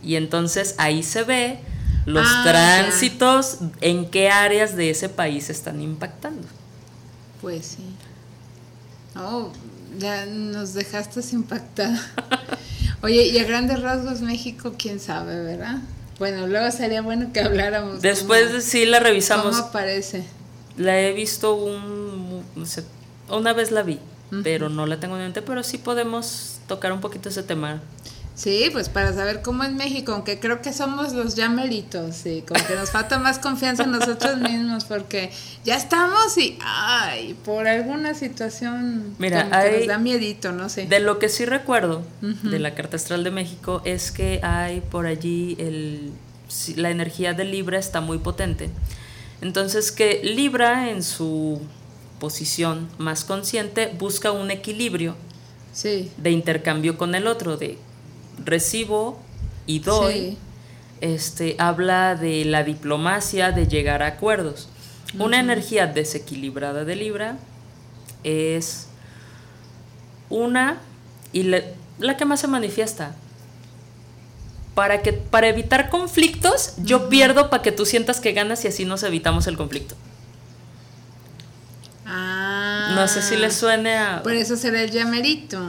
Y 0.02 0.16
entonces 0.16 0.74
ahí 0.78 1.02
se 1.02 1.22
ve 1.22 1.60
los 2.04 2.26
ah, 2.28 2.42
tránsitos, 2.44 3.58
en 3.80 4.10
qué 4.10 4.28
áreas 4.28 4.76
de 4.76 4.90
ese 4.90 5.08
país 5.08 5.48
están 5.50 5.80
impactando. 5.80 6.46
Pues 7.40 7.66
sí. 7.66 7.96
Oh, 9.16 9.50
ya 9.98 10.26
nos 10.26 10.74
dejaste 10.74 11.20
impactada. 11.32 12.00
Oye, 13.02 13.26
y 13.26 13.38
a 13.38 13.44
grandes 13.44 13.82
rasgos 13.82 14.20
México, 14.20 14.74
quién 14.78 15.00
sabe, 15.00 15.42
¿verdad? 15.42 15.78
Bueno, 16.18 16.46
luego 16.46 16.70
sería 16.70 17.02
bueno 17.02 17.32
que 17.32 17.40
habláramos. 17.40 18.00
Después 18.00 18.64
sí 18.64 18.86
la 18.86 19.00
revisamos. 19.00 19.56
¿Cómo 19.56 19.68
aparece? 19.68 20.24
La 20.76 21.00
he 21.00 21.12
visto 21.12 21.54
un, 21.54 22.44
no 22.54 22.64
sé, 22.64 22.84
una 23.28 23.52
vez 23.52 23.72
la 23.72 23.82
vi, 23.82 23.98
pero 24.44 24.68
no 24.68 24.86
la 24.86 25.00
tengo 25.00 25.16
en 25.16 25.22
mente, 25.22 25.42
pero 25.42 25.62
sí 25.64 25.78
podemos 25.78 26.60
tocar 26.68 26.92
un 26.92 27.00
poquito 27.00 27.28
ese 27.28 27.42
tema. 27.42 27.82
Sí, 28.34 28.70
pues 28.72 28.88
para 28.88 29.12
saber 29.12 29.42
cómo 29.42 29.62
es 29.62 29.72
México, 29.72 30.12
aunque 30.12 30.40
creo 30.40 30.62
que 30.62 30.72
somos 30.72 31.12
los 31.12 31.34
llameritos, 31.34 32.16
sí, 32.16 32.42
como 32.48 32.64
que 32.66 32.74
nos 32.74 32.90
falta 32.90 33.18
más 33.18 33.38
confianza 33.38 33.82
en 33.82 33.92
nosotros 33.92 34.38
mismos, 34.38 34.84
porque 34.84 35.30
ya 35.64 35.76
estamos 35.76 36.38
y, 36.38 36.58
ay, 36.64 37.34
por 37.44 37.68
alguna 37.68 38.14
situación 38.14 39.14
Mira, 39.18 39.44
nos 39.44 39.86
da 39.86 39.98
miedito, 39.98 40.52
no 40.52 40.70
sé. 40.70 40.86
De 40.86 41.00
lo 41.00 41.18
que 41.18 41.28
sí 41.28 41.44
recuerdo 41.44 42.02
de 42.20 42.58
la 42.58 42.74
Carta 42.74 42.96
Astral 42.96 43.22
de 43.22 43.30
México 43.30 43.82
es 43.84 44.10
que 44.10 44.40
hay 44.42 44.80
por 44.80 45.04
allí 45.06 45.54
el, 45.58 46.12
la 46.76 46.90
energía 46.90 47.34
de 47.34 47.44
Libra 47.44 47.78
está 47.78 48.00
muy 48.00 48.18
potente. 48.18 48.70
Entonces 49.42 49.92
que 49.92 50.22
Libra 50.22 50.90
en 50.90 51.02
su 51.02 51.60
posición 52.18 52.88
más 52.96 53.24
consciente 53.24 53.92
busca 53.98 54.32
un 54.32 54.50
equilibrio 54.50 55.16
de 55.82 56.30
intercambio 56.30 56.96
con 56.96 57.14
el 57.14 57.26
otro, 57.26 57.56
de 57.56 57.76
recibo 58.44 59.20
y 59.66 59.80
doy, 59.80 60.36
este, 61.00 61.56
habla 61.58 62.14
de 62.14 62.44
la 62.44 62.64
diplomacia, 62.64 63.52
de 63.52 63.66
llegar 63.66 64.02
a 64.02 64.06
acuerdos. 64.06 64.68
Una 65.18 65.40
energía 65.40 65.86
desequilibrada 65.86 66.84
de 66.84 66.96
Libra 66.96 67.36
es 68.24 68.88
una, 70.30 70.78
y 71.32 71.42
la, 71.42 72.16
que 72.16 72.24
más 72.24 72.40
se 72.40 72.48
manifiesta, 72.48 73.14
para, 74.74 75.02
que, 75.02 75.12
para 75.12 75.48
evitar 75.48 75.90
conflictos, 75.90 76.74
yo 76.78 77.10
pierdo 77.10 77.50
para 77.50 77.62
que 77.62 77.72
tú 77.72 77.84
sientas 77.84 78.20
que 78.20 78.32
ganas 78.32 78.64
y 78.64 78.68
así 78.68 78.86
nos 78.86 79.02
evitamos 79.02 79.46
el 79.46 79.56
conflicto. 79.58 79.94
Ah, 82.06 82.92
no 82.94 83.06
sé 83.08 83.22
si 83.22 83.36
le 83.36 83.50
suene 83.50 83.96
a... 83.96 84.22
Por 84.22 84.32
eso 84.32 84.56
será 84.56 84.82
el 84.82 84.90
llamerito. 84.90 85.60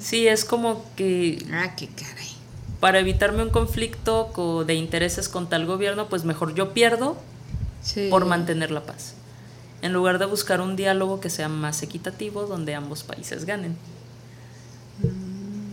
Sí, 0.00 0.26
es 0.26 0.44
como 0.44 0.84
que... 0.96 1.44
Ah, 1.52 1.74
qué 1.76 1.88
caray. 1.88 2.30
Para 2.80 2.98
evitarme 2.98 3.42
un 3.42 3.50
conflicto 3.50 4.64
de 4.66 4.74
intereses 4.74 5.28
con 5.28 5.48
tal 5.48 5.66
gobierno, 5.66 6.08
pues 6.08 6.24
mejor 6.24 6.54
yo 6.54 6.72
pierdo 6.72 7.18
por 8.08 8.24
mantener 8.24 8.70
la 8.70 8.82
paz. 8.82 9.14
En 9.82 9.92
lugar 9.92 10.18
de 10.18 10.26
buscar 10.26 10.60
un 10.60 10.76
diálogo 10.76 11.20
que 11.20 11.28
sea 11.28 11.48
más 11.48 11.82
equitativo, 11.82 12.46
donde 12.46 12.74
ambos 12.74 13.02
países 13.02 13.44
ganen. 13.44 13.72
Mm. 15.02 15.70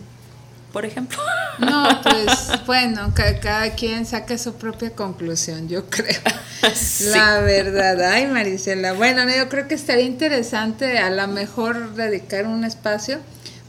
Por 0.73 0.85
ejemplo. 0.85 1.17
No, 1.57 1.87
pues 2.03 2.51
bueno, 2.67 3.11
cada 3.15 3.71
quien 3.71 4.05
saque 4.05 4.37
su 4.37 4.53
propia 4.57 4.91
conclusión, 4.91 5.67
yo 5.67 5.89
creo. 5.89 6.21
La 7.11 7.39
verdad, 7.39 7.99
ay 8.11 8.27
Marisela. 8.27 8.93
Bueno, 8.93 9.23
yo 9.27 9.49
creo 9.49 9.67
que 9.67 9.73
estaría 9.73 10.05
interesante 10.05 10.99
a 10.99 11.09
lo 11.09 11.27
mejor 11.27 11.95
dedicar 11.95 12.45
un 12.45 12.63
espacio 12.63 13.17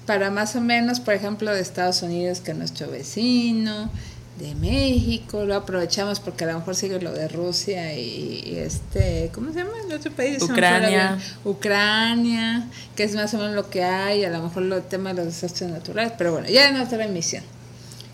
para 0.09 0.31
más 0.31 0.57
o 0.57 0.63
menos, 0.63 1.01
por 1.01 1.13
ejemplo, 1.13 1.53
de 1.53 1.61
Estados 1.61 2.01
Unidos, 2.01 2.41
que 2.41 2.53
es 2.53 2.57
nuestro 2.57 2.91
vecino, 2.91 3.91
de 4.39 4.55
México, 4.55 5.45
lo 5.45 5.55
aprovechamos 5.55 6.19
porque 6.19 6.45
a 6.45 6.47
lo 6.47 6.61
mejor 6.61 6.77
sigue 6.77 6.99
lo 6.99 7.13
de 7.13 7.29
Rusia 7.29 7.95
y, 7.95 8.55
este, 8.57 9.31
¿cómo 9.35 9.53
se 9.53 9.59
llama 9.59 9.73
el 9.87 9.93
otro 9.93 10.11
país? 10.13 10.43
Ucrania. 10.43 11.19
Ucrania, 11.45 12.69
que 12.97 13.03
es 13.03 13.15
más 13.15 13.35
o 13.35 13.37
menos 13.37 13.55
lo 13.55 13.69
que 13.69 13.85
hay, 13.85 14.25
a 14.25 14.31
lo 14.31 14.43
mejor 14.43 14.63
el 14.63 14.83
tema 14.85 15.11
de 15.11 15.17
los 15.17 15.27
desastres 15.27 15.71
naturales, 15.71 16.15
pero 16.17 16.33
bueno, 16.33 16.49
ya 16.49 16.69
es 16.69 16.73
nuestra 16.75 17.05
emisión. 17.05 17.45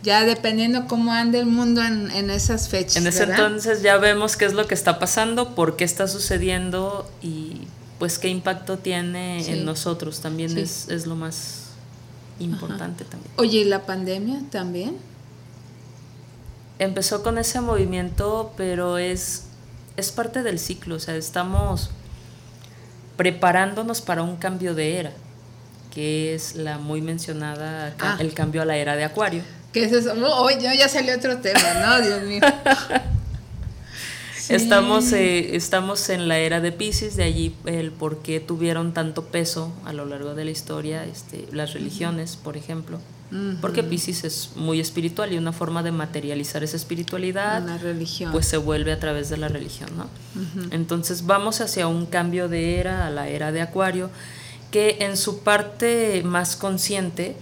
Ya 0.03 0.25
dependiendo 0.25 0.89
cómo 0.89 1.13
ande 1.13 1.39
el 1.39 1.47
mundo 1.47 1.81
en, 1.81 2.11
en 2.11 2.29
esas 2.29 2.69
fechas. 2.69 2.97
En 2.97 3.07
ese 3.07 3.23
entonces 3.23 3.83
ya 3.83 3.99
vemos 3.99 4.37
qué 4.37 4.47
es 4.47 4.53
lo 4.53 4.67
que 4.67 4.75
está 4.75 4.99
pasando, 4.99 5.55
por 5.55 5.77
qué 5.77 5.85
está 5.85 6.09
sucediendo 6.09 7.09
y 7.23 7.69
pues 8.01 8.19
qué 8.19 8.27
impacto 8.29 8.79
tiene 8.79 9.49
en 9.49 9.65
nosotros 9.65 10.21
también 10.21 10.59
es, 10.59 10.89
es 10.89 11.07
lo 11.07 11.15
más 11.15 11.64
importante 12.39 13.05
también. 13.05 13.33
Oye, 13.37 13.59
¿y 13.59 13.65
la 13.65 13.87
pandemia 13.87 14.41
también? 14.51 14.97
Empezó 16.79 17.23
con 17.23 17.39
ese 17.39 17.61
movimiento, 17.61 18.53
pero 18.57 18.99
es, 18.99 19.47
es 19.97 20.11
parte 20.11 20.43
del 20.43 20.59
ciclo, 20.59 20.97
o 20.97 21.01
sea, 21.01 21.15
estamos 21.17 21.91
preparándonos 23.17 24.01
para 24.01 24.23
un 24.23 24.37
cambio 24.37 24.75
de 24.75 24.99
era, 24.99 25.13
que 25.93 26.35
es 26.35 26.57
la 26.57 26.79
muy 26.79 27.01
mencionada, 27.01 27.95
ah. 28.01 28.17
el 28.19 28.35
cambio 28.35 28.63
a 28.63 28.65
la 28.65 28.77
era 28.77 28.97
de 28.97 29.05
Acuario. 29.05 29.43
¿Qué 29.73 29.85
es 29.85 29.93
eso? 29.93 30.15
Hoy 30.41 30.55
ya 30.61 30.89
salió 30.89 31.17
otro 31.17 31.39
tema, 31.39 31.75
¿no? 31.81 32.01
Dios 32.01 32.23
mío. 32.23 32.41
Estamos, 34.49 35.13
eh, 35.13 35.57
estamos 35.57 36.09
en 36.09 36.29
la 36.29 36.39
era 36.39 36.61
de 36.61 36.73
Pisces, 36.73 37.17
de 37.17 37.25
allí 37.25 37.55
el 37.65 37.91
por 37.91 38.19
qué 38.19 38.41
tuvieron 38.41 38.93
tanto 38.93 39.25
peso 39.25 39.73
a 39.85 39.93
lo 39.93 40.05
largo 40.05 40.35
de 40.35 40.45
la 40.45 40.51
historia 40.51 41.05
este, 41.05 41.47
las 41.53 41.73
religiones, 41.73 42.37
por 42.37 42.57
ejemplo. 42.57 43.01
Porque 43.61 43.83
Pisces 43.83 44.23
es 44.23 44.51
muy 44.55 44.79
espiritual 44.79 45.33
y 45.33 45.39
una 45.39 45.53
forma 45.53 45.83
de 45.83 45.91
materializar 45.91 46.63
esa 46.63 46.77
espiritualidad 46.77 47.81
religión. 47.81 48.31
pues 48.31 48.47
se 48.47 48.59
vuelve 48.59 48.93
a 48.93 49.01
través 49.01 49.29
de 49.29 49.37
la 49.37 49.49
religión, 49.49 49.91
¿no? 49.97 50.09
Entonces 50.71 51.27
vamos 51.27 51.61
hacia 51.61 51.89
un 51.89 52.07
cambio 52.07 52.49
de 52.49 52.79
era, 52.79 53.09
a 53.09 53.11
la 53.11 53.27
era 53.27 53.51
de 53.51 53.61
Acuario, 53.61 54.11
que 54.71 54.99
en 55.01 55.17
su 55.17 55.41
parte 55.41 56.23
más 56.25 56.55
consciente 56.55 57.35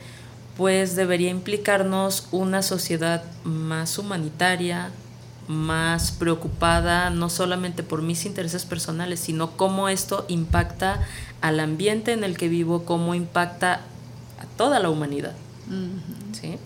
pues 0.56 0.96
debería 0.96 1.30
implicarnos 1.30 2.28
una 2.30 2.62
sociedad 2.62 3.24
más 3.44 3.98
humanitaria, 3.98 4.90
más 5.48 6.12
preocupada 6.12 7.10
no 7.10 7.28
solamente 7.28 7.82
por 7.82 8.02
mis 8.02 8.24
intereses 8.24 8.64
personales, 8.64 9.20
sino 9.20 9.56
cómo 9.56 9.88
esto 9.88 10.24
impacta 10.28 11.00
al 11.40 11.60
ambiente 11.60 12.12
en 12.12 12.24
el 12.24 12.36
que 12.36 12.48
vivo, 12.48 12.84
cómo 12.84 13.14
impacta 13.14 13.80
a 14.40 14.46
toda 14.56 14.78
la 14.78 14.90
humanidad. 14.90 15.34
¿Sí? 16.40 16.56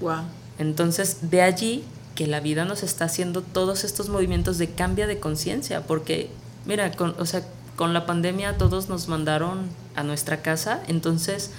Wow. 0.00 0.22
Entonces, 0.58 1.30
de 1.30 1.42
allí 1.42 1.84
que 2.14 2.26
la 2.26 2.40
vida 2.40 2.64
nos 2.64 2.82
está 2.82 3.06
haciendo 3.06 3.42
todos 3.42 3.84
estos 3.84 4.08
movimientos 4.08 4.58
de 4.58 4.70
cambio 4.70 5.06
de 5.06 5.18
conciencia, 5.18 5.82
porque, 5.82 6.30
mira, 6.64 6.92
con, 6.92 7.14
o 7.18 7.26
sea, 7.26 7.42
con 7.76 7.92
la 7.92 8.06
pandemia 8.06 8.56
todos 8.56 8.88
nos 8.88 9.08
mandaron 9.08 9.68
a 9.96 10.04
nuestra 10.04 10.42
casa, 10.42 10.80
entonces 10.86 11.50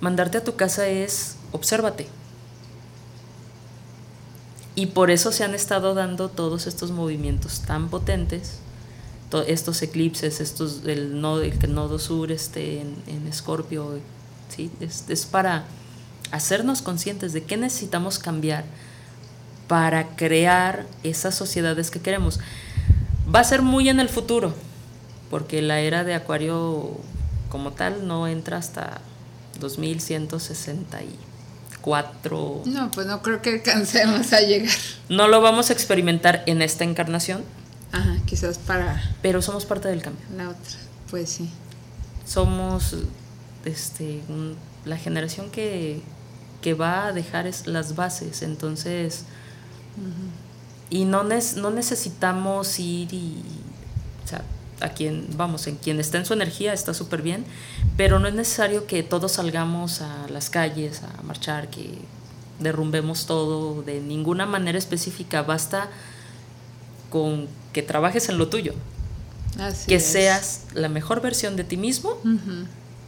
mandarte 0.00 0.38
a 0.38 0.44
tu 0.44 0.56
casa 0.56 0.88
es 0.88 1.36
obsérvate. 1.52 2.08
Y 4.74 4.86
por 4.86 5.10
eso 5.10 5.30
se 5.32 5.44
han 5.44 5.54
estado 5.54 5.94
dando 5.94 6.28
todos 6.28 6.66
estos 6.66 6.90
movimientos 6.90 7.60
tan 7.60 7.88
potentes, 7.88 8.58
estos 9.46 9.82
eclipses, 9.82 10.40
estos 10.40 10.82
el 10.86 11.20
nodo, 11.20 11.42
el 11.42 11.74
nodo 11.74 11.98
sur 11.98 12.30
este 12.30 12.80
en 12.80 13.26
Escorpio, 13.28 13.98
¿sí? 14.48 14.70
Es, 14.80 15.06
es, 15.08 15.26
para 15.26 15.64
hacernos 16.30 16.82
conscientes 16.82 17.32
de 17.32 17.42
qué 17.42 17.56
necesitamos 17.56 18.20
cambiar 18.20 18.64
para 19.66 20.14
crear 20.16 20.86
esas 21.02 21.34
sociedades 21.34 21.90
que 21.90 22.00
queremos. 22.00 22.38
Va 23.34 23.40
a 23.40 23.44
ser 23.44 23.62
muy 23.62 23.88
en 23.88 23.98
el 23.98 24.08
futuro, 24.08 24.54
porque 25.30 25.62
la 25.62 25.80
era 25.80 26.04
de 26.04 26.14
Acuario 26.14 26.92
como 27.48 27.72
tal 27.72 28.06
no 28.06 28.28
entra 28.28 28.58
hasta 28.58 29.00
2164. 31.84 32.62
No, 32.66 32.90
pues 32.90 33.06
no 33.06 33.22
creo 33.22 33.42
que 33.42 33.50
alcancemos 33.50 34.32
a 34.32 34.40
llegar. 34.40 34.74
No 35.08 35.28
lo 35.28 35.40
vamos 35.40 35.70
a 35.70 35.72
experimentar 35.72 36.42
en 36.46 36.62
esta 36.62 36.84
encarnación. 36.84 37.44
Ajá, 37.92 38.16
quizás 38.26 38.58
para... 38.58 39.02
Pero 39.22 39.42
somos 39.42 39.66
parte 39.66 39.88
del 39.88 40.02
cambio. 40.02 40.24
La 40.36 40.48
otra, 40.48 40.78
pues 41.10 41.30
sí. 41.30 41.50
Somos 42.26 42.96
este, 43.64 44.20
la 44.84 44.96
generación 44.96 45.50
que, 45.50 46.02
que 46.60 46.74
va 46.74 47.06
a 47.06 47.12
dejar 47.12 47.46
es, 47.46 47.66
las 47.66 47.94
bases, 47.94 48.42
entonces... 48.42 49.24
Y 50.90 51.04
no, 51.04 51.22
no 51.22 51.70
necesitamos 51.70 52.78
ir 52.78 53.12
y... 53.14 53.42
O 54.24 54.28
sea, 54.28 54.42
a 54.80 54.90
quien, 54.90 55.26
vamos, 55.36 55.66
en 55.66 55.76
quien 55.76 56.00
está 56.00 56.18
en 56.18 56.26
su 56.26 56.32
energía 56.32 56.72
está 56.72 56.94
súper 56.94 57.22
bien, 57.22 57.44
pero 57.96 58.18
no 58.18 58.28
es 58.28 58.34
necesario 58.34 58.86
que 58.86 59.02
todos 59.02 59.32
salgamos 59.32 60.00
a 60.00 60.26
las 60.28 60.50
calles 60.50 61.02
a 61.02 61.22
marchar, 61.22 61.68
que 61.68 61.98
derrumbemos 62.60 63.26
todo 63.26 63.82
de 63.82 64.00
ninguna 64.00 64.46
manera 64.46 64.78
específica, 64.78 65.42
basta 65.42 65.88
con 67.10 67.46
que 67.72 67.82
trabajes 67.82 68.28
en 68.28 68.38
lo 68.38 68.48
tuyo, 68.48 68.74
que 69.86 70.00
seas 70.00 70.62
la 70.74 70.88
mejor 70.88 71.20
versión 71.20 71.56
de 71.56 71.64
ti 71.64 71.76
mismo. 71.76 72.18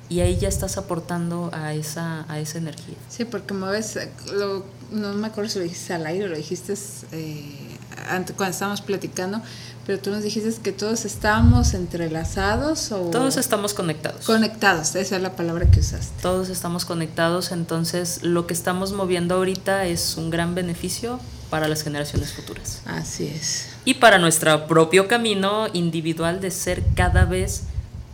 Y 0.09 0.21
ahí 0.21 0.37
ya 0.37 0.49
estás 0.49 0.79
aportando 0.79 1.51
a 1.53 1.75
esa, 1.75 2.25
a 2.29 2.39
esa 2.39 2.59
energía. 2.59 2.95
Sí, 3.09 3.25
porque 3.25 3.55
me 3.55 3.69
ves, 3.69 3.99
lo, 4.33 4.65
no 4.93 5.13
me 5.15 5.27
acuerdo 5.27 5.51
si 5.51 5.59
lo 5.59 5.65
dijiste 5.65 5.95
al 5.95 6.07
aire 6.07 6.27
o 6.27 6.29
lo 6.29 6.37
dijiste 6.37 6.75
eh, 7.11 7.77
antes, 8.09 8.37
cuando 8.37 8.53
estábamos 8.53 8.83
platicando, 8.83 9.43
pero 9.87 10.01
tú 10.01 10.11
nos 10.11 10.25
dijiste 10.25 10.53
que 10.63 10.73
todos 10.73 11.05
estábamos 11.05 11.73
entrelazados 11.73 12.91
o... 12.91 13.11
Todos 13.11 13.37
estamos 13.37 13.73
conectados. 13.73 14.27
Conectados, 14.27 14.97
esa 14.97 15.17
es 15.17 15.23
la 15.23 15.37
palabra 15.37 15.71
que 15.71 15.79
usaste. 15.79 16.21
Todos 16.21 16.49
estamos 16.49 16.85
conectados, 16.85 17.53
entonces 17.53 18.25
lo 18.25 18.49
que 18.49 18.53
estamos 18.53 18.93
moviendo 18.93 19.37
ahorita 19.37 19.87
es 19.87 20.17
un 20.17 20.31
gran 20.31 20.57
beneficio 20.57 21.21
para 21.51 21.69
las 21.69 21.85
generaciones 21.85 22.33
futuras. 22.33 22.83
Así 22.87 23.29
es. 23.29 23.69
Y 23.85 23.95
para 23.95 24.19
nuestro 24.19 24.67
propio 24.67 25.07
camino 25.07 25.69
individual 25.73 26.41
de 26.41 26.51
ser 26.51 26.83
cada 26.97 27.25
vez 27.25 27.63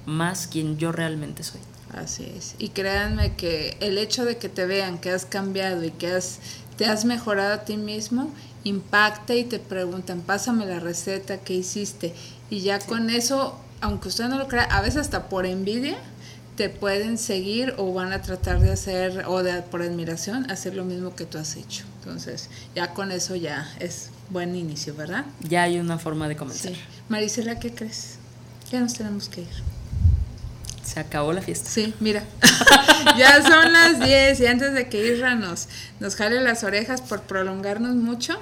más 0.05 0.47
quien 0.47 0.77
yo 0.77 0.93
realmente 0.93 1.43
soy. 1.43 1.61
Así 1.95 2.31
es. 2.37 2.55
Y 2.59 2.69
créanme 2.69 3.35
que 3.35 3.79
el 3.81 3.97
hecho 3.97 4.27
de 4.27 4.37
que 4.37 4.51
te 4.51 4.67
vean 4.67 4.99
que 4.99 5.11
has 5.11 5.25
cambiado 5.25 5.83
y 5.85 5.91
que 5.91 6.09
has, 6.09 6.39
te 6.77 6.85
has 6.85 7.07
mejorado 7.07 7.55
a 7.55 7.65
ti 7.65 7.79
mismo 7.79 8.31
impacta 8.65 9.35
y 9.35 9.45
te 9.45 9.59
preguntan, 9.59 10.21
pásame 10.21 10.67
la 10.67 10.81
receta 10.81 11.39
que 11.39 11.55
hiciste. 11.55 12.15
Y 12.51 12.61
ya 12.61 12.79
con 12.79 13.11
eso, 13.11 13.59
aunque 13.81 14.09
usted 14.09 14.29
no 14.29 14.39
lo 14.39 14.49
crea, 14.49 14.65
a 14.65 14.81
veces 14.81 15.03
hasta 15.03 15.29
por 15.29 15.47
envidia, 15.47 15.97
te 16.57 16.69
pueden 16.69 17.19
seguir 17.19 17.75
o 17.79 17.93
van 17.93 18.13
a 18.13 18.21
tratar 18.21 18.61
de 18.61 18.73
hacer, 18.73 19.25
o 19.27 19.43
de, 19.43 19.63
por 19.63 19.83
admiración, 19.83 20.51
hacer 20.51 20.75
lo 20.75 20.85
mismo 20.85 21.15
que 21.15 21.25
tú 21.25 21.39
has 21.39 21.57
hecho. 21.57 21.85
Entonces, 21.99 22.51
ya 22.75 22.93
con 22.93 23.11
eso 23.11 23.37
ya 23.37 23.73
es 23.81 24.11
buen 24.31 24.55
inicio, 24.55 24.95
¿verdad? 24.95 25.25
Ya 25.41 25.63
hay 25.63 25.79
una 25.79 25.99
forma 25.99 26.29
de 26.29 26.37
comenzar. 26.37 26.73
Sí. 26.73 26.79
Marisela, 27.09 27.59
¿qué 27.59 27.75
crees? 27.75 28.17
Ya 28.71 28.81
nos 28.81 28.95
tenemos 28.95 29.29
que 29.29 29.43
ir. 29.43 29.72
Se 30.85 31.01
acabó 31.01 31.33
la 31.33 31.43
fiesta. 31.43 31.71
Sí, 31.71 31.95
mira. 32.01 32.25
ya 33.19 33.43
son 33.43 33.73
las 33.73 34.01
10 34.01 34.41
y 34.41 34.47
antes 34.47 34.75
de 34.75 34.89
que 34.89 35.13
Isra 35.13 35.35
nos, 35.35 35.69
nos 36.01 36.17
jale 36.17 36.41
las 36.41 36.65
orejas 36.65 37.01
por 37.01 37.23
prolongarnos 37.23 37.95
mucho, 37.95 38.39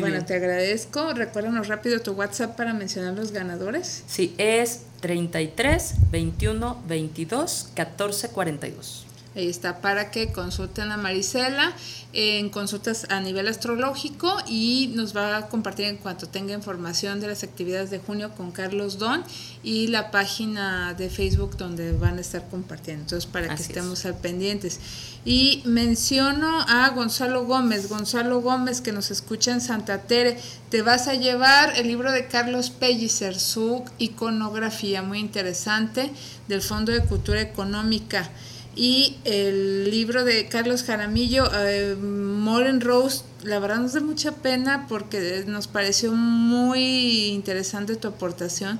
bueno, 0.00 0.24
te 0.24 0.34
agradezco. 0.34 1.12
Recuérdanos 1.12 1.68
rápido 1.68 2.00
tu 2.00 2.12
WhatsApp 2.12 2.56
para 2.56 2.72
mencionar 2.72 3.14
los 3.14 3.32
ganadores. 3.32 4.04
Sí, 4.06 4.34
es 4.38 4.82
33 5.00 5.94
21 6.10 6.82
22 6.86 7.70
14 7.74 8.28
42. 8.30 9.06
Ahí 9.36 9.48
está, 9.48 9.82
para 9.82 10.10
que 10.10 10.32
consulten 10.32 10.90
a 10.90 10.96
Marisela 10.96 11.74
en 12.14 12.48
consultas 12.48 13.06
a 13.10 13.20
nivel 13.20 13.48
astrológico 13.48 14.34
y 14.48 14.90
nos 14.94 15.14
va 15.14 15.36
a 15.36 15.48
compartir 15.48 15.84
en 15.84 15.98
cuanto 15.98 16.26
tenga 16.26 16.54
información 16.54 17.20
de 17.20 17.26
las 17.26 17.42
actividades 17.42 17.90
de 17.90 17.98
junio 17.98 18.32
con 18.34 18.50
Carlos 18.50 18.98
Don 18.98 19.22
y 19.62 19.88
la 19.88 20.10
página 20.10 20.94
de 20.94 21.10
Facebook 21.10 21.58
donde 21.58 21.92
van 21.92 22.16
a 22.16 22.22
estar 22.22 22.48
compartiendo. 22.48 23.02
Entonces, 23.02 23.30
para 23.30 23.54
que 23.54 23.62
estemos 23.62 24.06
al 24.06 24.16
pendientes. 24.16 24.80
Y 25.26 25.60
menciono 25.66 26.64
a 26.66 26.88
Gonzalo 26.94 27.44
Gómez. 27.44 27.90
Gonzalo 27.90 28.40
Gómez, 28.40 28.80
que 28.80 28.92
nos 28.92 29.10
escucha 29.10 29.52
en 29.52 29.60
Santa 29.60 30.02
Tere. 30.04 30.40
Te 30.70 30.80
vas 30.80 31.08
a 31.08 31.14
llevar 31.14 31.76
el 31.76 31.88
libro 31.88 32.10
de 32.10 32.26
Carlos 32.26 32.70
Pellicer, 32.70 33.38
su 33.38 33.84
iconografía 33.98 35.02
muy 35.02 35.18
interesante 35.18 36.10
del 36.48 36.62
Fondo 36.62 36.92
de 36.92 37.04
Cultura 37.04 37.42
Económica 37.42 38.30
y 38.76 39.16
el 39.24 39.90
libro 39.90 40.24
de 40.24 40.48
Carlos 40.48 40.84
Jaramillo, 40.84 41.48
eh, 41.54 41.96
Moren 41.96 42.82
Rose, 42.82 43.24
la 43.42 43.58
verdad 43.58 43.78
nos 43.78 43.94
da 43.94 44.00
mucha 44.00 44.32
pena 44.32 44.86
porque 44.86 45.44
nos 45.46 45.66
pareció 45.66 46.12
muy 46.12 47.28
interesante 47.28 47.96
tu 47.96 48.08
aportación 48.08 48.78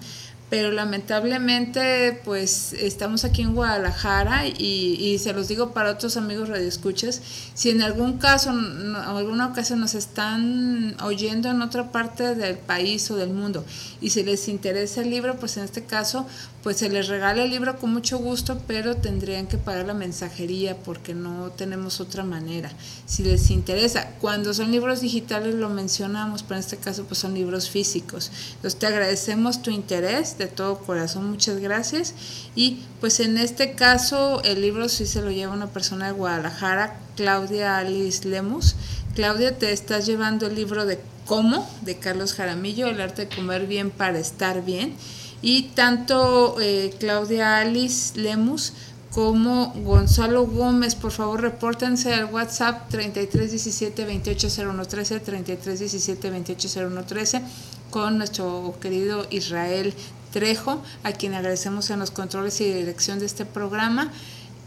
pero 0.49 0.71
lamentablemente 0.71 2.21
pues 2.25 2.73
estamos 2.73 3.25
aquí 3.25 3.43
en 3.43 3.55
Guadalajara 3.55 4.47
y, 4.47 5.19
se 5.19 5.33
los 5.33 5.49
digo 5.49 5.73
para 5.73 5.91
otros 5.91 6.17
amigos 6.17 6.49
radioescuchas, 6.49 7.21
si 7.55 7.71
en 7.71 7.83
algún 7.83 8.19
caso, 8.19 8.51
en 8.51 8.95
alguna 8.95 9.47
ocasión 9.47 9.81
nos 9.81 9.95
están 9.95 10.97
oyendo 11.03 11.51
en 11.51 11.63
otra 11.63 11.91
parte 11.91 12.35
del 12.35 12.59
país 12.59 13.11
o 13.11 13.17
del 13.17 13.31
mundo 13.31 13.65
y 14.01 14.11
si 14.11 14.23
les 14.23 14.49
interesa 14.49 15.03
el 15.03 15.11
libro, 15.11 15.37
pues 15.37 15.57
en 15.57 15.65
este 15.65 15.85
caso 15.85 16.27
pues 16.67 16.79
se 16.79 16.89
les 16.89 17.07
regala 17.07 17.45
el 17.45 17.51
libro 17.51 17.79
con 17.79 17.93
mucho 17.93 18.19
gusto, 18.19 18.61
pero 18.67 18.97
tendrían 18.97 19.47
que 19.47 19.57
pagar 19.57 19.87
la 19.87 19.95
mensajería 19.95 20.77
porque 20.77 21.15
no 21.15 21.51
tenemos 21.51 22.01
otra 22.01 22.25
manera. 22.25 22.73
Si 23.07 23.23
les 23.23 23.53
interesa, 23.53 24.15
cuando 24.21 24.53
son 24.53 24.73
libros 24.73 25.01
digitales 25.01 25.55
lo 25.55 25.69
mencionamos, 25.69 26.43
pero 26.43 26.57
en 26.57 26.65
este 26.65 26.77
caso 26.77 27.05
pues 27.05 27.21
son 27.21 27.35
libros 27.35 27.71
físicos. 27.71 28.33
Entonces 28.57 28.81
te 28.81 28.89
agradecemos 28.89 29.63
tu 29.63 29.71
interés 29.71 30.39
de 30.39 30.49
todo 30.49 30.79
corazón, 30.79 31.31
muchas 31.31 31.61
gracias. 31.61 32.15
Y 32.57 32.81
pues 33.01 33.21
en 33.21 33.39
este 33.39 33.75
caso 33.75 34.43
el 34.43 34.61
libro 34.61 34.89
sí 34.89 35.07
se 35.07 35.23
lo 35.23 35.31
lleva 35.31 35.55
una 35.55 35.69
persona 35.69 36.07
de 36.07 36.15
Guadalajara, 36.15 36.99
Claudia 37.15 37.79
Alice 37.79 38.29
Lemus. 38.29 38.75
Claudia, 39.15 39.57
te 39.57 39.71
estás 39.71 40.05
llevando 40.05 40.49
el 40.49 40.57
libro 40.57 40.85
de 40.85 40.99
Cómo, 41.27 41.71
de 41.83 41.97
Carlos 42.01 42.35
Jaramillo, 42.35 42.89
el 42.89 43.01
arte 43.01 43.27
de 43.27 43.37
comer 43.37 43.69
bien 43.69 43.93
para 43.93 44.19
estar 44.19 44.65
bien 44.65 44.97
y 45.43 45.65
tanto 45.75 46.61
eh, 46.61 46.95
Claudia 46.99 47.59
Alice 47.59 48.19
Lemus 48.19 48.73
como 49.11 49.73
Gonzalo 49.73 50.47
Gómez, 50.47 50.95
por 50.95 51.11
favor 51.11 51.41
repórtense 51.41 52.13
al 52.13 52.27
WhatsApp 52.27 52.91
3317 52.91 54.05
28013 54.05 55.21
3317 55.21 56.31
28013 56.31 57.43
con 57.91 58.19
nuestro 58.19 58.75
querido 58.81 59.27
Israel 59.31 59.95
Trejo, 60.33 60.83
a 61.03 61.13
quien 61.13 61.33
agradecemos 61.33 61.89
en 61.89 62.01
los 62.01 62.11
controles 62.11 62.61
y 62.61 62.71
dirección 62.71 63.19
de 63.19 63.25
este 63.25 63.47
programa. 63.47 64.13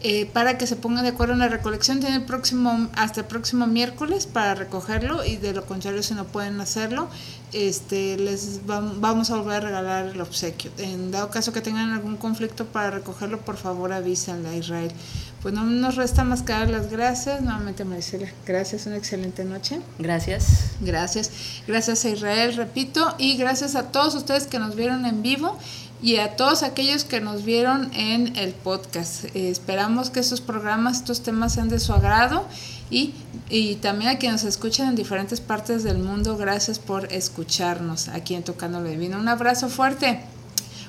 Eh, 0.02 0.24
para 0.32 0.56
que 0.56 0.66
se 0.66 0.76
pongan 0.76 1.02
de 1.04 1.10
acuerdo 1.10 1.34
en 1.34 1.40
la 1.40 1.48
recolección. 1.48 2.00
Tiene 2.00 2.16
el 2.16 2.24
próximo, 2.24 2.88
hasta 2.94 3.20
el 3.20 3.26
próximo 3.26 3.66
miércoles 3.66 4.26
para 4.26 4.54
recogerlo 4.54 5.26
y 5.26 5.36
de 5.36 5.52
lo 5.52 5.66
contrario 5.66 6.02
si 6.02 6.14
no 6.14 6.24
pueden 6.24 6.58
hacerlo, 6.58 7.08
este, 7.52 8.16
les 8.16 8.60
vamos 8.64 9.30
a 9.30 9.36
volver 9.36 9.56
a 9.56 9.60
regalar 9.60 10.06
el 10.06 10.20
obsequio. 10.22 10.70
En 10.78 11.10
dado 11.10 11.28
caso 11.28 11.52
que 11.52 11.60
tengan 11.60 11.90
algún 11.90 12.16
conflicto 12.16 12.64
para 12.64 12.90
recogerlo, 12.90 13.40
por 13.40 13.58
favor 13.58 13.92
avísenle 13.92 14.48
a 14.48 14.56
Israel. 14.56 14.90
pues 15.42 15.54
no 15.54 15.64
nos 15.64 15.96
resta 15.96 16.24
más 16.24 16.42
que 16.42 16.52
dar 16.52 16.70
las 16.70 16.90
gracias. 16.90 17.42
Nuevamente, 17.42 17.84
Maricela, 17.84 18.28
gracias, 18.46 18.86
una 18.86 18.96
excelente 18.96 19.44
noche. 19.44 19.80
Gracias. 19.98 20.70
Gracias. 20.80 21.30
Gracias 21.66 22.04
a 22.06 22.08
Israel, 22.08 22.56
repito, 22.56 23.14
y 23.18 23.36
gracias 23.36 23.74
a 23.74 23.90
todos 23.90 24.14
ustedes 24.14 24.46
que 24.46 24.58
nos 24.58 24.76
vieron 24.76 25.04
en 25.04 25.22
vivo 25.22 25.58
y 26.02 26.16
a 26.16 26.36
todos 26.36 26.62
aquellos 26.62 27.04
que 27.04 27.20
nos 27.20 27.44
vieron 27.44 27.90
en 27.92 28.36
el 28.36 28.52
podcast. 28.52 29.24
Eh, 29.34 29.50
esperamos 29.50 30.10
que 30.10 30.20
estos 30.20 30.40
programas, 30.40 30.98
estos 30.98 31.22
temas 31.22 31.54
sean 31.54 31.68
de 31.68 31.78
su 31.78 31.92
agrado 31.92 32.46
y, 32.90 33.14
y, 33.48 33.76
también 33.76 34.10
a 34.10 34.18
quienes 34.18 34.42
nos 34.42 34.54
escuchan 34.54 34.88
en 34.88 34.96
diferentes 34.96 35.40
partes 35.40 35.84
del 35.84 35.98
mundo. 35.98 36.36
Gracias 36.36 36.78
por 36.78 37.12
escucharnos 37.12 38.08
aquí 38.08 38.34
en 38.34 38.42
Tocando 38.42 38.80
lo 38.80 38.88
Divino. 38.88 39.18
Un 39.18 39.28
abrazo 39.28 39.68
fuerte. 39.68 40.20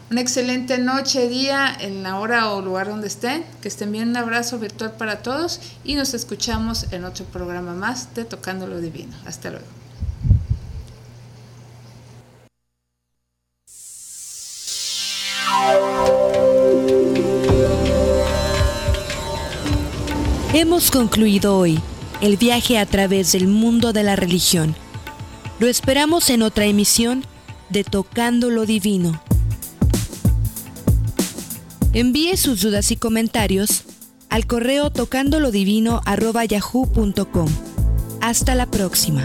Una 0.10 0.20
excelente 0.20 0.78
noche, 0.78 1.30
día, 1.30 1.74
en 1.80 2.04
la 2.04 2.20
hora 2.20 2.52
o 2.52 2.62
lugar 2.62 2.90
donde 2.90 3.08
estén. 3.08 3.46
Que 3.62 3.68
estén 3.68 3.92
bien. 3.92 4.10
Un 4.10 4.18
abrazo 4.18 4.60
virtual 4.60 4.94
para 4.94 5.22
todos 5.22 5.60
y 5.84 5.96
nos 5.96 6.14
escuchamos 6.14 6.88
en 6.92 7.06
otro 7.06 7.26
programa 7.26 7.74
más 7.74 8.14
de 8.16 8.26
Tocando 8.26 8.68
lo 8.68 8.82
Divino. 8.82 9.16
Hasta 9.26 9.52
luego. 9.52 9.81
Hemos 20.54 20.92
concluido 20.92 21.58
hoy 21.58 21.80
el 22.20 22.36
viaje 22.36 22.78
a 22.78 22.86
través 22.86 23.32
del 23.32 23.48
mundo 23.48 23.94
de 23.94 24.04
la 24.04 24.18
religión. 24.18 24.76
Lo 25.60 25.68
esperamos 25.68 26.30
en 26.30 26.42
otra 26.42 26.66
emisión 26.66 27.24
de 27.70 27.86
Tocando 27.86 28.50
lo 28.50 28.66
Divino. 28.66 29.24
Envíe 31.94 32.36
sus 32.36 32.60
dudas 32.60 32.92
y 32.92 32.98
comentarios 32.98 33.84
al 34.28 34.46
correo 34.46 34.92
tocandolodivino.yahoo.com. 34.92 37.48
Hasta 38.20 38.54
la 38.54 38.66
próxima. 38.66 39.24